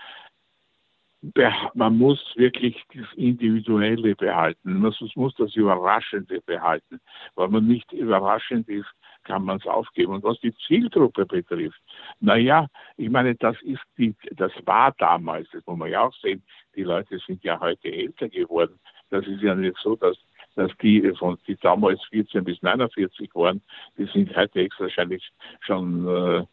[1.73, 4.79] man muss wirklich das Individuelle behalten.
[4.79, 6.99] Man muss das Überraschende behalten.
[7.35, 8.89] Weil man nicht überraschend ist,
[9.23, 10.13] kann man es aufgeben.
[10.13, 11.81] Und was die Zielgruppe betrifft,
[12.19, 12.67] naja,
[12.97, 16.43] ich meine, das ist die, das war damals, das muss man ja auch sehen,
[16.75, 18.77] die Leute sind ja heute älter geworden.
[19.09, 20.17] Das ist ja nicht so, dass
[20.55, 23.61] dass die von die damals 14 bis 49 waren,
[23.97, 25.27] die sind heute wahrscheinlich
[25.61, 26.43] schon äh,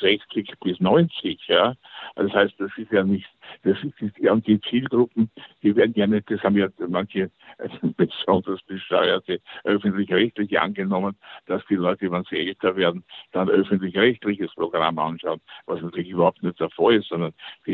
[0.00, 1.74] 60 bis 90, ja.
[2.16, 3.28] Das heißt, das ist ja nicht,
[3.62, 5.30] das ist, ja, und die Zielgruppen,
[5.62, 7.30] die werden ja nicht, das haben ja manche
[7.96, 11.16] besonders besteuerte öffentlich-rechtliche angenommen,
[11.46, 16.60] dass die Leute, wenn sie älter werden, dann öffentlich-rechtliches Programm anschauen, was natürlich überhaupt nicht
[16.60, 17.32] der Fall ist, sondern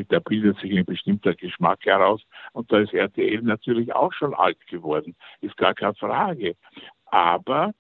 [0.08, 2.22] da bildet sich ein bestimmter Geschmack heraus
[2.52, 6.56] und da ist RTL natürlich auch schon alt geworden, ist gar keine Frage.
[7.06, 7.72] Aber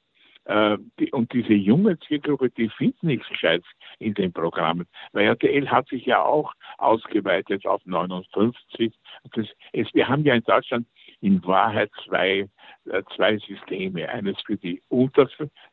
[0.44, 3.66] äh, die, und diese junge Zielgruppe, die findet nichts Gescheites
[3.98, 4.86] in den Programmen.
[5.12, 8.92] Weil RTL hat sich ja auch ausgeweitet auf 59.
[9.32, 10.86] Das, es, wir haben ja in Deutschland
[11.20, 12.48] in Wahrheit zwei,
[12.84, 14.08] äh, zwei Systeme.
[14.08, 15.28] Eines für die unter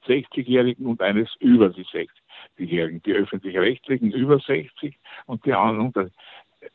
[0.08, 3.02] 60-Jährigen und eines über die 60-Jährigen.
[3.04, 6.12] Die öffentlich-rechtlichen über 60 und die anderen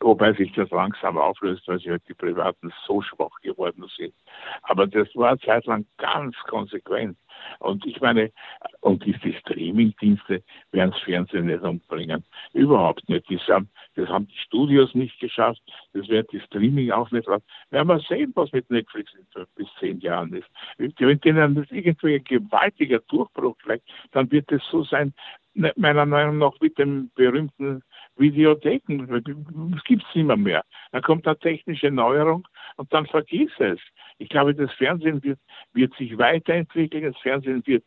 [0.01, 4.15] wobei sich das langsam auflöst, weil sie halt die Privaten so schwach geworden sind.
[4.63, 7.17] Aber das war zeitlang ganz konsequent.
[7.59, 8.33] Und ich meine,
[8.81, 10.43] und diese Streaming-Dienste
[10.73, 12.25] werden das Fernsehen nicht umbringen.
[12.53, 13.31] Überhaupt nicht.
[13.31, 15.63] Das haben, das haben die Studios nicht geschafft.
[15.93, 17.29] Das wird die Streaming auch nicht.
[17.29, 20.49] Werden wir sehen, was mit Netflix in fünf bis zehn Jahren ist.
[20.79, 25.13] Wenn denen irgendwie ein gewaltiger Durchbruch vielleicht, dann wird es so sein,
[25.55, 27.83] ne, meiner Meinung nach mit dem berühmten
[28.17, 29.07] Videotheken.
[29.09, 30.65] Das gibt es nicht mehr.
[30.93, 33.79] Dann kommt eine technische Neuerung und dann vergiss es.
[34.19, 35.39] Ich glaube, das Fernsehen wird,
[35.73, 37.13] wird sich weiterentwickeln.
[37.13, 37.85] Das Fernsehen wird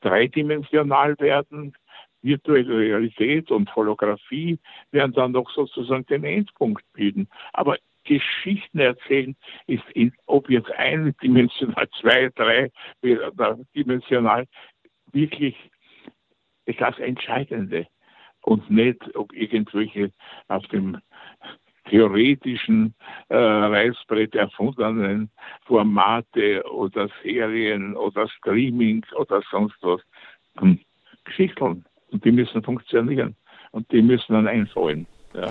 [0.00, 1.74] dreidimensional werden.
[2.22, 4.58] Virtuelle Realität und Holographie
[4.90, 7.28] werden dann noch sozusagen den Endpunkt bilden.
[7.54, 9.36] Aber Geschichten erzählen
[9.66, 12.70] ist, in, ob jetzt eindimensional, zwei, drei
[13.74, 14.46] dimensional,
[15.12, 15.56] wirklich
[16.78, 17.86] das Entscheidende
[18.42, 20.12] und nicht, ob irgendwelche
[20.48, 20.98] auf dem
[21.88, 22.94] theoretischen
[23.28, 25.30] äh, Reißbrett erfundenen
[25.64, 30.00] Formate oder Serien oder Streaming oder sonst was.
[30.58, 30.78] Hm.
[31.24, 31.84] Geschichten.
[32.10, 33.36] Und die müssen funktionieren.
[33.72, 35.06] Und die müssen dann einfallen.
[35.34, 35.50] Ja.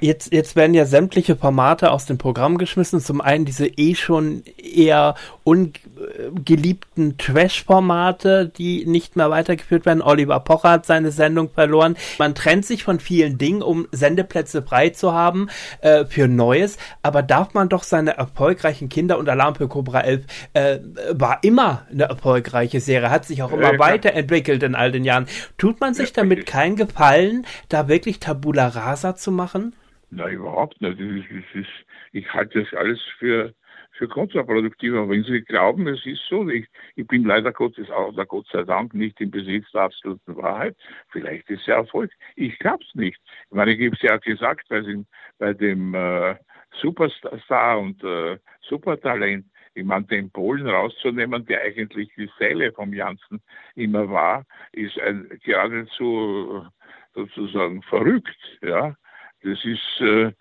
[0.00, 3.00] Jetzt, jetzt werden ja sämtliche Formate aus dem Programm geschmissen.
[3.00, 10.00] Zum einen diese eh schon eher ungeliebten Trash-Formate, die nicht mehr weitergeführt werden.
[10.00, 11.96] Oliver Pocher hat seine Sendung verloren.
[12.18, 15.48] Man trennt sich von vielen Dingen, um Sendeplätze frei zu haben
[15.80, 16.76] äh, für Neues.
[17.02, 20.78] Aber darf man doch seine erfolgreichen Kinder und Alarm für Cobra 11 äh,
[21.10, 25.26] war immer eine erfolgreiche Serie, hat sich auch immer ja, weiterentwickelt in all den Jahren.
[25.56, 29.74] Tut man sich damit keinen Gefallen, da wirklich Tabula Rasa zu machen?
[30.10, 30.98] Na, überhaupt nicht.
[30.98, 33.54] Ist, ist, ich halte das alles für,
[33.92, 34.94] für kontraproduktiv.
[34.94, 36.66] Aber wenn Sie glauben, es ist so, ich,
[36.96, 40.76] ich bin leider Gottes, auch Gott sei Dank, nicht im Besitz der absoluten Wahrheit.
[41.10, 42.10] Vielleicht ist es Erfolg.
[42.36, 43.20] Ich glaube es nicht.
[43.50, 45.06] Ich meine, ich habe es ja gesagt, bei dem,
[45.38, 46.36] bei dem äh,
[46.80, 53.40] Superstar und äh, Supertalent, ich meine, den Polen rauszunehmen, der eigentlich die Seele vom Janssen
[53.74, 56.66] immer war, ist ein, geradezu
[57.14, 58.96] sozusagen verrückt, ja.
[59.42, 60.32] Das ist, äh,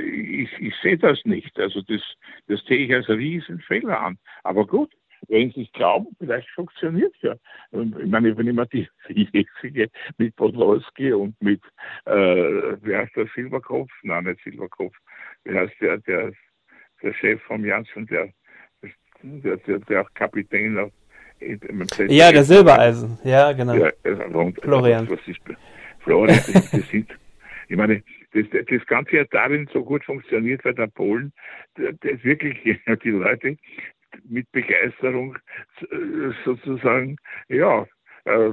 [0.00, 1.58] ich, ich sehe das nicht.
[1.58, 2.00] Also das,
[2.48, 4.18] das sehe ich als Riesenfehler an.
[4.42, 4.90] Aber gut,
[5.28, 7.34] wenn Sie es glauben, vielleicht funktioniert ja.
[7.72, 11.62] Ich meine, wenn ich mir die, die jetzige mit Podolski und mit,
[12.06, 12.12] äh,
[12.82, 13.90] wie heißt der, Silberkopf?
[14.02, 14.96] Nein, nicht Silberkopf.
[15.44, 16.32] Wie heißt der, der,
[17.02, 18.30] der Chef vom Janssen, der,
[19.22, 20.92] der, der, der auch Kapitän auf,
[22.08, 23.74] ja, der Silbereisen, ja, genau.
[23.74, 23.90] Ja,
[24.32, 25.08] und, Florian.
[25.10, 25.40] Was ist,
[25.98, 26.38] Florian,
[26.72, 27.08] das sind
[27.68, 31.32] ich meine, das, das Ganze hat darin so gut funktioniert, weil der Polen,
[31.74, 32.58] das wirklich
[33.04, 33.56] die Leute,
[34.28, 35.36] mit Begeisterung
[36.44, 37.16] sozusagen,
[37.48, 37.86] ja,
[38.24, 38.52] äh,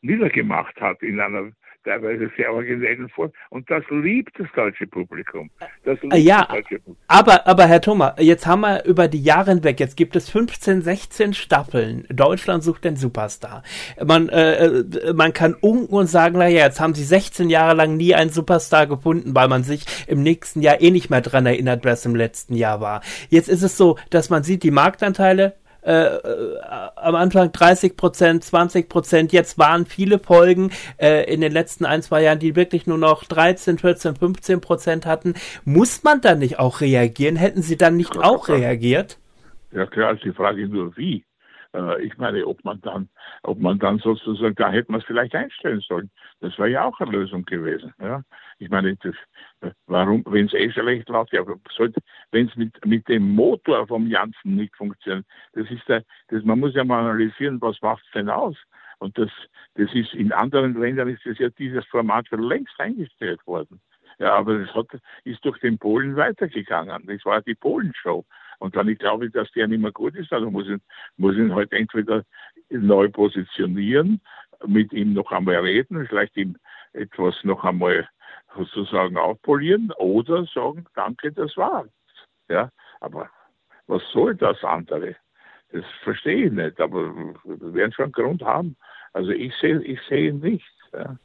[0.00, 1.52] niedergemacht hat in einer
[1.86, 3.32] teilweise sehr originellen Form.
[3.50, 5.50] Und das liebt das deutsche Publikum.
[5.84, 6.96] Das liebt ja, das deutsche Publikum.
[7.08, 10.82] Aber, aber Herr Thomas, jetzt haben wir über die Jahre hinweg, jetzt gibt es 15,
[10.82, 12.06] 16 Staffeln.
[12.10, 13.62] Deutschland sucht den Superstar.
[14.04, 17.96] Man, äh, äh, man kann unken und sagen, naja, jetzt haben sie 16 Jahre lang
[17.96, 21.84] nie einen Superstar gefunden, weil man sich im nächsten Jahr eh nicht mehr dran erinnert,
[21.84, 23.02] was im letzten Jahr war.
[23.30, 25.54] Jetzt ist es so, dass man sieht, die Marktanteile
[25.86, 26.58] äh, äh,
[26.96, 29.32] am Anfang 30 Prozent, 20 Prozent.
[29.32, 33.22] Jetzt waren viele Folgen äh, in den letzten ein, zwei Jahren, die wirklich nur noch
[33.22, 35.34] 13, 14, 15 Prozent hatten.
[35.64, 37.36] Muss man dann nicht auch reagieren?
[37.36, 39.18] Hätten Sie dann nicht auch reagiert?
[39.70, 41.24] Ja klar, ist die Frage nur wie.
[41.76, 43.08] Äh, ich meine, ob man dann,
[43.42, 46.10] ob man dann sozusagen, da hätte man es vielleicht einstellen sollen.
[46.40, 47.92] Das wäre ja auch eine Lösung gewesen.
[48.00, 48.22] Ja?
[48.58, 49.14] Ich meine, das,
[49.86, 51.42] Warum, wenn es eh schlecht läuft, ja,
[52.30, 56.60] wenn es mit, mit dem Motor vom Janssen nicht funktioniert, das ist der, das, man
[56.60, 58.56] muss ja mal analysieren, was macht es denn aus?
[58.98, 59.30] Und das,
[59.74, 63.80] das ist, in anderen Ländern ist das ja dieses Format schon längst eingestellt worden.
[64.18, 64.86] Ja, aber das hat,
[65.24, 67.06] ist durch den Polen weitergegangen.
[67.06, 68.24] Das war die Polenshow.
[68.58, 70.80] Und dann, ich glaube, dass der nicht mehr gut ist, also muss ich,
[71.16, 72.24] muss ihn halt entweder
[72.70, 74.20] neu positionieren,
[74.66, 76.56] mit ihm noch einmal reden, vielleicht ihm
[76.92, 78.08] etwas noch einmal
[78.56, 81.88] sozusagen aufpolieren oder sagen, danke, das war's.
[82.48, 82.70] Ja,
[83.00, 83.28] aber
[83.86, 85.16] was soll das andere?
[85.72, 87.14] Das verstehe ich nicht, aber
[87.44, 88.76] wir werden schon einen Grund haben.
[89.12, 90.68] Also ich sehe ich sehe nichts.
[90.92, 91.16] Ja.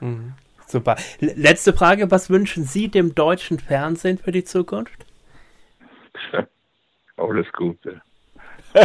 [0.00, 0.34] Mhm.
[0.66, 0.96] Super.
[1.20, 5.04] Letzte Frage, was wünschen Sie dem deutschen Fernsehen für die Zukunft?
[7.28, 8.00] Alles Gute.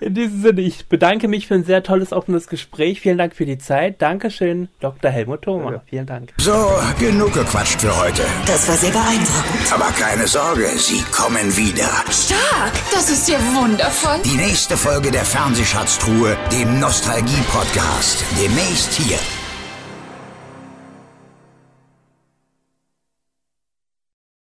[0.00, 3.00] In diesem Sinne, ich bedanke mich für ein sehr tolles, offenes Gespräch.
[3.00, 4.02] Vielen Dank für die Zeit.
[4.02, 5.10] Dankeschön, Dr.
[5.10, 5.72] Helmut Thoma.
[5.72, 5.82] Ja.
[5.86, 6.34] Vielen Dank.
[6.36, 6.52] So,
[6.98, 8.22] genug gequatscht für heute.
[8.46, 9.72] Das war sehr beeindruckend.
[9.72, 11.88] Aber keine Sorge, Sie kommen wieder.
[12.10, 12.72] Stark!
[12.92, 14.20] Das ist ja wundervoll.
[14.24, 18.22] Die nächste Folge der Fernsehschatztruhe, dem Nostalgie-Podcast.
[18.38, 19.16] Demnächst hier.